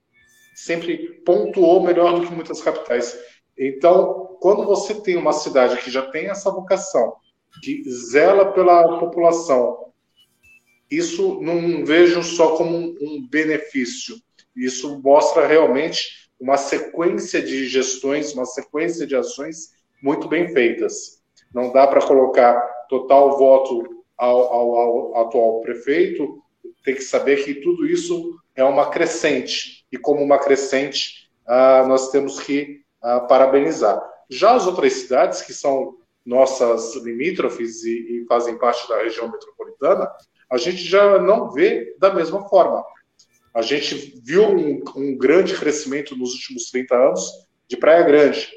Sempre 0.56 1.22
pontuou 1.26 1.82
melhor 1.82 2.20
do 2.20 2.28
que 2.28 2.34
muitas 2.34 2.62
capitais. 2.62 3.18
Então, 3.58 4.31
quando 4.42 4.66
você 4.66 4.96
tem 4.96 5.16
uma 5.16 5.34
cidade 5.34 5.78
que 5.78 5.92
já 5.92 6.02
tem 6.02 6.28
essa 6.28 6.50
vocação, 6.50 7.14
que 7.62 7.84
zela 7.88 8.52
pela 8.52 8.98
população, 8.98 9.92
isso 10.90 11.40
não 11.40 11.86
vejo 11.86 12.24
só 12.24 12.58
como 12.58 12.76
um, 12.76 13.28
benefício. 13.30 14.16
Isso 14.56 15.00
mostra 15.04 15.46
realmente 15.46 16.28
uma 16.40 16.58
sequência 16.58 17.40
de 17.40 17.68
gestões, 17.68 18.34
uma 18.34 18.46
sequência 18.46 19.06
de 19.06 19.16
ações 19.16 19.74
muito 20.02 20.28
bem 20.28 20.52
feitas. 20.52 21.22
Não 21.54 21.72
dá 21.72 21.86
para 21.86 22.02
colocar 22.02 22.60
total 22.90 23.38
voto 23.38 24.04
ao, 24.18 24.40
ao, 24.52 24.76
ao, 24.76 25.18
atual 25.18 25.62
prefeito, 25.62 26.42
tem 26.84 26.96
que 26.96 27.04
saber 27.04 27.46
que 27.46 27.54
tudo 27.54 27.86
isso 27.86 28.40
é 28.56 28.64
uma 28.64 28.90
crescente, 28.90 29.86
e 29.92 30.00
como 30.00 30.24
uma 30.24 30.40
crescente, 30.40 31.30
ah, 31.46 31.86
nós 31.88 32.10
temos 32.10 32.40
que 32.40 32.82
ah, 33.04 33.20
parabenizar. 33.20 34.11
Já 34.32 34.56
as 34.56 34.66
outras 34.66 34.94
cidades, 34.94 35.42
que 35.42 35.54
são 35.54 35.98
nossas 36.26 36.96
limítrofes 36.96 37.84
e, 37.84 38.22
e 38.22 38.26
fazem 38.28 38.58
parte 38.58 38.88
da 38.88 39.04
região 39.04 39.30
metropolitana, 39.30 40.10
a 40.50 40.58
gente 40.58 40.84
já 40.84 41.20
não 41.20 41.52
vê 41.52 41.96
da 42.00 42.14
mesma 42.14 42.48
forma. 42.48 42.84
A 43.54 43.62
gente 43.62 44.22
viu 44.24 44.44
um, 44.44 44.82
um, 44.96 45.18
grande 45.18 45.56
crescimento 45.58 46.16
nos 46.16 46.34
últimos 46.34 46.72
30 46.72 46.96
anos 46.96 47.30
de 47.68 47.76
Praia 47.76 48.04
Grande. 48.04 48.50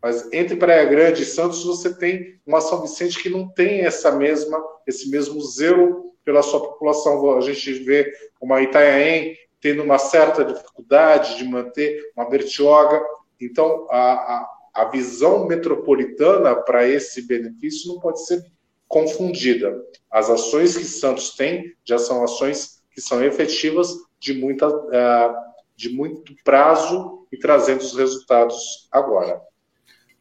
Mas 0.00 0.32
entre 0.32 0.56
Praia 0.56 0.84
Grande 0.84 1.22
e 1.22 1.26
Santos 1.26 1.64
você 1.64 1.92
tem 1.92 2.38
uma 2.46 2.60
São 2.60 2.80
Vicente 2.82 3.20
que 3.20 3.28
não 3.28 3.48
tem 3.48 3.80
essa 3.80 4.12
mesma, 4.12 4.62
esse 4.86 5.10
mesmo 5.10 5.40
zelo 5.40 6.14
pela 6.24 6.42
sua 6.42 6.60
população. 6.60 7.36
A 7.36 7.40
gente 7.40 7.72
vê 7.72 8.12
uma 8.40 8.62
Itanhaém 8.62 9.36
tendo 9.60 9.82
uma 9.82 9.98
certa 9.98 10.44
dificuldade 10.44 11.38
de 11.38 11.44
manter 11.44 12.12
uma 12.16 12.28
Bertioga. 12.28 13.02
Então, 13.40 13.86
a, 13.90 14.12
a, 14.12 14.55
a 14.76 14.84
visão 14.84 15.46
metropolitana 15.46 16.54
para 16.54 16.86
esse 16.86 17.26
benefício 17.26 17.92
não 17.92 17.98
pode 17.98 18.24
ser 18.26 18.44
confundida. 18.86 19.74
As 20.10 20.28
ações 20.28 20.76
que 20.76 20.84
Santos 20.84 21.30
tem 21.34 21.72
já 21.82 21.96
são 21.98 22.22
ações 22.22 22.82
que 22.90 23.00
são 23.00 23.24
efetivas 23.24 23.88
de, 24.20 24.34
muita, 24.34 24.68
uh, 24.68 25.34
de 25.74 25.88
muito 25.88 26.34
prazo 26.44 27.26
e 27.32 27.38
trazendo 27.38 27.80
os 27.80 27.96
resultados 27.96 28.86
agora. 28.92 29.40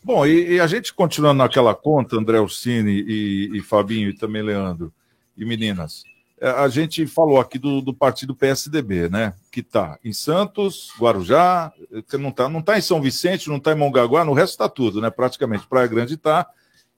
Bom, 0.02 0.26
e, 0.26 0.54
e 0.54 0.60
a 0.62 0.68
gente 0.68 0.94
continuando 0.94 1.40
naquela 1.40 1.76
conta, 1.76 2.16
André 2.16 2.40
Ursini 2.40 3.04
e, 3.06 3.58
e 3.58 3.62
Fabinho 3.62 4.10
e 4.10 4.16
também 4.16 4.42
Leandro 4.42 4.94
e 5.36 5.44
meninas, 5.44 6.04
a 6.42 6.68
gente 6.68 7.08
falou 7.08 7.40
aqui 7.40 7.58
do, 7.58 7.82
do 7.82 7.94
partido 7.94 8.36
PSDB, 8.36 9.10
né? 9.10 9.34
Que 9.50 9.62
está 9.62 9.98
em 10.04 10.12
Santos, 10.12 10.92
Guarujá, 11.00 11.72
que 12.10 12.18
não 12.18 12.30
está 12.30 12.50
não 12.50 12.62
tá 12.62 12.78
em 12.78 12.82
São 12.82 13.02
Vicente, 13.02 13.48
não 13.48 13.58
está 13.58 13.72
em 13.72 13.76
Mongaguá, 13.76 14.26
no 14.26 14.34
resto 14.34 14.52
está 14.52 14.68
tudo, 14.68 15.00
né? 15.00 15.10
Praticamente. 15.10 15.68
Praia 15.68 15.88
Grande 15.88 16.16
está. 16.16 16.48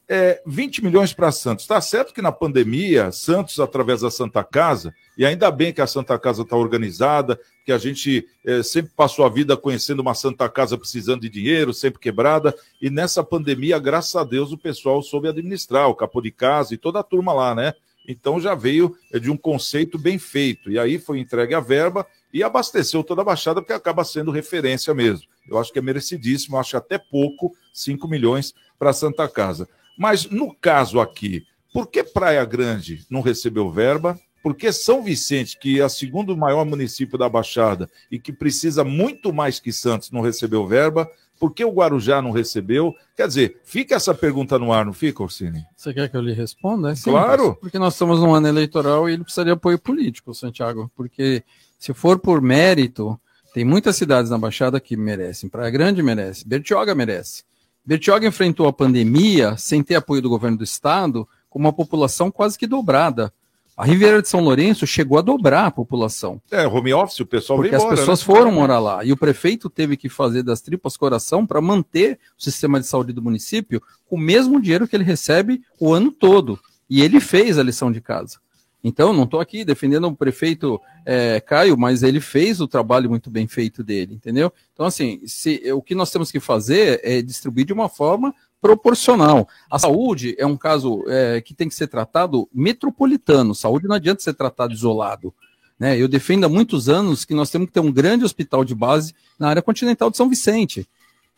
É, 0.09 0.41
20 0.45 0.85
milhões 0.85 1.13
para 1.13 1.31
Santos. 1.33 1.65
Está 1.65 1.81
certo 1.81 2.13
que 2.13 2.21
na 2.21 2.31
pandemia, 2.31 3.11
Santos, 3.11 3.59
através 3.59 4.01
da 4.01 4.09
Santa 4.09 4.41
Casa, 4.41 4.93
e 5.17 5.25
ainda 5.25 5.51
bem 5.51 5.73
que 5.73 5.81
a 5.81 5.87
Santa 5.87 6.17
Casa 6.17 6.43
está 6.43 6.55
organizada, 6.55 7.37
que 7.65 7.73
a 7.73 7.77
gente 7.77 8.25
é, 8.45 8.63
sempre 8.63 8.93
passou 8.95 9.25
a 9.25 9.29
vida 9.29 9.57
conhecendo 9.57 9.99
uma 9.99 10.13
Santa 10.13 10.47
Casa 10.47 10.77
precisando 10.77 11.21
de 11.21 11.29
dinheiro, 11.29 11.73
sempre 11.73 11.99
quebrada, 11.99 12.55
e 12.81 12.89
nessa 12.89 13.21
pandemia, 13.21 13.77
graças 13.77 14.15
a 14.15 14.23
Deus, 14.23 14.53
o 14.53 14.57
pessoal 14.57 15.03
soube 15.03 15.27
administrar, 15.27 15.89
o 15.89 15.95
Capo 15.95 16.21
de 16.21 16.31
Casa 16.31 16.73
e 16.73 16.77
toda 16.77 17.01
a 17.01 17.03
turma 17.03 17.33
lá, 17.33 17.53
né? 17.53 17.73
Então 18.07 18.39
já 18.39 18.55
veio 18.55 18.95
de 19.21 19.29
um 19.29 19.35
conceito 19.35 19.97
bem 19.97 20.17
feito. 20.17 20.71
E 20.71 20.79
aí 20.79 20.97
foi 20.97 21.19
entregue 21.19 21.53
a 21.53 21.59
verba 21.59 22.07
e 22.33 22.41
abasteceu 22.41 23.03
toda 23.03 23.21
a 23.21 23.25
Baixada, 23.25 23.61
porque 23.61 23.73
acaba 23.73 24.03
sendo 24.03 24.31
referência 24.31 24.93
mesmo. 24.93 25.27
Eu 25.49 25.57
acho 25.57 25.71
que 25.71 25.79
é 25.79 25.81
merecidíssimo, 25.81 26.57
acho 26.57 26.77
até 26.77 26.97
pouco, 26.97 27.53
5 27.73 28.07
milhões 28.07 28.53
para 28.79 28.93
Santa 28.93 29.27
Casa. 29.27 29.67
Mas 29.97 30.29
no 30.29 30.53
caso 30.53 30.99
aqui, 30.99 31.45
por 31.73 31.87
que 31.87 32.03
Praia 32.03 32.43
Grande 32.45 33.05
não 33.09 33.21
recebeu 33.21 33.69
verba? 33.69 34.19
Por 34.43 34.55
que 34.55 34.71
São 34.71 35.03
Vicente, 35.03 35.57
que 35.59 35.79
é 35.79 35.85
o 35.85 35.89
segundo 35.89 36.37
maior 36.37 36.63
município 36.65 37.17
da 37.17 37.27
Baixada 37.27 37.89
e 38.09 38.17
que 38.19 38.31
precisa 38.31 38.83
muito 38.83 39.33
mais 39.33 39.59
que 39.59 39.73
Santos, 39.73 40.11
não 40.11 40.21
recebeu 40.21 40.65
verba? 40.65 41.09
Por 41.39 41.53
que 41.53 41.63
o 41.63 41.71
Guarujá 41.71 42.21
não 42.21 42.31
recebeu? 42.31 42.95
Quer 43.15 43.27
dizer, 43.27 43.61
fica 43.63 43.95
essa 43.95 44.13
pergunta 44.13 44.57
no 44.57 44.71
ar, 44.71 44.85
não 44.85 44.93
fica, 44.93 45.21
Orsini? 45.23 45.65
Você 45.75 45.93
quer 45.93 46.09
que 46.09 46.17
eu 46.17 46.21
lhe 46.21 46.33
responda? 46.33 46.91
É 46.91 46.95
simples, 46.95 47.13
Claro. 47.13 47.55
Porque 47.55 47.77
nós 47.79 47.93
estamos 47.93 48.19
num 48.19 48.33
ano 48.33 48.47
eleitoral 48.47 49.09
e 49.09 49.13
ele 49.13 49.23
precisa 49.23 49.45
de 49.45 49.51
apoio 49.51 49.77
político, 49.77 50.33
Santiago. 50.33 50.91
Porque 50.95 51.43
se 51.77 51.93
for 51.93 52.19
por 52.19 52.41
mérito, 52.41 53.19
tem 53.53 53.63
muitas 53.63 53.95
cidades 53.95 54.29
na 54.29 54.37
Baixada 54.37 54.79
que 54.79 54.97
merecem. 54.97 55.49
Praia 55.49 55.69
Grande 55.69 56.03
merece, 56.03 56.47
Bertioga 56.47 56.93
merece. 56.93 57.43
Bertioga 57.85 58.27
enfrentou 58.27 58.67
a 58.67 58.73
pandemia 58.73 59.55
sem 59.57 59.81
ter 59.81 59.95
apoio 59.95 60.21
do 60.21 60.29
governo 60.29 60.57
do 60.57 60.63
estado, 60.63 61.27
com 61.49 61.57
uma 61.57 61.71
população 61.71 62.29
quase 62.29 62.57
que 62.57 62.67
dobrada. 62.67 63.33
A 63.77 63.85
Riviera 63.85 64.23
de 64.23 64.27
São 64.27 64.39
Lourenço 64.39 64.87
chegou 64.87 65.19
a 65.19 65.21
dobrar 65.21 65.67
a 65.67 65.71
população. 65.71 66.41
É, 66.49 66.65
home 66.65 66.91
office, 66.95 67.19
o 67.19 67.27
pessoal 67.27 67.57
Porque 67.57 67.69
veio 67.69 67.77
as 67.77 67.83
embora, 67.83 67.97
pessoas 67.97 68.19
né? 68.21 68.25
foram 68.25 68.51
morar 68.51 68.79
lá. 68.79 69.05
E 69.05 69.11
o 69.11 69.17
prefeito 69.17 69.69
teve 69.69 69.95
que 69.95 70.09
fazer 70.09 70.41
das 70.41 70.61
tripas 70.61 70.97
coração 70.97 71.45
para 71.45 71.61
manter 71.61 72.17
o 72.35 72.43
sistema 72.43 72.79
de 72.79 72.87
saúde 72.87 73.13
do 73.13 73.21
município 73.21 73.79
com 74.07 74.15
o 74.15 74.19
mesmo 74.19 74.59
dinheiro 74.59 74.87
que 74.87 74.95
ele 74.95 75.03
recebe 75.03 75.61
o 75.79 75.93
ano 75.93 76.11
todo. 76.11 76.59
E 76.89 77.03
ele 77.03 77.19
fez 77.19 77.59
a 77.59 77.63
lição 77.63 77.91
de 77.91 78.01
casa. 78.01 78.39
Então, 78.83 79.13
não 79.13 79.23
estou 79.23 79.39
aqui 79.39 79.63
defendendo 79.63 80.07
o 80.07 80.15
prefeito 80.15 80.81
é, 81.05 81.39
Caio, 81.39 81.77
mas 81.77 82.01
ele 82.01 82.19
fez 82.19 82.59
o 82.59 82.67
trabalho 82.67 83.09
muito 83.09 83.29
bem 83.29 83.47
feito 83.47 83.83
dele, 83.83 84.15
entendeu? 84.15 84.51
Então, 84.73 84.85
assim, 84.85 85.21
se, 85.25 85.61
o 85.73 85.81
que 85.83 85.93
nós 85.93 86.09
temos 86.09 86.31
que 86.31 86.39
fazer 86.39 86.99
é 87.03 87.21
distribuir 87.21 87.65
de 87.65 87.73
uma 87.73 87.89
forma 87.89 88.33
proporcional. 88.67 89.47
A 89.71 89.79
saúde 89.79 90.35
é 90.37 90.45
um 90.45 90.57
caso 90.57 91.03
é, 91.07 91.39
que 91.39 91.53
tem 91.53 91.69
que 91.69 91.75
ser 91.75 91.87
tratado 91.87 92.49
metropolitano. 92.53 93.55
Saúde 93.55 93.87
não 93.87 93.95
adianta 93.95 94.21
ser 94.21 94.33
tratado 94.33 94.73
isolado. 94.73 95.33
Né? 95.79 95.97
Eu 95.97 96.07
defendo 96.07 96.43
há 96.45 96.49
muitos 96.49 96.89
anos 96.89 97.23
que 97.23 97.33
nós 97.33 97.49
temos 97.49 97.67
que 97.67 97.73
ter 97.73 97.79
um 97.79 97.91
grande 97.91 98.25
hospital 98.25 98.65
de 98.65 98.75
base 98.75 99.13
na 99.39 99.47
área 99.47 99.61
continental 99.61 100.09
de 100.09 100.17
São 100.17 100.29
Vicente. 100.29 100.85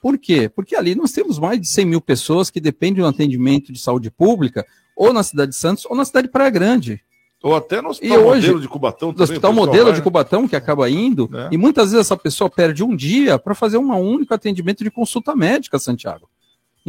Por 0.01 0.17
quê? 0.17 0.49
Porque 0.49 0.75
ali 0.75 0.95
nós 0.95 1.11
temos 1.11 1.37
mais 1.37 1.59
de 1.61 1.67
100 1.67 1.85
mil 1.85 2.01
pessoas 2.01 2.49
que 2.49 2.59
dependem 2.59 3.03
do 3.03 3.07
atendimento 3.07 3.71
de 3.71 3.79
saúde 3.79 4.09
pública, 4.09 4.65
ou 4.95 5.13
na 5.13 5.23
cidade 5.23 5.51
de 5.51 5.57
Santos, 5.57 5.85
ou 5.85 5.95
na 5.95 6.05
cidade 6.05 6.27
de 6.27 6.31
Praia 6.31 6.49
Grande. 6.49 7.01
Ou 7.43 7.55
até 7.55 7.81
no 7.81 7.89
E 7.89 7.91
Hospital 7.91 8.25
hoje, 8.25 8.47
Modelo 8.47 8.61
de 8.61 8.67
Cubatão 8.67 9.09
no 9.09 9.13
também, 9.13 9.23
Hospital 9.23 9.53
Modelo 9.53 9.83
vai, 9.85 9.93
de 9.93 9.99
né? 9.99 10.03
Cubatão, 10.03 10.47
que 10.47 10.55
acaba 10.55 10.89
indo, 10.89 11.29
É. 11.33 11.49
e 11.51 11.57
muitas 11.57 11.91
vezes 11.91 12.05
essa 12.07 12.17
pessoa 12.17 12.49
perde 12.49 12.83
um 12.83 12.95
dia 12.95 13.37
para 13.37 13.53
fazer 13.53 13.77
um 13.77 13.93
único 13.93 14.33
atendimento 14.33 14.83
de 14.83 14.91
consulta 14.91 15.35
médica, 15.35 15.77
Santiago. 15.79 16.29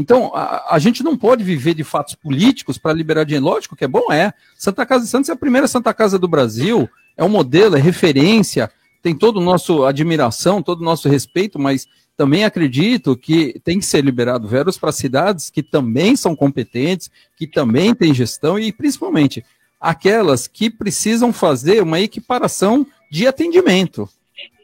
Então, 0.01 0.35
a, 0.35 0.75
a 0.75 0.79
gente 0.79 1.03
não 1.03 1.15
pode 1.15 1.45
viver 1.45 1.75
de 1.75 1.85
fatos 1.85 2.15
políticos 2.15 2.79
para 2.79 2.95
liberar 2.95 3.25
dinheiro. 3.25 3.45
Lógico 3.45 3.77
que 3.77 3.85
é 3.85 3.89
bom, 3.89 4.11
é. 4.11 4.33
Santa 4.57 4.87
Casa 4.87 5.05
de 5.05 5.11
Santos 5.11 5.29
é 5.29 5.33
a 5.35 5.37
primeira 5.37 5.69
Santa 5.69 5.93
Casa 5.93 6.19
do 6.19 6.27
Brasil, 6.27 6.89
é 7.17 7.23
um 7.23 7.29
modelo, 7.29 7.77
é 7.77 7.81
referência, 7.81 8.71
tem 9.03 9.15
todo 9.15 9.37
o 9.37 9.43
nosso 9.43 9.85
admiração, 9.85 10.63
todo 10.63 10.81
o 10.81 10.85
nosso 10.85 11.07
respeito, 11.07 11.59
mas 11.59 11.87
também 12.17 12.45
acredito 12.45 13.15
que 13.15 13.61
tem 13.63 13.79
que 13.79 13.85
ser 13.85 14.03
liberado 14.03 14.49
verbas 14.49 14.79
para 14.79 14.91
cidades 14.91 15.51
que 15.51 15.63
também 15.63 16.17
são 16.17 16.35
competentes, 16.35 17.11
que 17.37 17.47
também 17.47 17.95
têm 17.95 18.15
gestão 18.15 18.59
e 18.59 18.73
principalmente 18.73 19.45
aquelas 19.79 20.47
que 20.47 20.71
precisam 20.71 21.31
fazer 21.31 21.83
uma 21.83 22.01
equiparação 22.01 22.87
de 23.11 23.27
atendimento. 23.27 24.09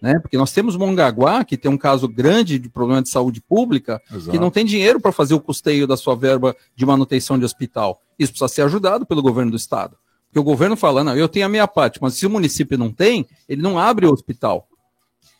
Né? 0.07 0.21
Porque 0.21 0.37
nós 0.37 0.53
temos 0.53 0.77
Mongaguá, 0.77 1.45
que 1.45 1.57
tem 1.57 1.69
um 1.69 1.77
caso 1.77 2.07
grande 2.07 2.61
de 2.61 2.69
problema 2.69 3.03
de 3.03 3.09
saúde 3.09 3.41
pública, 3.41 4.01
Exato. 4.09 4.31
que 4.31 4.39
não 4.39 4.53
tem 4.53 4.65
dinheiro 4.65 5.01
para 5.01 5.11
fazer 5.11 5.35
o 5.35 5.41
custeio 5.41 5.85
da 5.85 5.97
sua 5.97 6.15
verba 6.15 6.55
de 6.77 6.87
manutenção 6.87 7.37
de 7.37 7.45
hospital. 7.45 8.01
Isso 8.17 8.31
precisa 8.31 8.47
ser 8.47 8.63
ajudado 8.63 9.05
pelo 9.05 9.21
governo 9.21 9.51
do 9.51 9.57
estado. 9.57 9.97
Porque 10.29 10.39
o 10.39 10.45
governo 10.45 10.77
fala, 10.77 11.03
não, 11.03 11.17
eu 11.17 11.29
tenho 11.29 11.45
a 11.45 11.49
minha 11.49 11.67
parte, 11.67 11.99
mas 12.01 12.15
se 12.15 12.25
o 12.25 12.31
município 12.31 12.79
não 12.79 12.93
tem, 12.93 13.27
ele 13.49 13.61
não 13.61 13.81
abre 13.81 14.07
o 14.07 14.13
hospital. 14.13 14.69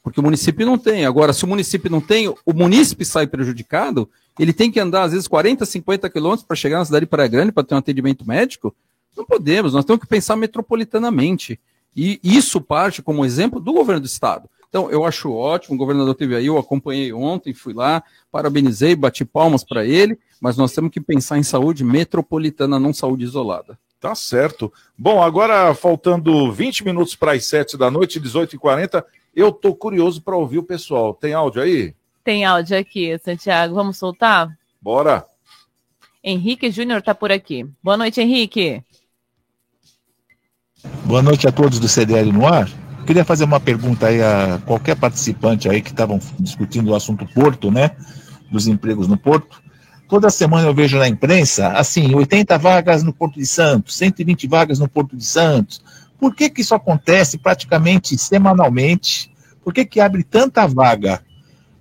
Porque 0.03 0.19
o 0.19 0.23
município 0.23 0.67
não 0.67 0.77
tem. 0.77 1.07
Agora, 1.07 1.33
se 1.33 1.45
o 1.45 1.47
município 1.47 1.89
não 1.89 2.01
tem, 2.01 2.29
o 2.29 2.53
munícipe 2.53 3.05
sai 3.05 3.29
prejudicado, 3.29 4.11
ele 4.37 4.53
tem 4.53 4.69
que 4.69 4.81
andar, 4.81 5.05
às 5.05 5.13
vezes, 5.13 5.29
40, 5.29 5.65
50 5.65 6.11
quilômetros 6.11 6.45
para 6.45 6.57
chegar 6.57 6.81
na 6.81 6.85
cidade 6.85 7.07
de 7.07 7.11
Praia 7.11 7.29
Grande 7.29 7.53
para 7.53 7.63
ter 7.63 7.77
um 7.77 7.79
atendimento 7.79 8.27
médico. 8.27 8.75
Não 9.17 9.25
podemos, 9.25 9.75
nós 9.75 9.85
temos 9.85 10.03
que 10.03 10.09
pensar 10.09 10.35
metropolitanamente. 10.35 11.61
E 11.97 12.21
isso 12.23 12.61
parte 12.61 13.01
como 13.01 13.25
exemplo 13.25 13.59
do 13.59 13.73
governo 13.73 14.03
do 14.03 14.07
estado. 14.07 14.51
Então, 14.77 14.91
eu 14.91 15.07
acho 15.07 15.33
ótimo, 15.33 15.75
o 15.75 15.79
governador 15.79 16.15
teve 16.15 16.37
aí, 16.37 16.45
eu 16.45 16.59
acompanhei 16.59 17.11
ontem, 17.11 17.55
fui 17.55 17.73
lá, 17.73 18.03
parabenizei, 18.31 18.95
bati 18.95 19.25
palmas 19.25 19.65
para 19.65 19.87
ele, 19.87 20.19
mas 20.39 20.59
nós 20.59 20.75
temos 20.75 20.91
que 20.91 21.01
pensar 21.01 21.39
em 21.39 21.43
saúde 21.43 21.83
metropolitana, 21.83 22.79
não 22.79 22.93
saúde 22.93 23.25
isolada. 23.25 23.79
Tá 23.99 24.15
certo. 24.15 24.71
Bom, 24.95 25.23
agora 25.23 25.75
faltando 25.75 26.53
20 26.53 26.85
minutos 26.85 27.17
para 27.17 27.33
as 27.33 27.47
7 27.47 27.79
da 27.79 27.91
noite, 27.91 28.21
18h40, 28.21 29.03
eu 29.35 29.51
tô 29.51 29.75
curioso 29.75 30.21
para 30.21 30.37
ouvir 30.37 30.59
o 30.59 30.63
pessoal. 30.63 31.15
Tem 31.15 31.33
áudio 31.33 31.63
aí? 31.63 31.95
Tem 32.23 32.45
áudio 32.45 32.79
aqui, 32.79 33.19
Santiago. 33.25 33.75
Vamos 33.75 33.97
soltar? 33.97 34.55
Bora. 34.79 35.25
Henrique 36.23 36.71
Júnior 36.71 37.01
tá 37.01 37.15
por 37.15 37.33
aqui. 37.33 37.67
Boa 37.83 37.97
noite, 37.97 38.21
Henrique. 38.21 38.83
Boa 41.07 41.23
noite 41.23 41.49
a 41.49 41.53
todos 41.53 41.81
do 41.81 41.89
CDL 41.89 42.31
no 42.31 42.47
ar. 42.47 42.69
Queria 43.07 43.25
fazer 43.25 43.45
uma 43.45 43.61
pergunta 43.61 44.09
aí 44.09 44.21
a 44.21 44.61
qualquer 44.67 44.97
participante 44.97 45.69
aí 45.69 45.81
que 45.81 45.91
estavam 45.91 46.21
discutindo 46.41 46.91
o 46.91 46.95
assunto 46.95 47.25
Porto, 47.25 47.71
né? 47.71 47.93
Dos 48.51 48.67
empregos 48.67 49.07
no 49.07 49.17
Porto. 49.17 49.63
Toda 50.09 50.29
semana 50.29 50.67
eu 50.67 50.75
vejo 50.75 50.99
na 50.99 51.07
imprensa, 51.07 51.69
assim, 51.69 52.13
80 52.13 52.59
vagas 52.59 53.05
no 53.05 53.13
Porto 53.13 53.39
de 53.39 53.47
Santos, 53.47 53.97
120 53.97 54.49
vagas 54.49 54.81
no 54.81 54.89
Porto 54.89 55.17
de 55.17 55.25
Santos. 55.25 55.83
Por 56.19 56.35
que 56.35 56.51
que 56.51 56.63
isso 56.63 56.75
acontece 56.75 57.39
praticamente 57.39 58.19
semanalmente? 58.19 59.31
Por 59.63 59.73
que 59.73 59.85
que 59.85 60.01
abre 60.01 60.25
tanta 60.25 60.67
vaga? 60.67 61.23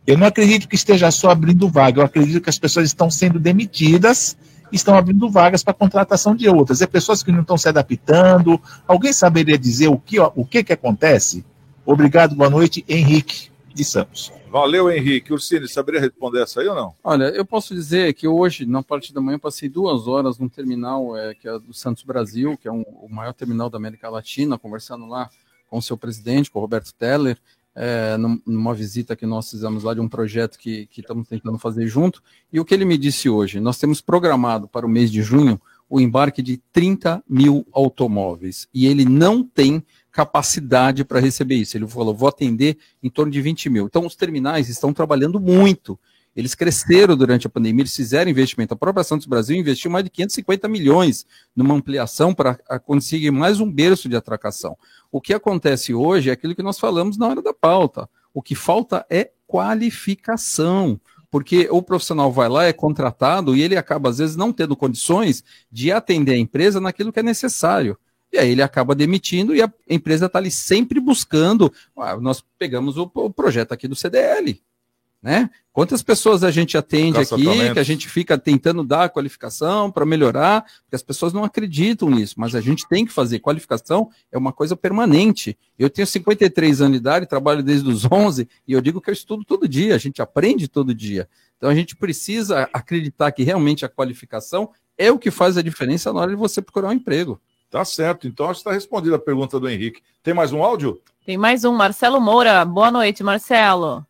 Eu 0.06 0.20
não 0.20 0.28
acredito 0.28 0.68
que 0.68 0.76
esteja 0.76 1.10
só 1.10 1.32
abrindo 1.32 1.68
vaga, 1.68 2.02
eu 2.02 2.06
acredito 2.06 2.42
que 2.42 2.50
as 2.50 2.60
pessoas 2.60 2.86
estão 2.86 3.10
sendo 3.10 3.40
demitidas 3.40 4.38
estão 4.72 4.96
abrindo 4.96 5.30
vagas 5.30 5.64
para 5.64 5.74
contratação 5.74 6.36
de 6.36 6.50
outras. 6.50 6.82
É 6.82 6.88
pessoas 6.88 7.24
que 7.24 7.32
não 7.32 7.42
estão 7.42 7.58
se 7.58 7.70
adaptando. 7.70 8.60
Alguém 8.88 9.14
saberia 9.14 9.58
dizer 9.58 9.88
o 9.88 9.98
que, 9.98 10.20
o 10.20 10.46
que, 10.46 10.64
que 10.64 10.74
acontece? 10.74 11.46
Obrigado, 11.86 12.36
boa 12.36 12.50
noite, 12.50 12.84
Henrique 12.88 13.50
de 13.74 13.84
Santos. 13.84 14.32
Valeu, 14.50 14.90
Henrique. 14.90 15.34
Ursini, 15.34 15.68
saberia 15.68 16.00
responder 16.00 16.42
essa 16.42 16.62
aí 16.62 16.68
ou 16.68 16.76
não? 16.76 16.96
Olha, 17.04 17.26
eu 17.26 17.46
posso 17.46 17.76
dizer 17.76 18.14
que 18.14 18.26
hoje, 18.26 18.66
na 18.66 18.82
parte 18.82 19.14
da 19.14 19.20
manhã, 19.20 19.38
passei 19.38 19.68
duas 19.68 20.08
horas 20.08 20.40
num 20.40 20.48
terminal 20.48 21.16
é, 21.18 21.36
que 21.36 21.48
é 21.48 21.60
do 21.60 21.74
Santos 21.74 22.04
Brasil, 22.04 22.58
que 22.58 22.68
é 22.68 22.72
um, 22.72 22.84
o 22.84 23.10
maior 23.10 23.34
terminal 23.34 23.70
da 23.70 23.78
América 23.78 24.10
Latina, 24.10 24.58
conversando 24.58 25.06
lá 25.06 25.30
com 25.70 25.78
o 25.78 25.82
seu 25.82 25.98
presidente, 25.98 26.50
com 26.50 26.60
o 26.60 26.62
Roberto 26.62 26.94
Teller, 26.94 27.38
é, 27.76 28.16
numa 28.46 28.74
visita 28.74 29.16
que 29.16 29.26
nós 29.26 29.50
fizemos 29.52 29.84
lá 29.84 29.94
de 29.94 30.00
um 30.00 30.08
projeto 30.08 30.58
que, 30.58 30.88
que 30.88 31.02
estamos 31.02 31.28
tentando 31.28 31.58
fazer 31.60 31.86
junto. 31.88 32.24
E 32.52 32.60
o 32.60 32.66
que 32.66 32.74
ele 32.74 32.86
me 32.86 32.98
disse 32.98 33.30
hoje? 33.30 33.60
Nós 33.60 33.78
temos 33.78 34.00
programado 34.00 34.68
para 34.68 34.86
o 34.86 34.90
mês 34.90 35.12
de 35.12 35.22
junho 35.22 35.60
o 35.90 36.00
embarque 36.00 36.42
de 36.42 36.58
30 36.72 37.24
mil 37.30 37.66
automóveis. 37.72 38.68
E 38.74 38.88
ele 38.88 39.06
não 39.06 39.44
tem 39.44 39.84
capacidade 40.12 41.04
para 41.04 41.20
receber 41.20 41.56
isso. 41.56 41.78
Ele 41.78 41.86
falou, 41.86 42.16
vou 42.16 42.30
atender 42.30 42.78
em 43.04 43.10
torno 43.10 43.32
de 43.32 43.42
20 43.42 43.70
mil. 43.70 43.86
Então, 43.86 44.06
os 44.06 44.16
terminais 44.16 44.70
estão 44.70 44.94
trabalhando 44.94 45.40
muito. 45.40 46.00
Eles 46.36 46.54
cresceram 46.54 47.16
durante 47.16 47.48
a 47.48 47.50
pandemia, 47.50 47.84
eles 47.84 47.96
fizeram 47.96 48.30
investimento. 48.30 48.74
A 48.74 48.78
própria 48.78 49.04
Santos 49.04 49.26
Brasil 49.26 49.56
investiu 49.56 49.90
mais 49.90 50.04
de 50.04 50.10
550 50.10 50.68
milhões 50.68 51.26
numa 51.56 51.74
ampliação 51.74 52.34
para 52.34 52.56
conseguir 52.80 53.32
mais 53.32 53.60
um 53.62 53.72
berço 53.72 54.10
de 54.10 54.16
atracação. 54.16 54.78
O 55.12 55.22
que 55.22 55.34
acontece 55.34 55.94
hoje 55.94 56.30
é 56.30 56.34
aquilo 56.34 56.54
que 56.54 56.64
nós 56.64 56.78
falamos 56.78 57.18
na 57.18 57.28
hora 57.28 57.42
da 57.42 57.54
pauta. 57.54 58.10
O 58.34 58.42
que 58.42 58.54
falta 58.54 59.06
é 59.10 59.32
qualificação. 59.48 61.00
Porque 61.32 61.68
o 61.72 61.82
profissional 61.82 62.32
vai 62.32 62.50
lá, 62.50 62.66
é 62.66 62.74
contratado 62.74 63.56
e 63.56 63.62
ele 63.62 63.78
acaba, 63.78 64.10
às 64.10 64.18
vezes, 64.18 64.36
não 64.36 64.52
tendo 64.52 64.76
condições 64.76 65.44
de 65.72 65.92
atender 65.92 66.34
a 66.34 66.38
empresa 66.38 66.80
naquilo 66.82 67.12
que 67.12 67.20
é 67.20 67.24
necessário. 67.24 67.98
E 68.32 68.38
aí 68.38 68.52
ele 68.52 68.62
acaba 68.62 68.94
demitindo 68.94 69.56
e 69.56 69.62
a 69.62 69.72
empresa 69.90 70.26
está 70.26 70.40
ali 70.40 70.52
sempre 70.52 71.00
buscando. 71.00 71.72
Ah, 71.98 72.18
nós 72.18 72.44
pegamos 72.58 72.98
o, 72.98 73.10
o 73.14 73.30
projeto 73.30 73.72
aqui 73.72 73.88
do 73.88 73.96
CDL. 73.96 74.62
Né? 75.26 75.50
Quantas 75.74 76.04
pessoas 76.04 76.44
a 76.44 76.52
gente 76.52 76.78
atende 76.78 77.18
aqui, 77.18 77.74
que 77.74 77.80
a 77.80 77.84
gente 77.84 78.08
fica 78.08 78.38
tentando 78.38 78.84
dar 78.84 79.10
qualificação 79.10 79.90
para 79.90 80.06
melhorar, 80.06 80.62
porque 80.84 80.96
as 80.96 81.02
pessoas 81.02 81.34
não 81.34 81.44
acreditam 81.44 82.12
nisso, 82.12 82.36
mas 82.38 82.54
a 82.54 82.62
gente 82.62 82.88
tem 82.88 83.04
que 83.04 83.12
fazer. 83.12 83.40
Qualificação 83.40 84.08
é 84.32 84.38
uma 84.38 84.54
coisa 84.54 84.76
permanente. 84.76 85.58
Eu 85.80 85.90
tenho 85.90 86.06
53 86.06 86.80
anos 86.80 86.92
de 86.92 86.98
idade, 87.00 87.26
trabalho 87.26 87.64
desde 87.64 87.90
os 87.90 88.06
11, 88.06 88.48
e 88.68 88.74
eu 88.74 88.80
digo 88.80 89.02
que 89.02 89.10
eu 89.10 89.14
estudo 89.14 89.44
todo 89.44 89.68
dia, 89.68 89.96
a 89.96 89.98
gente 89.98 90.22
aprende 90.22 90.68
todo 90.68 90.94
dia. 90.94 91.28
Então 91.58 91.72
a 91.72 91.76
gente 91.76 91.96
precisa 91.96 92.70
acreditar 92.72 93.32
que 93.32 93.42
realmente 93.42 93.84
a 93.84 93.90
qualificação 93.90 94.70
é 94.96 95.12
o 95.12 95.18
que 95.18 95.32
faz 95.32 95.58
a 95.58 95.64
diferença 95.64 96.14
na 96.14 96.20
hora 96.20 96.30
de 96.30 96.38
você 96.38 96.62
procurar 96.62 96.90
um 96.90 96.94
emprego. 96.94 97.42
Tá 97.72 97.84
certo. 97.84 98.28
Então 98.28 98.46
acho 98.46 98.62
que 98.62 98.70
está 98.70 98.72
respondida 98.72 99.16
a 99.16 99.20
pergunta 99.20 99.60
do 99.60 99.68
Henrique. 99.68 100.04
Tem 100.22 100.36
mais 100.36 100.54
um 100.54 100.64
áudio? 100.64 101.02
Tem 101.26 101.36
mais 101.36 101.66
um, 101.66 101.74
Marcelo 101.74 102.22
Moura. 102.22 102.64
Boa 102.64 102.92
noite, 102.92 103.24
Marcelo. 103.24 104.06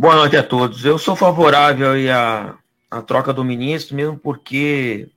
Boa 0.00 0.14
noite 0.14 0.36
a 0.36 0.44
todos. 0.44 0.84
Eu 0.84 0.96
sou 0.96 1.16
favorável 1.16 1.90
à, 2.14 2.56
à 2.88 3.02
troca 3.02 3.32
do 3.32 3.44
ministro, 3.44 3.96
mesmo 3.96 4.16
porque 4.16 5.10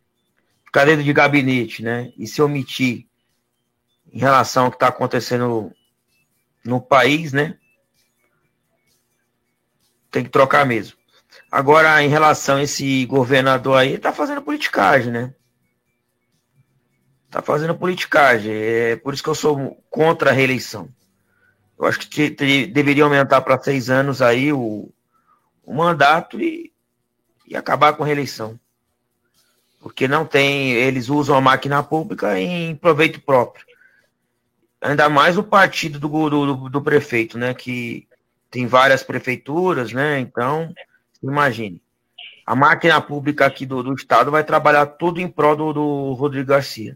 cadeira 0.73 1.03
de 1.03 1.13
gabinete, 1.13 1.83
né? 1.83 2.11
E 2.17 2.25
se 2.25 2.41
omitir 2.41 3.05
em 4.11 4.17
relação 4.17 4.65
ao 4.65 4.71
que 4.71 4.77
está 4.77 4.87
acontecendo 4.87 5.71
no 6.65 6.81
país, 6.81 7.31
né? 7.31 7.59
Tem 10.09 10.23
que 10.23 10.31
trocar 10.31 10.65
mesmo. 10.65 10.97
Agora, 11.51 12.01
em 12.01 12.09
relação 12.09 12.57
a 12.57 12.63
esse 12.63 13.05
governador 13.05 13.77
aí, 13.77 13.99
tá 13.99 14.11
fazendo 14.11 14.41
politicagem, 14.41 15.11
né? 15.11 15.35
Tá 17.29 17.39
fazendo 17.43 17.77
politicagem. 17.77 18.51
É 18.51 18.95
por 18.95 19.13
isso 19.13 19.21
que 19.21 19.29
eu 19.29 19.35
sou 19.35 19.79
contra 19.91 20.31
a 20.31 20.33
reeleição. 20.33 20.89
Eu 21.81 21.87
acho 21.87 21.99
que 22.07 22.29
te, 22.29 22.67
deveria 22.67 23.03
aumentar 23.03 23.41
para 23.41 23.57
seis 23.57 23.89
anos 23.89 24.21
aí 24.21 24.53
o, 24.53 24.93
o 25.63 25.73
mandato 25.73 26.39
e, 26.39 26.71
e 27.47 27.57
acabar 27.57 27.93
com 27.93 28.03
a 28.03 28.05
reeleição. 28.05 28.59
Porque 29.79 30.07
não 30.07 30.23
tem, 30.23 30.73
eles 30.73 31.09
usam 31.09 31.35
a 31.35 31.41
máquina 31.41 31.81
pública 31.81 32.39
em 32.39 32.75
proveito 32.75 33.19
próprio. 33.19 33.65
Ainda 34.79 35.09
mais 35.09 35.39
o 35.39 35.43
partido 35.43 35.99
do, 35.99 36.29
do, 36.29 36.69
do 36.69 36.81
prefeito, 36.83 37.35
né? 37.35 37.51
Que 37.51 38.07
tem 38.51 38.67
várias 38.67 39.01
prefeituras, 39.01 39.91
né? 39.91 40.19
Então, 40.19 40.71
imagine. 41.23 41.81
A 42.45 42.55
máquina 42.55 43.01
pública 43.01 43.47
aqui 43.47 43.65
do, 43.65 43.81
do 43.81 43.95
estado 43.95 44.29
vai 44.29 44.43
trabalhar 44.43 44.85
tudo 44.85 45.19
em 45.19 45.27
prol 45.27 45.55
do, 45.55 45.73
do 45.73 46.13
Rodrigo 46.13 46.49
Garcia. 46.49 46.95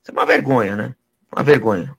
Isso 0.00 0.10
é 0.10 0.12
uma 0.12 0.26
vergonha, 0.26 0.76
né? 0.76 0.94
Uma 1.32 1.42
vergonha. 1.42 1.96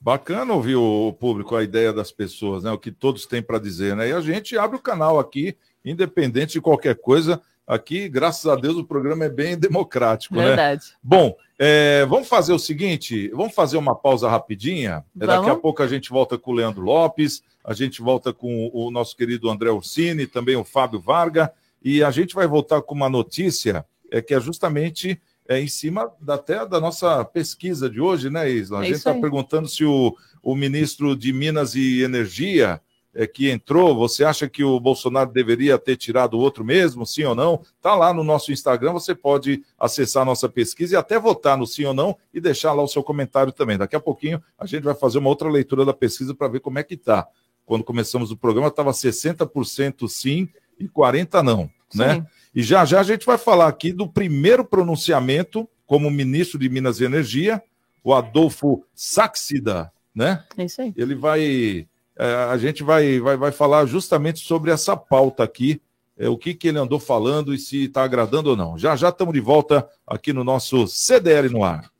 Bacana 0.00 0.54
ouvir 0.54 0.76
o 0.76 1.12
público, 1.12 1.54
a 1.54 1.62
ideia 1.62 1.92
das 1.92 2.10
pessoas, 2.10 2.64
né? 2.64 2.72
O 2.72 2.78
que 2.78 2.90
todos 2.90 3.26
têm 3.26 3.42
para 3.42 3.58
dizer, 3.58 3.94
né? 3.94 4.08
E 4.08 4.12
a 4.12 4.20
gente 4.22 4.56
abre 4.56 4.78
o 4.78 4.82
canal 4.82 5.18
aqui, 5.18 5.54
independente 5.84 6.54
de 6.54 6.60
qualquer 6.60 6.96
coisa. 6.96 7.40
Aqui, 7.66 8.08
graças 8.08 8.46
a 8.46 8.56
Deus, 8.56 8.76
o 8.76 8.84
programa 8.84 9.26
é 9.26 9.28
bem 9.28 9.56
democrático, 9.60 10.34
Verdade. 10.34 10.56
né? 10.56 10.66
Verdade. 10.68 10.84
Bom, 11.02 11.36
é, 11.58 12.06
vamos 12.06 12.28
fazer 12.28 12.54
o 12.54 12.58
seguinte: 12.58 13.28
vamos 13.28 13.54
fazer 13.54 13.76
uma 13.76 13.94
pausa 13.94 14.26
rapidinha. 14.26 15.04
É, 15.20 15.26
daqui 15.26 15.50
a 15.50 15.54
pouco 15.54 15.82
a 15.82 15.86
gente 15.86 16.08
volta 16.08 16.38
com 16.38 16.52
o 16.52 16.54
Leandro 16.54 16.82
Lopes, 16.82 17.42
a 17.62 17.74
gente 17.74 18.00
volta 18.00 18.32
com 18.32 18.70
o 18.72 18.90
nosso 18.90 19.14
querido 19.14 19.50
André 19.50 19.70
Ursini, 19.70 20.26
também 20.26 20.56
o 20.56 20.64
Fábio 20.64 20.98
Varga, 20.98 21.52
e 21.82 22.02
a 22.02 22.10
gente 22.10 22.34
vai 22.34 22.46
voltar 22.46 22.80
com 22.80 22.94
uma 22.94 23.10
notícia 23.10 23.84
é, 24.10 24.22
que 24.22 24.32
é 24.32 24.40
justamente 24.40 25.20
é, 25.50 25.60
em 25.60 25.66
cima 25.66 26.12
da, 26.20 26.34
até 26.34 26.64
da 26.64 26.80
nossa 26.80 27.24
pesquisa 27.24 27.90
de 27.90 28.00
hoje, 28.00 28.30
né, 28.30 28.48
Isla? 28.48 28.78
A 28.78 28.82
É 28.82 28.86
gente 28.86 28.98
está 28.98 29.12
perguntando 29.12 29.66
se 29.66 29.84
o, 29.84 30.16
o 30.40 30.54
ministro 30.54 31.16
de 31.16 31.32
Minas 31.32 31.74
e 31.74 32.02
Energia 32.02 32.80
é, 33.12 33.26
que 33.26 33.50
entrou, 33.50 33.96
você 33.96 34.22
acha 34.22 34.48
que 34.48 34.62
o 34.62 34.78
Bolsonaro 34.78 35.32
deveria 35.32 35.76
ter 35.76 35.96
tirado 35.96 36.34
o 36.34 36.38
outro 36.38 36.64
mesmo, 36.64 37.04
sim 37.04 37.24
ou 37.24 37.34
não? 37.34 37.60
Tá 37.82 37.96
lá 37.96 38.14
no 38.14 38.22
nosso 38.22 38.52
Instagram, 38.52 38.92
você 38.92 39.12
pode 39.12 39.64
acessar 39.76 40.22
a 40.22 40.26
nossa 40.26 40.48
pesquisa 40.48 40.94
e 40.94 40.96
até 40.96 41.18
votar 41.18 41.58
no 41.58 41.66
sim 41.66 41.84
ou 41.84 41.92
não 41.92 42.16
e 42.32 42.40
deixar 42.40 42.72
lá 42.72 42.84
o 42.84 42.88
seu 42.88 43.02
comentário 43.02 43.52
também. 43.52 43.76
Daqui 43.76 43.96
a 43.96 44.00
pouquinho 44.00 44.40
a 44.56 44.66
gente 44.66 44.84
vai 44.84 44.94
fazer 44.94 45.18
uma 45.18 45.28
outra 45.28 45.50
leitura 45.50 45.84
da 45.84 45.92
pesquisa 45.92 46.32
para 46.32 46.46
ver 46.46 46.60
como 46.60 46.78
é 46.78 46.84
que 46.84 46.96
tá. 46.96 47.26
Quando 47.66 47.82
começamos 47.82 48.30
o 48.30 48.36
programa 48.36 48.68
estava 48.68 48.92
60% 48.92 50.08
sim 50.08 50.48
e 50.78 50.86
40 50.86 51.42
não, 51.42 51.68
né? 51.92 52.24
E 52.54 52.62
já 52.62 52.84
já 52.84 53.00
a 53.00 53.04
gente 53.04 53.24
vai 53.24 53.38
falar 53.38 53.68
aqui 53.68 53.92
do 53.92 54.08
primeiro 54.08 54.64
pronunciamento 54.64 55.68
como 55.86 56.10
ministro 56.10 56.58
de 56.58 56.68
Minas 56.68 57.00
e 57.00 57.04
Energia, 57.04 57.62
o 58.02 58.14
Adolfo 58.14 58.84
Saxida, 58.94 59.92
né? 60.14 60.44
É 60.56 60.64
isso 60.64 60.80
aí. 60.80 60.92
Ele 60.96 61.14
vai. 61.14 61.86
é, 62.16 62.34
a 62.50 62.56
gente 62.58 62.82
vai, 62.82 63.18
vai, 63.20 63.36
vai 63.36 63.52
falar 63.52 63.86
justamente 63.86 64.40
sobre 64.40 64.70
essa 64.70 64.96
pauta 64.96 65.42
aqui, 65.42 65.80
é, 66.18 66.28
o 66.28 66.36
que, 66.36 66.54
que 66.54 66.68
ele 66.68 66.78
andou 66.78 67.00
falando 67.00 67.54
e 67.54 67.58
se 67.58 67.84
está 67.84 68.04
agradando 68.04 68.50
ou 68.50 68.56
não. 68.56 68.78
Já 68.78 68.94
já 68.94 69.08
estamos 69.08 69.34
de 69.34 69.40
volta 69.40 69.88
aqui 70.06 70.32
no 70.32 70.44
nosso 70.44 70.86
CDL 70.86 71.48
no 71.48 71.64
ar. 71.64 71.90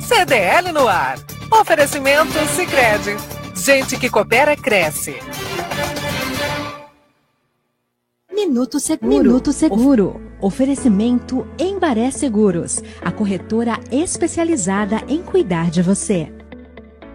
CDL 0.00 0.72
no 0.72 0.88
ar. 0.88 1.18
Oferecimento 1.60 2.32
Sicredi. 2.54 3.16
Gente 3.54 3.96
que 3.96 4.10
coopera 4.10 4.56
cresce. 4.56 5.16
Minuto 8.34 8.80
Seguro. 8.80 9.08
Minuto 9.08 9.52
Seguro. 9.52 10.20
Oferecimento 10.40 11.46
Embaré 11.56 12.10
Seguros, 12.10 12.82
a 13.00 13.12
corretora 13.12 13.78
especializada 13.92 15.02
em 15.06 15.22
cuidar 15.22 15.70
de 15.70 15.80
você. 15.80 16.32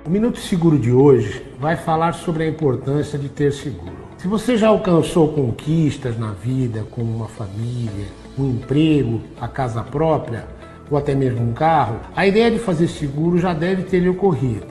O 0.08 0.10
Minuto 0.10 0.40
Seguro 0.40 0.80
de 0.80 0.94
hoje 0.94 1.44
vai 1.60 1.76
falar 1.76 2.14
sobre 2.14 2.44
a 2.44 2.48
importância 2.48 3.20
de 3.20 3.28
ter 3.28 3.52
seguro. 3.52 3.98
Se 4.18 4.30
você 4.30 4.56
já 4.56 4.70
alcançou 4.70 5.28
conquistas 5.34 6.18
na 6.18 6.32
vida, 6.32 6.86
como 6.90 7.14
uma 7.14 7.28
família, 7.28 8.08
um 8.38 8.52
emprego, 8.52 9.20
a 9.42 9.48
casa 9.50 9.84
própria 9.84 10.48
ou 10.90 10.98
até 10.98 11.14
mesmo 11.14 11.42
um 11.42 11.54
carro, 11.54 12.00
a 12.16 12.26
ideia 12.26 12.50
de 12.50 12.60
fazer 12.60 12.88
seguro 12.88 13.38
já 13.38 13.54
deve 13.54 13.84
ter 13.84 14.00
lhe 14.00 14.08
ocorrido. 14.08 14.68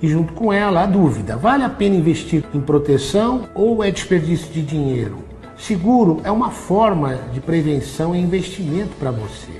E 0.00 0.08
junto 0.08 0.32
com 0.32 0.50
ela, 0.50 0.82
a 0.82 0.86
dúvida: 0.86 1.36
vale 1.36 1.62
a 1.62 1.68
pena 1.68 1.94
investir 1.94 2.42
em 2.54 2.60
proteção 2.60 3.50
ou 3.54 3.84
é 3.84 3.90
desperdício 3.90 4.50
de 4.50 4.62
dinheiro? 4.62 5.29
Seguro 5.60 6.20
é 6.24 6.30
uma 6.30 6.50
forma 6.50 7.16
de 7.32 7.40
prevenção 7.40 8.14
e 8.14 8.18
investimento 8.18 8.96
para 8.98 9.10
você. 9.10 9.52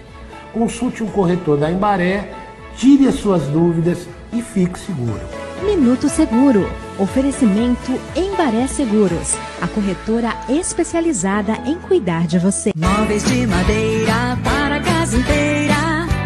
Consulte 0.52 1.02
um 1.02 1.06
corretor 1.06 1.58
da 1.58 1.70
Embaré, 1.70 2.32
tire 2.76 3.06
as 3.06 3.16
suas 3.16 3.42
dúvidas 3.48 4.08
e 4.32 4.40
fique 4.40 4.78
seguro. 4.78 5.20
Minuto 5.62 6.08
Seguro. 6.08 6.68
Oferecimento 6.98 7.92
Embaré 8.16 8.66
Seguros, 8.66 9.36
a 9.60 9.68
corretora 9.68 10.34
especializada 10.48 11.52
em 11.66 11.76
cuidar 11.76 12.26
de 12.26 12.38
você. 12.38 12.72
Móveis 12.74 13.24
de 13.24 13.46
madeira 13.46 14.38
para 14.42 14.76
a 14.76 14.80
casa 14.80 15.18
inteira. 15.18 15.74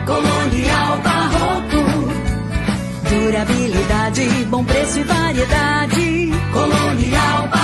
Colonial 0.06 0.98
Barroco. 1.02 1.84
Durabilidade, 3.08 4.28
bom 4.48 4.64
preço 4.64 5.00
e 5.00 5.04
variedade. 5.04 6.30
Colonial 6.52 7.48
Barroco. 7.48 7.63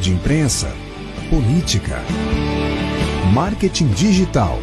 de 0.00 0.12
imprensa, 0.12 0.72
política, 1.30 2.02
marketing 3.32 3.88
digital, 3.88 4.58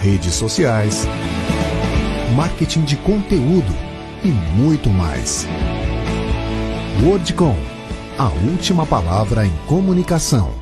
redes 0.00 0.34
sociais, 0.34 1.06
marketing 2.34 2.82
de 2.82 2.96
conteúdo 2.96 3.74
e 4.24 4.28
muito 4.28 4.88
mais. 4.88 5.46
Wordcom, 7.02 7.56
a 8.18 8.28
última 8.50 8.86
palavra 8.86 9.44
em 9.44 9.52
comunicação. 9.66 10.52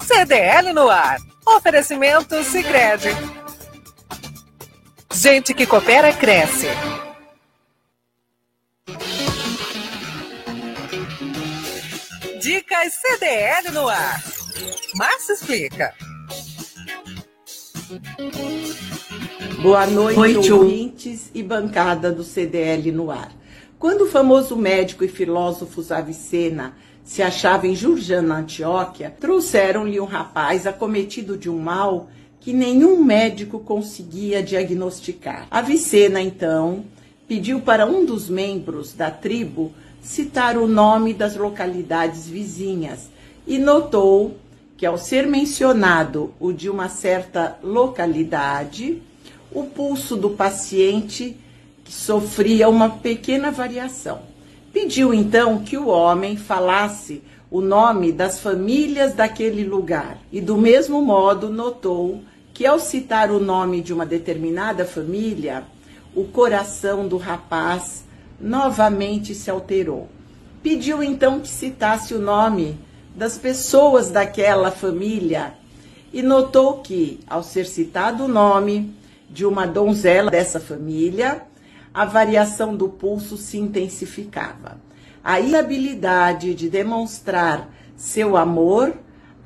CDL 0.00 0.72
no 0.72 0.88
ar. 0.88 1.18
Oferecimento 1.46 2.42
Sicredi. 2.42 3.10
Gente 5.12 5.54
que 5.54 5.66
coopera 5.66 6.12
cresce. 6.12 6.66
Dicas 12.46 12.92
CDL 12.94 13.72
no 13.72 13.88
ar. 13.88 14.22
Márcio 14.94 15.34
explica. 15.34 15.92
Boa 19.60 19.84
noite, 19.88 20.16
Noite, 20.16 20.52
ouvintes 20.52 21.28
e 21.34 21.42
bancada 21.42 22.12
do 22.12 22.22
CDL 22.22 22.92
no 22.92 23.10
ar. 23.10 23.32
Quando 23.80 24.02
o 24.02 24.06
famoso 24.08 24.54
médico 24.54 25.02
e 25.02 25.08
filósofo 25.08 25.82
Avicena 25.92 26.76
se 27.02 27.20
achava 27.20 27.66
em 27.66 27.74
Jurjana, 27.74 28.36
Antioquia, 28.36 29.12
trouxeram-lhe 29.18 29.98
um 29.98 30.04
rapaz 30.04 30.68
acometido 30.68 31.36
de 31.36 31.50
um 31.50 31.58
mal 31.58 32.08
que 32.38 32.52
nenhum 32.52 33.02
médico 33.02 33.58
conseguia 33.58 34.40
diagnosticar. 34.40 35.48
Avicena, 35.50 36.20
então, 36.20 36.84
pediu 37.26 37.60
para 37.60 37.86
um 37.86 38.04
dos 38.04 38.28
membros 38.28 38.92
da 38.92 39.10
tribo 39.10 39.74
citar 40.06 40.56
o 40.56 40.68
nome 40.68 41.12
das 41.12 41.36
localidades 41.36 42.28
vizinhas 42.28 43.10
e 43.44 43.58
notou 43.58 44.36
que, 44.76 44.86
ao 44.86 44.96
ser 44.96 45.26
mencionado 45.26 46.32
o 46.38 46.52
de 46.52 46.70
uma 46.70 46.88
certa 46.88 47.58
localidade, 47.60 49.02
o 49.50 49.64
pulso 49.64 50.16
do 50.16 50.30
paciente 50.30 51.36
sofria 51.84 52.68
uma 52.68 52.88
pequena 52.88 53.50
variação. 53.50 54.20
Pediu 54.72 55.12
então 55.12 55.64
que 55.64 55.76
o 55.76 55.88
homem 55.88 56.36
falasse 56.36 57.20
o 57.50 57.60
nome 57.60 58.12
das 58.12 58.38
famílias 58.38 59.12
daquele 59.12 59.64
lugar 59.64 60.18
e, 60.30 60.40
do 60.40 60.56
mesmo 60.56 61.02
modo, 61.02 61.48
notou 61.48 62.22
que, 62.54 62.64
ao 62.64 62.78
citar 62.78 63.32
o 63.32 63.40
nome 63.40 63.80
de 63.80 63.92
uma 63.92 64.06
determinada 64.06 64.84
família, 64.84 65.64
o 66.14 66.24
coração 66.24 67.08
do 67.08 67.16
rapaz 67.16 68.05
novamente 68.40 69.34
se 69.34 69.50
alterou. 69.50 70.08
Pediu 70.62 71.02
então 71.02 71.40
que 71.40 71.48
citasse 71.48 72.14
o 72.14 72.18
nome 72.18 72.78
das 73.14 73.38
pessoas 73.38 74.10
daquela 74.10 74.70
família 74.70 75.54
e 76.12 76.22
notou 76.22 76.78
que, 76.78 77.20
ao 77.26 77.42
ser 77.42 77.66
citado 77.66 78.24
o 78.24 78.28
nome 78.28 78.94
de 79.28 79.44
uma 79.44 79.66
donzela 79.66 80.30
dessa 80.30 80.60
família, 80.60 81.42
a 81.92 82.04
variação 82.04 82.76
do 82.76 82.88
pulso 82.88 83.36
se 83.36 83.58
intensificava. 83.58 84.78
A 85.24 85.40
inabilidade 85.40 86.54
de 86.54 86.68
demonstrar 86.68 87.68
seu 87.96 88.36
amor 88.36 88.94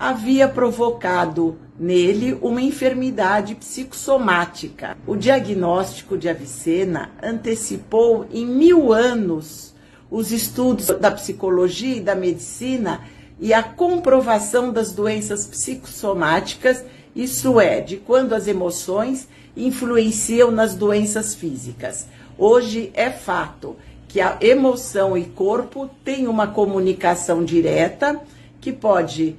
havia 0.01 0.49
provocado 0.49 1.59
nele 1.79 2.33
uma 2.41 2.63
enfermidade 2.63 3.55
psicossomática. 3.55 4.97
O 5.07 5.15
diagnóstico 5.15 6.17
de 6.17 6.27
Avicena 6.27 7.11
antecipou 7.23 8.27
em 8.33 8.47
mil 8.47 8.95
anos 8.95 9.75
os 10.11 10.33
estudos 10.33 10.87
da 10.87 11.11
psicologia 11.11 11.97
e 11.97 12.01
da 12.01 12.15
medicina 12.15 13.03
e 13.39 13.53
a 13.53 13.63
comprovação 13.63 14.73
das 14.73 14.91
doenças 14.91 15.47
psicossomáticas, 15.47 16.83
isso 17.15 17.61
é, 17.61 17.83
de 17.83 17.99
quando 17.99 18.35
as 18.35 18.49
emoções 18.49 19.29
influenciam 19.55 20.51
nas 20.51 20.75
doenças 20.75 21.35
físicas. 21.35 22.07
Hoje 22.39 22.91
é 22.95 23.11
fato 23.11 23.77
que 24.09 24.19
a 24.19 24.39
emoção 24.41 25.17
e 25.17 25.25
corpo 25.25 25.91
têm 26.03 26.27
uma 26.27 26.47
comunicação 26.47 27.45
direta 27.45 28.19
que 28.63 28.73
pode 28.73 29.37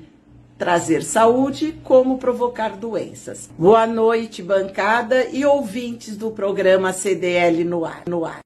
trazer 0.62 1.02
saúde 1.02 1.74
como 1.84 2.20
provocar 2.20 2.78
doenças. 2.78 3.50
Boa 3.58 3.88
noite, 3.88 4.44
bancada 4.44 5.26
e 5.26 5.44
ouvintes 5.44 6.16
do 6.16 6.30
programa 6.30 6.94
CDL 6.94 7.64
no 7.64 7.84
ar. 7.84 8.04
No 8.06 8.24
ar. 8.24 8.42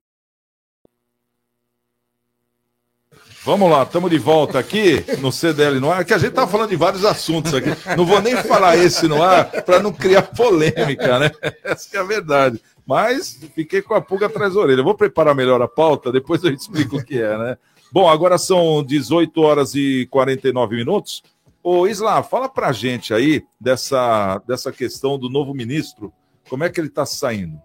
Vamos 3.44 3.70
lá, 3.70 3.84
estamos 3.84 4.10
de 4.10 4.18
volta 4.18 4.58
aqui 4.58 5.04
no 5.20 5.30
CDL 5.30 5.78
no 5.82 5.92
ar, 5.92 6.06
que 6.06 6.14
a 6.14 6.18
gente 6.18 6.30
está 6.30 6.48
falando 6.48 6.70
de 6.70 6.78
vários 6.78 7.04
assuntos 7.04 7.54
aqui. 7.54 7.72
Não 7.98 8.06
vou 8.06 8.22
nem 8.22 8.38
falar 8.38 8.78
esse 8.78 9.10
no 9.10 9.22
ar 9.22 9.52
para 9.64 9.84
não 9.84 9.92
criar 9.92 10.22
polêmica, 10.22 11.20
né? 11.20 11.30
Essa 11.66 11.98
é 11.98 12.00
a 12.00 12.04
verdade. 12.04 12.62
Mas 12.88 13.38
fiquei 13.54 13.82
com 13.82 13.94
a 13.94 14.00
pulga 14.00 14.28
atrás 14.28 14.54
da 14.54 14.62
orelha. 14.62 14.82
vou 14.82 14.96
preparar 14.96 15.36
melhor 15.36 15.62
a 15.62 15.68
pauta, 15.68 16.14
depois 16.14 16.42
eu 16.46 16.54
explico 16.54 16.96
o 16.96 17.04
que 17.04 17.22
é, 17.22 17.38
né? 17.38 17.58
Bom, 17.92 18.08
agora 18.08 18.38
são 18.38 18.82
18 18.82 19.42
horas 19.42 19.76
e 19.76 20.08
49 20.10 20.78
minutos. 20.78 21.22
Ô, 21.68 21.88
Isla, 21.88 22.22
fala 22.22 22.48
pra 22.48 22.72
gente 22.72 23.12
aí 23.12 23.44
dessa, 23.60 24.38
dessa 24.48 24.72
questão 24.72 25.18
do 25.18 25.32
novo 25.32 25.52
ministro. 25.52 26.14
Como 26.48 26.64
é 26.64 26.70
que 26.70 26.80
ele 26.80 26.90
está 26.90 27.08
saindo? 27.08 27.60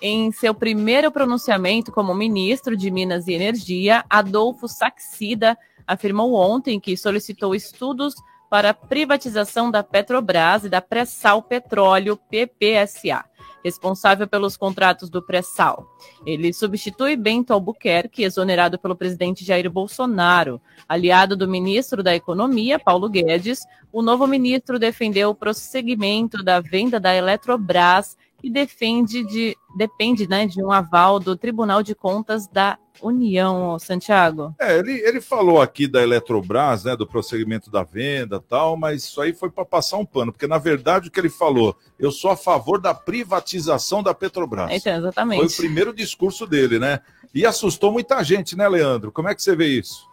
Em 0.00 0.32
seu 0.32 0.54
primeiro 0.54 1.12
pronunciamento 1.12 1.92
como 1.92 2.14
ministro 2.14 2.74
de 2.74 2.90
Minas 2.90 3.28
e 3.28 3.34
Energia, 3.34 4.06
Adolfo 4.08 4.66
Saxida 4.66 5.54
afirmou 5.86 6.32
ontem 6.32 6.80
que 6.80 6.96
solicitou 6.96 7.54
estudos 7.54 8.14
para 8.48 8.70
a 8.70 8.74
privatização 8.74 9.70
da 9.70 9.82
Petrobras 9.82 10.64
e 10.64 10.70
da 10.70 10.80
Pressal 10.80 11.42
Petróleo 11.42 12.16
PPSA, 12.16 13.22
responsável 13.66 14.28
pelos 14.28 14.56
contratos 14.56 15.10
do 15.10 15.20
pré-sal. 15.20 15.92
Ele 16.24 16.52
substitui 16.52 17.16
Bento 17.16 17.52
Albuquerque, 17.52 18.22
exonerado 18.22 18.78
pelo 18.78 18.94
presidente 18.94 19.44
Jair 19.44 19.68
Bolsonaro. 19.68 20.60
Aliado 20.88 21.36
do 21.36 21.48
ministro 21.48 22.00
da 22.00 22.14
Economia, 22.14 22.78
Paulo 22.78 23.08
Guedes, 23.08 23.66
o 23.92 24.02
novo 24.02 24.24
ministro 24.24 24.78
defendeu 24.78 25.30
o 25.30 25.34
prosseguimento 25.34 26.44
da 26.44 26.60
venda 26.60 27.00
da 27.00 27.12
Eletrobras 27.12 28.16
e 28.46 28.50
defende 28.50 29.24
de, 29.24 29.56
depende 29.76 30.28
né, 30.28 30.46
de 30.46 30.62
um 30.62 30.70
aval 30.70 31.18
do 31.18 31.36
Tribunal 31.36 31.82
de 31.82 31.96
Contas 31.96 32.46
da 32.46 32.78
União, 33.02 33.76
Santiago. 33.76 34.54
É, 34.60 34.78
ele, 34.78 34.92
ele 35.00 35.20
falou 35.20 35.60
aqui 35.60 35.88
da 35.88 36.00
Eletrobras, 36.00 36.84
né, 36.84 36.94
do 36.94 37.08
prosseguimento 37.08 37.72
da 37.72 37.82
venda 37.82 38.40
tal, 38.40 38.76
mas 38.76 39.02
isso 39.02 39.20
aí 39.20 39.32
foi 39.32 39.50
para 39.50 39.64
passar 39.64 39.96
um 39.96 40.06
pano, 40.06 40.32
porque 40.32 40.46
na 40.46 40.58
verdade 40.58 41.08
o 41.08 41.10
que 41.10 41.18
ele 41.18 41.28
falou, 41.28 41.76
eu 41.98 42.12
sou 42.12 42.30
a 42.30 42.36
favor 42.36 42.80
da 42.80 42.94
privatização 42.94 44.00
da 44.00 44.14
Petrobras. 44.14 44.70
Então, 44.70 44.96
exatamente. 44.96 45.40
Foi 45.40 45.48
o 45.48 45.56
primeiro 45.56 45.92
discurso 45.92 46.46
dele, 46.46 46.78
né? 46.78 47.00
E 47.34 47.44
assustou 47.44 47.90
muita 47.90 48.22
gente, 48.22 48.56
né, 48.56 48.68
Leandro? 48.68 49.10
Como 49.10 49.28
é 49.28 49.34
que 49.34 49.42
você 49.42 49.56
vê 49.56 49.66
isso? 49.66 50.08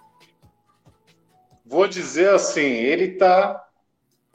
Vou 1.63 1.87
dizer 1.87 2.29
assim, 2.31 2.61
ele 2.61 3.13
está 3.13 3.63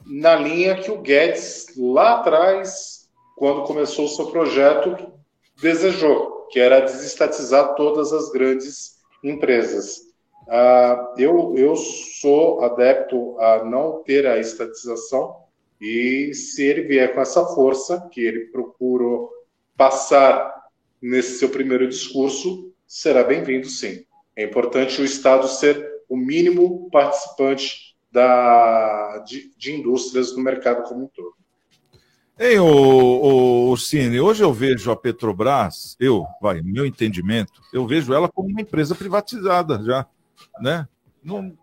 na 0.05 0.37
linha 0.37 0.75
que 0.75 0.89
o 0.89 1.01
Guedes 1.01 1.67
lá 1.77 2.15
atrás, 2.15 2.98
quando 3.39 3.63
começou 3.63 4.05
o 4.05 4.09
seu 4.09 4.27
projeto, 4.27 5.13
desejou 5.61 6.47
que 6.51 6.59
era 6.59 6.81
desestatizar 6.81 7.73
todas 7.75 8.11
as 8.11 8.29
grandes 8.29 8.97
empresas. 9.23 10.09
Uh, 10.45 11.17
eu, 11.17 11.53
eu 11.55 11.75
sou 11.75 12.61
adepto 12.63 13.39
a 13.39 13.63
não 13.63 14.03
ter 14.03 14.27
a 14.27 14.37
estatização 14.37 15.37
e 15.79 16.33
se 16.33 16.63
ele 16.63 16.81
vier 16.81 17.13
com 17.13 17.21
essa 17.21 17.45
força 17.45 18.09
que 18.11 18.19
ele 18.19 18.47
procurou 18.47 19.31
passar 19.77 20.65
nesse 21.01 21.39
seu 21.39 21.49
primeiro 21.49 21.87
discurso, 21.87 22.73
será 22.85 23.23
bem-vindo, 23.23 23.67
sim. 23.67 24.03
É 24.35 24.43
importante 24.43 25.01
o 25.01 25.05
Estado 25.05 25.47
ser 25.47 25.89
o 26.09 26.17
mínimo 26.17 26.89
participante 26.91 27.95
da, 28.11 29.19
de, 29.19 29.55
de 29.55 29.75
indústrias 29.75 30.35
no 30.35 30.43
mercado 30.43 30.83
como 30.89 31.05
um 31.05 31.07
todo. 31.07 31.35
Ei, 32.41 32.57
o, 32.57 32.65
o, 32.65 33.71
o 33.71 33.77
Cine, 33.77 34.21
hoje 34.21 34.41
eu 34.41 34.53
vejo 34.53 34.89
a 34.89 34.95
Petrobras, 34.95 35.97
eu, 35.99 36.25
vai, 36.41 36.61
meu 36.61 36.85
entendimento, 36.85 37.61
eu 37.73 37.85
vejo 37.85 38.13
ela 38.13 38.29
como 38.29 38.47
uma 38.47 38.61
empresa 38.61 38.95
privatizada 38.95 39.83
já, 39.83 40.07
né? 40.61 40.87
Não, 41.21 41.53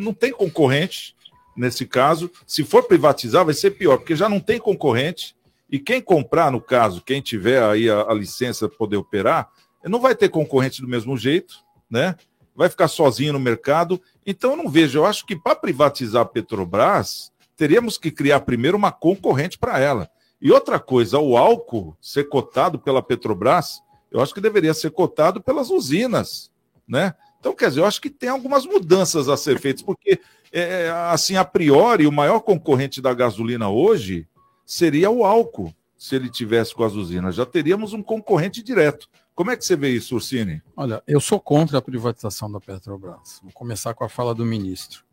não 0.00 0.12
tem 0.12 0.32
concorrente 0.32 1.14
nesse 1.56 1.86
caso. 1.86 2.28
Se 2.44 2.64
for 2.64 2.82
privatizar, 2.82 3.44
vai 3.44 3.54
ser 3.54 3.70
pior, 3.70 3.98
porque 3.98 4.16
já 4.16 4.28
não 4.28 4.40
tem 4.40 4.58
concorrente. 4.58 5.36
E 5.70 5.78
quem 5.78 6.00
comprar, 6.00 6.50
no 6.50 6.60
caso, 6.60 7.02
quem 7.02 7.20
tiver 7.20 7.62
aí 7.62 7.88
a, 7.88 8.02
a 8.02 8.12
licença 8.12 8.68
para 8.68 8.76
poder 8.76 8.96
operar, 8.96 9.48
não 9.84 10.00
vai 10.00 10.16
ter 10.16 10.28
concorrente 10.28 10.82
do 10.82 10.88
mesmo 10.88 11.16
jeito, 11.16 11.54
né? 11.88 12.16
Vai 12.52 12.68
ficar 12.68 12.88
sozinho 12.88 13.32
no 13.32 13.38
mercado. 13.38 14.02
Então 14.26 14.50
eu 14.50 14.56
não 14.56 14.68
vejo. 14.68 14.98
Eu 14.98 15.06
acho 15.06 15.24
que 15.24 15.36
para 15.36 15.54
privatizar 15.54 16.22
a 16.22 16.26
Petrobras, 16.26 17.30
teríamos 17.56 17.96
que 17.96 18.10
criar 18.10 18.40
primeiro 18.40 18.76
uma 18.76 18.90
concorrente 18.90 19.56
para 19.56 19.78
ela. 19.78 20.10
E 20.40 20.50
outra 20.52 20.78
coisa, 20.78 21.18
o 21.18 21.36
álcool 21.36 21.96
ser 22.00 22.24
cotado 22.28 22.78
pela 22.78 23.02
Petrobras, 23.02 23.82
eu 24.10 24.20
acho 24.20 24.34
que 24.34 24.40
deveria 24.40 24.74
ser 24.74 24.90
cotado 24.90 25.40
pelas 25.40 25.70
usinas, 25.70 26.50
né? 26.86 27.14
Então, 27.40 27.54
quer 27.54 27.68
dizer, 27.68 27.80
eu 27.80 27.86
acho 27.86 28.00
que 28.00 28.10
tem 28.10 28.28
algumas 28.28 28.66
mudanças 28.66 29.28
a 29.28 29.36
ser 29.36 29.58
feitas, 29.60 29.82
porque, 29.82 30.20
é, 30.52 30.90
assim, 31.10 31.36
a 31.36 31.44
priori, 31.44 32.06
o 32.06 32.12
maior 32.12 32.40
concorrente 32.40 33.00
da 33.00 33.14
gasolina 33.14 33.68
hoje 33.68 34.26
seria 34.64 35.10
o 35.10 35.24
álcool, 35.24 35.72
se 35.96 36.16
ele 36.16 36.28
tivesse 36.28 36.74
com 36.74 36.84
as 36.84 36.94
usinas. 36.94 37.34
Já 37.34 37.46
teríamos 37.46 37.92
um 37.92 38.02
concorrente 38.02 38.62
direto. 38.62 39.08
Como 39.34 39.50
é 39.50 39.56
que 39.56 39.64
você 39.64 39.76
vê 39.76 39.90
isso, 39.90 40.14
Ursini? 40.14 40.62
Olha, 40.76 41.02
eu 41.06 41.20
sou 41.20 41.38
contra 41.38 41.78
a 41.78 41.82
privatização 41.82 42.50
da 42.50 42.58
Petrobras. 42.58 43.38
Vou 43.42 43.52
começar 43.52 43.94
com 43.94 44.02
a 44.02 44.08
fala 44.08 44.34
do 44.34 44.44
ministro. 44.44 45.04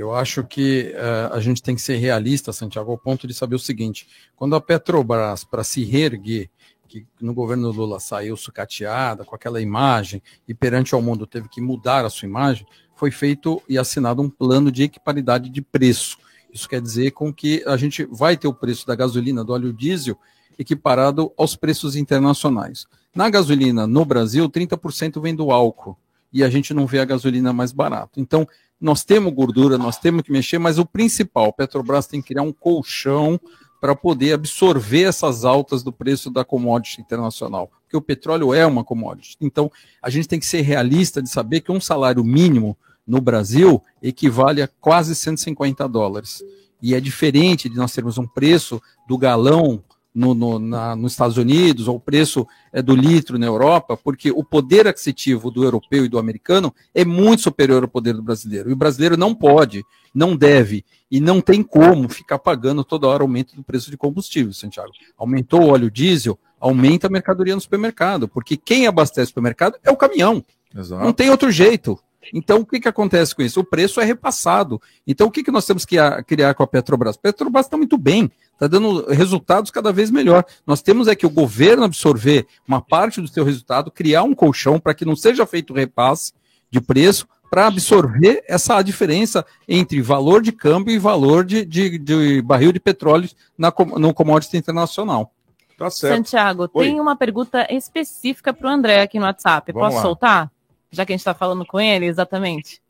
Eu 0.00 0.14
acho 0.14 0.42
que 0.44 0.94
uh, 0.94 1.34
a 1.34 1.40
gente 1.40 1.62
tem 1.62 1.74
que 1.74 1.82
ser 1.82 1.96
realista, 1.96 2.54
Santiago, 2.54 2.90
ao 2.90 2.96
ponto 2.96 3.26
de 3.26 3.34
saber 3.34 3.54
o 3.54 3.58
seguinte: 3.58 4.08
quando 4.34 4.56
a 4.56 4.60
Petrobras, 4.60 5.44
para 5.44 5.62
se 5.62 5.84
reerguer, 5.84 6.48
que 6.88 7.06
no 7.20 7.34
governo 7.34 7.70
Lula 7.70 8.00
saiu 8.00 8.34
sucateada 8.34 9.26
com 9.26 9.34
aquela 9.34 9.60
imagem 9.60 10.22
e 10.48 10.54
perante 10.54 10.94
ao 10.94 11.02
mundo 11.02 11.26
teve 11.26 11.50
que 11.50 11.60
mudar 11.60 12.06
a 12.06 12.08
sua 12.08 12.26
imagem, 12.26 12.66
foi 12.96 13.10
feito 13.10 13.62
e 13.68 13.76
assinado 13.76 14.22
um 14.22 14.30
plano 14.30 14.72
de 14.72 14.84
equiparidade 14.84 15.50
de 15.50 15.60
preço. 15.60 16.16
Isso 16.50 16.66
quer 16.66 16.80
dizer 16.80 17.10
com 17.10 17.30
que 17.30 17.62
a 17.66 17.76
gente 17.76 18.06
vai 18.06 18.38
ter 18.38 18.48
o 18.48 18.54
preço 18.54 18.86
da 18.86 18.94
gasolina, 18.94 19.44
do 19.44 19.52
óleo 19.52 19.70
diesel, 19.70 20.18
equiparado 20.58 21.30
aos 21.36 21.54
preços 21.54 21.94
internacionais. 21.94 22.86
Na 23.14 23.28
gasolina 23.28 23.86
no 23.86 24.06
Brasil, 24.06 24.48
30% 24.48 25.20
vem 25.20 25.34
do 25.34 25.50
álcool 25.50 25.98
e 26.32 26.42
a 26.42 26.48
gente 26.48 26.72
não 26.72 26.86
vê 26.86 27.00
a 27.00 27.04
gasolina 27.04 27.52
mais 27.52 27.70
barata. 27.70 28.18
Então, 28.18 28.48
nós 28.80 29.04
temos 29.04 29.32
gordura, 29.32 29.76
nós 29.76 29.98
temos 29.98 30.22
que 30.22 30.32
mexer, 30.32 30.58
mas 30.58 30.78
o 30.78 30.86
principal, 30.86 31.52
Petrobras 31.52 32.06
tem 32.06 32.22
que 32.22 32.28
criar 32.28 32.42
um 32.42 32.52
colchão 32.52 33.38
para 33.80 33.94
poder 33.94 34.34
absorver 34.34 35.04
essas 35.04 35.44
altas 35.44 35.82
do 35.82 35.92
preço 35.92 36.30
da 36.30 36.44
commodity 36.44 37.00
internacional, 37.00 37.70
porque 37.82 37.96
o 37.96 38.00
petróleo 38.00 38.52
é 38.52 38.64
uma 38.66 38.84
commodity. 38.84 39.36
Então, 39.40 39.70
a 40.02 40.10
gente 40.10 40.28
tem 40.28 40.38
que 40.38 40.46
ser 40.46 40.60
realista 40.60 41.22
de 41.22 41.30
saber 41.30 41.60
que 41.60 41.72
um 41.72 41.80
salário 41.80 42.22
mínimo 42.22 42.76
no 43.06 43.20
Brasil 43.20 43.82
equivale 44.02 44.62
a 44.62 44.68
quase 44.68 45.14
150 45.14 45.88
dólares. 45.88 46.42
E 46.82 46.94
é 46.94 47.00
diferente 47.00 47.68
de 47.68 47.76
nós 47.76 47.92
termos 47.92 48.18
um 48.18 48.26
preço 48.26 48.80
do 49.08 49.18
galão 49.18 49.82
no, 50.14 50.34
no, 50.34 50.58
na, 50.58 50.96
nos 50.96 51.12
Estados 51.12 51.36
Unidos, 51.36 51.88
ou 51.88 51.96
o 51.96 52.00
preço 52.00 52.46
é, 52.72 52.82
do 52.82 52.94
litro 52.94 53.38
na 53.38 53.46
Europa, 53.46 53.96
porque 53.96 54.30
o 54.30 54.42
poder 54.42 54.86
aquisitivo 54.86 55.50
do 55.50 55.62
europeu 55.64 56.04
e 56.04 56.08
do 56.08 56.18
americano 56.18 56.74
é 56.94 57.04
muito 57.04 57.42
superior 57.42 57.82
ao 57.82 57.88
poder 57.88 58.14
do 58.14 58.22
brasileiro. 58.22 58.70
E 58.70 58.72
o 58.72 58.76
brasileiro 58.76 59.16
não 59.16 59.34
pode, 59.34 59.84
não 60.14 60.36
deve 60.36 60.84
e 61.10 61.20
não 61.20 61.40
tem 61.40 61.62
como 61.62 62.08
ficar 62.08 62.38
pagando 62.38 62.84
toda 62.84 63.06
hora 63.06 63.22
aumento 63.22 63.54
do 63.54 63.62
preço 63.62 63.90
de 63.90 63.96
combustível, 63.96 64.52
Santiago. 64.52 64.90
Aumentou 65.16 65.62
o 65.62 65.68
óleo 65.70 65.90
diesel, 65.90 66.38
aumenta 66.58 67.06
a 67.06 67.10
mercadoria 67.10 67.54
no 67.54 67.60
supermercado, 67.60 68.28
porque 68.28 68.56
quem 68.56 68.86
abastece 68.86 69.26
o 69.26 69.28
supermercado 69.28 69.76
é 69.82 69.90
o 69.90 69.96
caminhão. 69.96 70.44
Exato. 70.74 71.04
Não 71.04 71.12
tem 71.12 71.30
outro 71.30 71.50
jeito. 71.50 71.98
Então, 72.34 72.60
o 72.60 72.66
que, 72.66 72.80
que 72.80 72.88
acontece 72.88 73.34
com 73.34 73.42
isso? 73.42 73.60
O 73.60 73.64
preço 73.64 74.00
é 74.00 74.04
repassado. 74.04 74.80
Então, 75.06 75.26
o 75.26 75.30
que, 75.30 75.42
que 75.42 75.50
nós 75.50 75.64
temos 75.64 75.84
que 75.84 75.96
criar 76.26 76.54
com 76.54 76.62
a 76.62 76.66
Petrobras? 76.66 77.16
A 77.16 77.20
Petrobras 77.20 77.66
está 77.66 77.76
muito 77.76 77.96
bem, 77.96 78.30
está 78.52 78.66
dando 78.66 79.06
resultados 79.06 79.70
cada 79.70 79.92
vez 79.92 80.10
melhor. 80.10 80.44
Nós 80.66 80.82
temos 80.82 81.08
é 81.08 81.14
que 81.14 81.26
o 81.26 81.30
governo 81.30 81.84
absorver 81.84 82.46
uma 82.68 82.80
parte 82.80 83.20
do 83.20 83.28
seu 83.28 83.44
resultado, 83.44 83.90
criar 83.90 84.22
um 84.22 84.34
colchão 84.34 84.78
para 84.78 84.94
que 84.94 85.04
não 85.04 85.16
seja 85.16 85.46
feito 85.46 85.74
repasse 85.74 86.32
de 86.70 86.80
preço, 86.80 87.26
para 87.50 87.66
absorver 87.66 88.44
essa 88.46 88.80
diferença 88.80 89.44
entre 89.66 90.00
valor 90.00 90.40
de 90.40 90.52
câmbio 90.52 90.94
e 90.94 90.98
valor 90.98 91.44
de, 91.44 91.64
de, 91.64 91.98
de 91.98 92.40
barril 92.42 92.70
de 92.70 92.78
petróleo 92.78 93.28
na, 93.58 93.74
no 93.98 94.14
commodity 94.14 94.56
internacional. 94.56 95.32
Tá 95.76 95.90
Santiago, 95.90 96.68
tem 96.68 97.00
uma 97.00 97.16
pergunta 97.16 97.66
específica 97.70 98.52
para 98.52 98.68
o 98.68 98.70
André 98.70 99.00
aqui 99.00 99.18
no 99.18 99.24
WhatsApp. 99.24 99.72
Vamos 99.72 99.88
Posso 99.88 99.96
lá. 99.96 100.02
soltar? 100.02 100.52
Já 100.90 101.06
que 101.06 101.12
a 101.12 101.14
gente 101.14 101.20
está 101.20 101.34
falando 101.34 101.64
com 101.64 101.80
ele, 101.80 102.06
exatamente. 102.06 102.80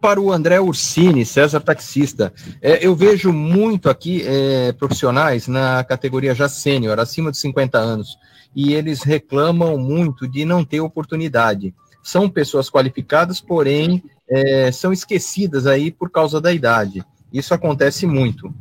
Para 0.00 0.20
o 0.20 0.32
André 0.32 0.60
Ursini, 0.60 1.26
César 1.26 1.60
Taxista, 1.60 2.32
é, 2.62 2.86
eu 2.86 2.94
vejo 2.94 3.32
muito 3.32 3.90
aqui 3.90 4.22
é, 4.24 4.72
profissionais 4.72 5.48
na 5.48 5.82
categoria 5.82 6.34
já 6.34 6.48
sênior, 6.48 7.00
acima 7.00 7.32
de 7.32 7.38
50 7.38 7.78
anos, 7.78 8.16
e 8.54 8.74
eles 8.74 9.02
reclamam 9.02 9.76
muito 9.76 10.28
de 10.28 10.44
não 10.44 10.64
ter 10.64 10.80
oportunidade. 10.80 11.74
São 12.00 12.30
pessoas 12.30 12.70
qualificadas, 12.70 13.40
porém 13.40 14.02
é, 14.30 14.70
são 14.70 14.92
esquecidas 14.92 15.66
aí 15.66 15.90
por 15.90 16.10
causa 16.10 16.40
da 16.40 16.52
idade. 16.52 17.04
Isso 17.32 17.52
acontece 17.52 18.06
muito. 18.06 18.54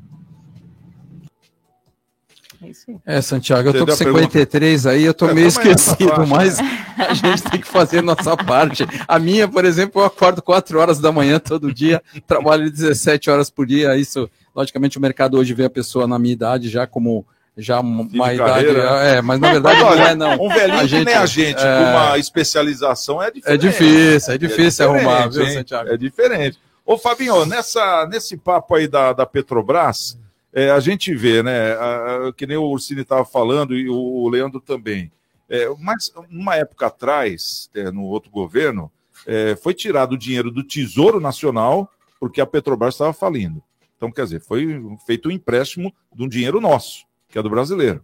É, 3.06 3.22
Santiago, 3.22 3.70
eu 3.70 3.74
tô 3.74 3.86
com 3.86 3.92
Entendeu 3.92 3.96
a 3.96 3.98
pergunta? 3.98 4.34
53 4.40 4.88
aí, 4.88 5.04
eu 5.04 5.14
tô 5.14 5.30
É, 5.30 5.34
meio 5.34 5.48
esquecido, 5.48 6.28
mas 6.28 6.60
a 6.98 7.14
gente 7.14 7.44
tem 7.44 7.60
que 7.62 7.68
fazer 7.68 8.02
nossa 8.02 8.36
parte. 8.38 8.86
A 9.08 9.20
minha, 9.20 9.48
por 9.48 9.66
exemplo, 9.66 10.02
eu 10.02 10.06
acordo 10.06 10.42
4 10.42 10.80
horas 10.80 11.00
da 11.00 11.12
manhã 11.12 11.40
todo 11.40 11.74
dia, 11.74 12.02
trabalho 12.26 12.70
17 12.72 13.30
horas 13.30 13.50
por 13.50 13.66
dia. 13.66 13.96
Isso, 13.98 14.30
logicamente, 14.56 14.98
o 14.98 15.02
mercado 15.02 15.38
hoje 15.38 15.54
vê 15.54 15.66
a 15.66 15.70
pessoa 15.70 16.08
na 16.08 16.18
minha 16.20 16.34
idade 16.34 16.70
já 16.70 16.86
como 16.88 17.26
já 17.58 17.80
uma 17.80 18.08
de 18.08 18.36
idade. 18.36 18.72
né? 18.72 19.18
É, 19.18 19.22
mas 19.22 19.40
na 19.40 19.52
verdade 19.52 19.82
Mas, 19.82 19.92
olha, 19.92 20.16
não 20.16 20.28
é, 20.32 20.36
não. 20.38 20.46
Um 20.46 20.50
velhinho 20.50 20.88
que 20.88 21.06
nem 21.06 21.16
a 21.16 21.26
gente, 21.26 21.60
é, 21.60 21.78
com 21.78 21.84
uma 21.90 22.18
especialização 22.18 23.22
é 23.22 23.32
diferente. 23.32 23.66
É 23.66 23.70
difícil, 23.70 24.34
é 24.34 24.38
difícil 24.38 24.90
arrumar, 24.90 25.28
viu? 25.28 25.48
Santiago? 25.48 25.90
É 25.90 25.98
diferente. 25.98 26.60
Ô, 26.86 26.98
Fabinho, 26.98 27.46
nessa, 27.46 28.08
nesse 28.10 28.38
papo 28.38 28.76
aí 28.76 28.88
da, 28.88 29.12
da 29.12 29.26
Petrobras, 29.26 30.18
é, 30.58 30.72
a 30.72 30.80
gente 30.80 31.14
vê, 31.14 31.44
né, 31.44 31.74
a- 31.74 32.28
a- 32.30 32.34
que 32.34 32.48
nem 32.48 32.58
o 32.58 32.64
Ursini 32.64 33.02
estava 33.02 33.24
falando 33.24 33.76
e 33.78 33.88
o, 33.88 33.96
o 33.96 34.28
Leandro 34.28 34.60
também. 34.60 35.12
É, 35.48 35.70
mas, 35.80 36.12
uma 36.30 36.56
época 36.56 36.88
atrás, 36.88 37.70
é, 37.76 37.92
no 37.92 38.04
outro 38.04 38.32
governo, 38.32 38.92
é, 39.26 39.56
foi 39.56 39.74
tirado 39.74 40.14
o 40.14 40.18
dinheiro 40.18 40.50
do 40.50 40.64
Tesouro 40.64 41.20
Nacional 41.20 41.90
porque 42.20 42.42
a 42.42 42.46
Petrobras 42.46 42.96
estava 42.96 43.14
falindo. 43.14 43.62
Então, 43.96 44.12
quer 44.12 44.24
dizer, 44.24 44.42
foi 44.42 44.84
feito 45.06 45.30
um 45.30 45.32
empréstimo 45.32 45.94
de 46.14 46.24
um 46.24 46.28
dinheiro 46.28 46.60
nosso, 46.60 47.06
que 47.30 47.38
é 47.38 47.42
do 47.44 47.50
brasileiro. 47.50 48.04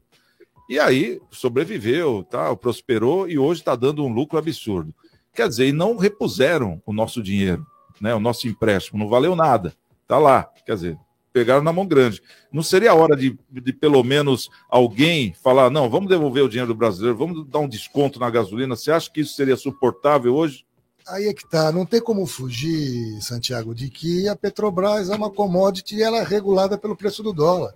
E 0.69 0.79
aí 0.79 1.19
sobreviveu, 1.31 2.23
tá, 2.23 2.55
prosperou 2.55 3.27
e 3.27 3.37
hoje 3.37 3.61
está 3.61 3.75
dando 3.75 4.05
um 4.05 4.13
lucro 4.13 4.37
absurdo. 4.37 4.93
Quer 5.33 5.47
dizer, 5.49 5.67
e 5.67 5.71
não 5.71 5.97
repuseram 5.97 6.81
o 6.85 6.93
nosso 6.93 7.21
dinheiro, 7.21 7.65
né, 7.99 8.13
o 8.13 8.19
nosso 8.19 8.47
empréstimo, 8.47 8.99
não 8.99 9.09
valeu 9.09 9.35
nada. 9.35 9.73
Tá 10.07 10.17
lá, 10.17 10.43
quer 10.65 10.75
dizer, 10.75 10.97
pegaram 11.33 11.63
na 11.63 11.73
mão 11.73 11.85
grande. 11.85 12.21
Não 12.51 12.61
seria 12.61 12.91
a 12.91 12.95
hora 12.95 13.17
de, 13.17 13.37
de 13.49 13.73
pelo 13.73 14.03
menos 14.03 14.49
alguém 14.69 15.33
falar, 15.33 15.71
não, 15.71 15.89
vamos 15.89 16.07
devolver 16.07 16.43
o 16.43 16.49
dinheiro 16.49 16.71
do 16.71 16.77
brasileiro, 16.77 17.17
vamos 17.17 17.45
dar 17.47 17.59
um 17.59 17.67
desconto 17.67 18.19
na 18.19 18.29
gasolina. 18.29 18.75
Você 18.75 18.91
acha 18.91 19.11
que 19.11 19.21
isso 19.21 19.35
seria 19.35 19.57
suportável 19.57 20.35
hoje? 20.35 20.63
Aí 21.07 21.27
é 21.27 21.33
que 21.33 21.45
tá, 21.49 21.71
não 21.71 21.85
tem 21.85 21.99
como 21.99 22.25
fugir, 22.25 23.21
Santiago, 23.21 23.75
de 23.75 23.89
que 23.89 24.27
a 24.29 24.35
Petrobras 24.35 25.09
é 25.09 25.15
uma 25.15 25.29
commodity 25.29 25.97
e 25.97 26.03
ela 26.03 26.19
é 26.19 26.23
regulada 26.23 26.77
pelo 26.77 26.95
preço 26.95 27.21
do 27.21 27.33
dólar. 27.33 27.73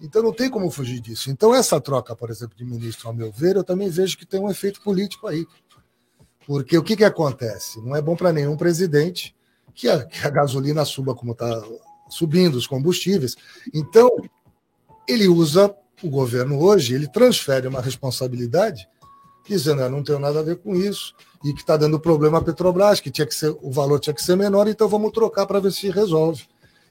Então 0.00 0.22
não 0.22 0.32
tem 0.32 0.50
como 0.50 0.70
fugir 0.70 1.00
disso. 1.00 1.30
Então 1.30 1.54
essa 1.54 1.80
troca, 1.80 2.14
por 2.14 2.30
exemplo, 2.30 2.56
de 2.56 2.64
ministro, 2.64 3.08
ao 3.08 3.14
meu 3.14 3.32
ver, 3.32 3.56
eu 3.56 3.64
também 3.64 3.88
vejo 3.88 4.18
que 4.18 4.26
tem 4.26 4.38
um 4.38 4.50
efeito 4.50 4.80
político 4.82 5.26
aí. 5.26 5.46
Porque 6.46 6.76
o 6.76 6.82
que, 6.82 6.96
que 6.96 7.04
acontece? 7.04 7.80
Não 7.80 7.96
é 7.96 8.02
bom 8.02 8.14
para 8.14 8.32
nenhum 8.32 8.56
presidente 8.56 9.34
que 9.74 9.88
a, 9.88 10.04
que 10.04 10.24
a 10.24 10.30
gasolina 10.30 10.84
suba 10.84 11.14
como 11.14 11.32
está 11.32 11.60
subindo 12.08 12.56
os 12.56 12.66
combustíveis. 12.66 13.36
Então, 13.72 14.10
ele 15.08 15.28
usa 15.28 15.74
o 16.02 16.08
governo 16.08 16.62
hoje, 16.62 16.94
ele 16.94 17.08
transfere 17.08 17.66
uma 17.66 17.80
responsabilidade, 17.80 18.86
dizendo, 19.46 19.82
"Eu 19.82 19.90
não 19.90 20.02
tenho 20.02 20.18
nada 20.18 20.40
a 20.40 20.42
ver 20.42 20.56
com 20.56 20.74
isso, 20.74 21.14
e 21.44 21.52
que 21.52 21.60
está 21.60 21.76
dando 21.76 22.00
problema 22.00 22.38
à 22.38 22.40
Petrobras, 22.40 23.00
que 23.00 23.10
tinha 23.10 23.26
que 23.26 23.34
ser, 23.34 23.54
o 23.60 23.70
valor 23.70 24.00
tinha 24.00 24.14
que 24.14 24.22
ser 24.22 24.36
menor, 24.36 24.66
então 24.66 24.88
vamos 24.88 25.12
trocar 25.12 25.46
para 25.46 25.60
ver 25.60 25.72
se 25.72 25.90
resolve. 25.90 26.44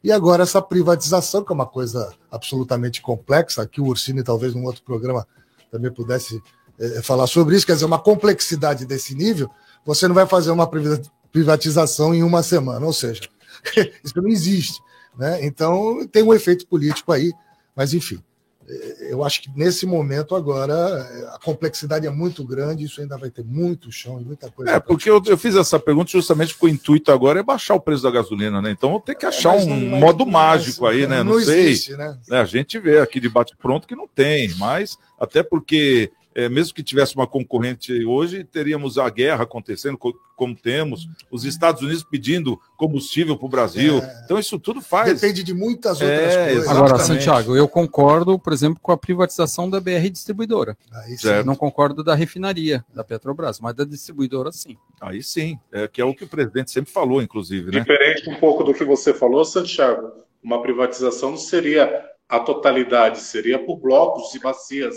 E 0.04 0.12
agora 0.12 0.44
essa 0.44 0.62
privatização, 0.62 1.44
que 1.44 1.52
é 1.52 1.56
uma 1.56 1.66
coisa 1.66 2.14
absolutamente 2.30 3.02
complexa, 3.02 3.66
que 3.66 3.82
o 3.82 3.86
Ursini 3.86 4.22
talvez 4.22 4.54
num 4.54 4.66
outro 4.66 4.84
programa 4.84 5.26
também 5.72 5.92
pudesse 5.92 6.42
eh, 6.80 7.02
falar 7.02 7.26
sobre 7.26 7.56
isso, 7.56 7.66
quer 7.66 7.74
dizer, 7.74 7.86
uma 7.86 7.98
complexidade 7.98 8.86
desse 8.86 9.16
nível, 9.16 9.50
você 9.86 10.08
não 10.08 10.14
vai 10.14 10.28
fazer 10.28 10.52
uma 10.52 10.68
priva- 10.68 11.02
privatização 11.32 12.14
em 12.14 12.22
uma 12.22 12.44
semana, 12.44 12.86
ou 12.86 12.94
seja, 12.94 13.22
isso 14.04 14.14
não 14.16 14.28
existe. 14.28 14.80
Né? 15.18 15.46
Então 15.46 16.06
tem 16.08 16.24
um 16.24 16.34
efeito 16.34 16.66
político 16.68 17.12
aí, 17.12 17.32
mas 17.76 17.94
enfim, 17.94 18.20
eh, 18.68 19.08
eu 19.12 19.24
acho 19.24 19.42
que 19.42 19.50
nesse 19.56 19.86
momento 19.86 20.36
agora 20.36 20.74
eh, 20.74 21.28
a 21.36 21.40
complexidade 21.44 22.08
é 22.08 22.10
muito 22.10 22.44
grande, 22.44 22.86
isso 22.86 23.00
ainda 23.00 23.18
vai 23.18 23.30
ter 23.30 23.44
muito 23.44 23.92
chão 23.92 24.20
e 24.20 24.26
muita 24.26 24.50
coisa. 24.50 24.72
É, 24.72 24.80
porque 24.80 25.10
eu, 25.10 25.22
eu 25.28 25.38
fiz 25.38 25.56
essa 25.56 25.80
pergunta 25.80 26.10
justamente 26.12 26.54
porque 26.54 26.66
o 26.66 26.70
intuito 26.70 27.12
agora 27.12 27.40
é 27.40 27.44
baixar 27.44 27.76
o 27.76 27.80
preço 27.80 28.02
da 28.04 28.10
gasolina, 28.10 28.62
né? 28.62 28.72
Então 28.72 29.00
tem 29.00 29.16
que 29.16 29.26
achar 29.26 29.54
mas 29.54 29.66
um 29.66 29.70
não- 29.80 29.90
mas- 29.92 30.00
modo 30.00 30.26
mágico 30.26 30.86
aí, 30.88 31.06
né? 31.06 31.22
Não, 31.24 31.34
não 31.36 31.40
sei. 31.42 31.60
existe, 31.68 31.96
né? 31.96 32.18
né? 32.28 32.40
A 32.42 32.46
gente 32.46 32.80
vê 32.80 33.00
aqui 33.00 33.20
de 33.20 33.30
bate-pronto 33.30 33.88
que 33.88 33.96
não 33.96 34.08
tem, 34.08 34.54
mas 34.58 34.98
até 35.20 35.44
porque, 35.44 36.12
é, 36.36 36.50
mesmo 36.50 36.74
que 36.74 36.84
tivesse 36.84 37.16
uma 37.16 37.28
concorrente 37.28 38.06
hoje, 38.06 38.44
teríamos 38.44 38.98
a 38.98 39.10
guerra 39.10 39.44
acontecendo, 39.44 39.98
co- 39.98 40.14
como 40.36 40.56
temos, 40.56 41.08
os 41.32 41.46
Estados 41.46 41.82
Unidos 41.84 42.04
pedindo 42.04 42.60
combustível 42.76 43.38
para 43.38 43.46
o 43.46 43.50
Brasil. 43.50 44.02
Então 44.26 44.40
isso 44.40 44.58
tudo 44.60 44.82
faz. 44.82 45.10
É. 45.10 45.14
Depende 45.14 45.44
de 45.44 45.54
muitas 45.54 46.02
outras 46.02 46.34
É, 46.34 46.46
coisas. 46.54 46.68
Agora, 46.70 46.96
Exatamente. 46.96 47.24
Santiago, 47.24 47.56
eu 47.56 47.68
concordo, 47.68 48.38
por 48.40 48.52
exemplo, 48.52 48.80
com 48.82 48.92
a 48.92 48.98
privatização 48.98 49.70
da 49.70 49.80
BR 49.80 50.10
Distribuidora. 50.12 50.76
Aí 50.92 51.12
sim. 51.12 51.18
Certo. 51.18 51.46
Não 51.46 51.56
concordo 51.56 52.04
da 52.04 52.16
refinaria 52.16 52.84
da 52.94 53.04
Petrobras, 53.04 53.60
mas 53.60 53.76
da 53.76 53.84
distribuidora 53.86 54.52
sim. 54.52 54.76
Aí 55.00 55.22
sim, 55.22 55.60
é, 55.72 55.88
que 55.88 56.02
é 56.02 56.06
o 56.06 56.14
que 56.16 56.24
o 56.24 56.28
presidente 56.28 56.72
sempre 56.72 56.92
falou, 56.92 57.22
inclusive, 57.22 57.72
né? 57.72 57.80
Diferente 57.82 58.30
um 58.30 58.40
pouco 58.40 58.64
do 58.64 58.74
que 58.74 58.84
você 58.84 59.14
falou, 59.14 59.46
Santiago, 59.46 60.12
uma 60.44 60.62
privatização 60.62 61.32
não 61.32 61.38
seria 61.38 62.04
a 62.28 62.40
totalidade, 62.40 63.20
seria 63.20 63.60
por 63.64 63.78
blocos 63.78 64.34
e 64.34 64.40
bacias, 64.40 64.96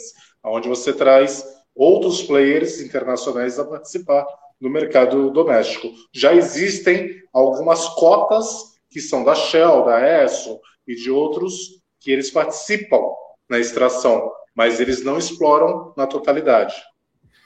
onde 0.51 0.69
você 0.69 0.93
traz 0.93 1.45
outros 1.75 2.23
players 2.23 2.81
internacionais 2.81 3.59
a 3.59 3.65
participar 3.65 4.27
do 4.61 4.71
mercado 4.71 5.31
doméstico. 5.31 5.89
Já 6.13 6.35
existem 6.35 7.23
algumas 7.33 7.89
cotas 7.91 8.77
que 8.91 9.01
são 9.01 9.25
da 9.25 9.35
Shell, 9.35 9.85
da 9.85 10.01
Esso 10.01 10.59
e 10.87 10.95
de 10.95 11.11
outros 11.11 11.83
que 12.01 12.11
eles 12.11 12.31
participam 12.31 13.03
na 13.49 13.59
extração, 13.59 14.33
mas 14.55 14.81
eles 14.81 15.05
não 15.05 15.19
exploram 15.19 15.93
na 15.97 16.07
totalidade. 16.07 16.75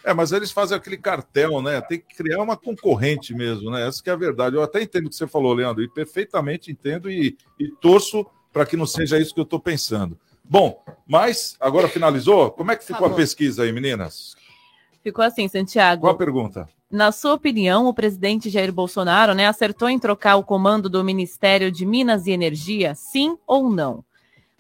É, 0.05 0.15
mas 0.15 0.33
eles 0.33 0.51
fazem 0.51 0.77
aquele 0.77 0.97
cartel, 0.97 1.61
né? 1.61 1.81
Tem 1.81 1.99
que 1.99 2.15
criar 2.15 2.43
uma 2.43 2.57
concorrente 2.57 3.35
mesmo, 3.35 3.71
né? 3.71 3.87
Essa 3.87 4.03
que 4.03 4.09
é 4.09 4.13
a 4.13 4.17
verdade. 4.17 4.57
Eu 4.57 4.63
até 4.63 4.81
entendo 4.83 5.07
o 5.07 5.11
que 5.11 5.17
você 5.17 5.27
falou, 5.27 5.53
Leandro, 5.53 5.83
e 5.83 5.89
perfeitamente 5.89 6.71
entendo 6.71 7.11
e, 7.11 7.37
e 7.59 7.69
torço 7.81 8.25
para 8.53 8.65
que 8.65 8.77
não 8.77 8.87
seja 8.87 9.19
isso 9.19 9.35
que 9.35 9.41
eu 9.41 9.45
estou 9.45 9.61
pensando. 9.61 10.19
Bom, 10.51 10.83
mas 11.07 11.57
agora 11.61 11.87
finalizou? 11.87 12.51
Como 12.51 12.73
é 12.73 12.77
que 12.77 12.83
ficou 12.83 13.05
a 13.05 13.07
Acabou. 13.07 13.19
pesquisa 13.19 13.63
aí, 13.63 13.71
meninas? 13.71 14.35
Ficou 15.01 15.25
assim, 15.25 15.47
Santiago. 15.47 16.01
Qual 16.01 16.13
a 16.13 16.19
pergunta? 16.19 16.69
Na 16.91 17.13
sua 17.13 17.35
opinião, 17.35 17.87
o 17.87 17.95
presidente 17.95 18.51
Jair 18.51 18.73
Bolsonaro 18.73 19.33
né, 19.33 19.47
acertou 19.47 19.89
em 19.89 19.97
trocar 19.97 20.35
o 20.35 20.43
comando 20.43 20.91
do 20.91 21.05
Ministério 21.05 21.71
de 21.71 21.87
Minas 21.87 22.27
e 22.27 22.33
Energia, 22.33 22.97
sim 22.97 23.39
ou 23.47 23.71
não? 23.71 24.05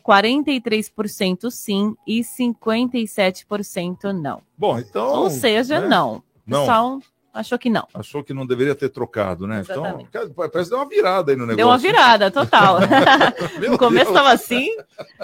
43% 0.06 1.50
sim 1.50 1.96
e 2.06 2.20
57% 2.20 4.12
não. 4.12 4.42
Bom, 4.56 4.78
então. 4.78 5.08
Ou 5.08 5.28
seja, 5.28 5.80
né? 5.80 5.88
não. 5.88 6.22
Não. 6.46 6.60
Pessoal, 6.60 7.00
achou 7.32 7.58
que 7.58 7.70
não. 7.70 7.86
Achou 7.94 8.22
que 8.22 8.34
não 8.34 8.46
deveria 8.46 8.74
ter 8.74 8.88
trocado, 8.88 9.46
né? 9.46 9.60
Exatamente. 9.60 10.08
Então, 10.08 10.30
parece 10.34 10.64
que 10.64 10.70
deu 10.70 10.78
uma 10.78 10.88
virada 10.88 11.32
aí 11.32 11.36
no 11.36 11.46
negócio. 11.46 11.56
Deu 11.56 11.68
uma 11.68 11.78
virada, 11.78 12.30
total. 12.30 12.78
no 13.70 13.78
começo 13.78 14.10
estava 14.10 14.32
assim, 14.32 14.68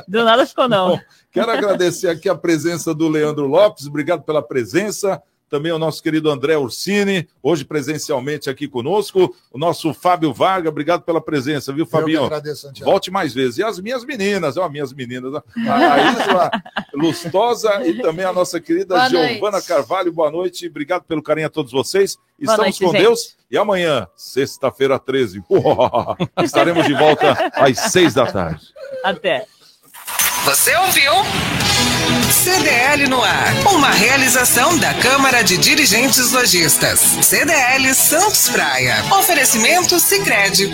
do 0.07 0.25
nada 0.25 0.47
ficou 0.47 0.69
não. 0.69 0.91
Bom, 0.91 1.01
quero 1.31 1.51
agradecer 1.51 2.09
aqui 2.09 2.29
a 2.29 2.35
presença 2.35 2.95
do 2.95 3.09
Leandro 3.09 3.47
Lopes, 3.47 3.87
obrigado 3.87 4.23
pela 4.23 4.43
presença. 4.43 5.23
Também 5.49 5.71
o 5.71 5.79
nosso 5.79 6.03
querido 6.03 6.29
André 6.29 6.57
Ursini, 6.57 7.29
hoje 7.41 7.65
presencialmente 7.65 8.51
aqui 8.51 8.67
conosco. 8.67 9.35
O 9.53 9.59
nosso 9.59 9.95
Fábio 9.95 10.33
Varga, 10.33 10.69
obrigado 10.69 11.03
pela 11.03 11.21
presença, 11.21 11.73
viu, 11.73 11.87
Fabinho? 11.87 12.17
Eu 12.17 12.21
que 12.23 12.27
agradeço, 12.35 12.63
Santiago. 12.63 12.91
Volte 12.91 13.11
mais 13.11 13.33
vezes. 13.33 13.59
E 13.59 13.63
as 13.63 13.79
minhas 13.79 14.05
meninas, 14.05 14.57
ó, 14.57 14.69
minhas 14.69 14.93
meninas. 14.93 15.33
ó. 15.35 15.43
A 15.71 16.13
Isla 16.13 16.51
Lustosa 16.93 17.87
e 17.87 18.03
também 18.03 18.25
a 18.25 18.33
nossa 18.33 18.61
querida 18.61 18.97
Boa 18.97 19.09
noite. 19.09 19.33
Giovana 19.35 19.63
Carvalho. 19.63 20.13
Boa 20.13 20.31
noite, 20.31 20.67
obrigado 20.67 21.05
pelo 21.05 21.23
carinho 21.23 21.47
a 21.47 21.51
todos 21.51 21.71
vocês. 21.71 22.17
Boa 22.17 22.27
Estamos 22.41 22.59
noite, 22.59 22.85
com 22.85 22.91
gente. 22.93 23.03
Deus. 23.03 23.37
E 23.49 23.57
amanhã, 23.57 24.09
sexta-feira 24.17 24.99
13, 24.99 25.45
estaremos 26.43 26.85
de 26.87 26.95
volta 26.95 27.53
às 27.55 27.79
seis 27.93 28.13
da 28.13 28.27
tarde. 28.27 28.67
Até. 29.05 29.47
Você 30.45 30.75
ouviu? 30.77 31.13
CDL 32.33 33.09
no 33.09 33.23
ar. 33.23 33.55
Uma 33.73 33.91
realização 33.91 34.77
da 34.79 34.93
Câmara 34.95 35.43
de 35.43 35.57
Dirigentes 35.57 36.33
Lojistas. 36.33 37.01
CDL 37.23 37.95
Santos 37.95 38.49
Praia. 38.49 39.05
Oferecimento 39.19 39.99
Sicredi. 40.01 40.71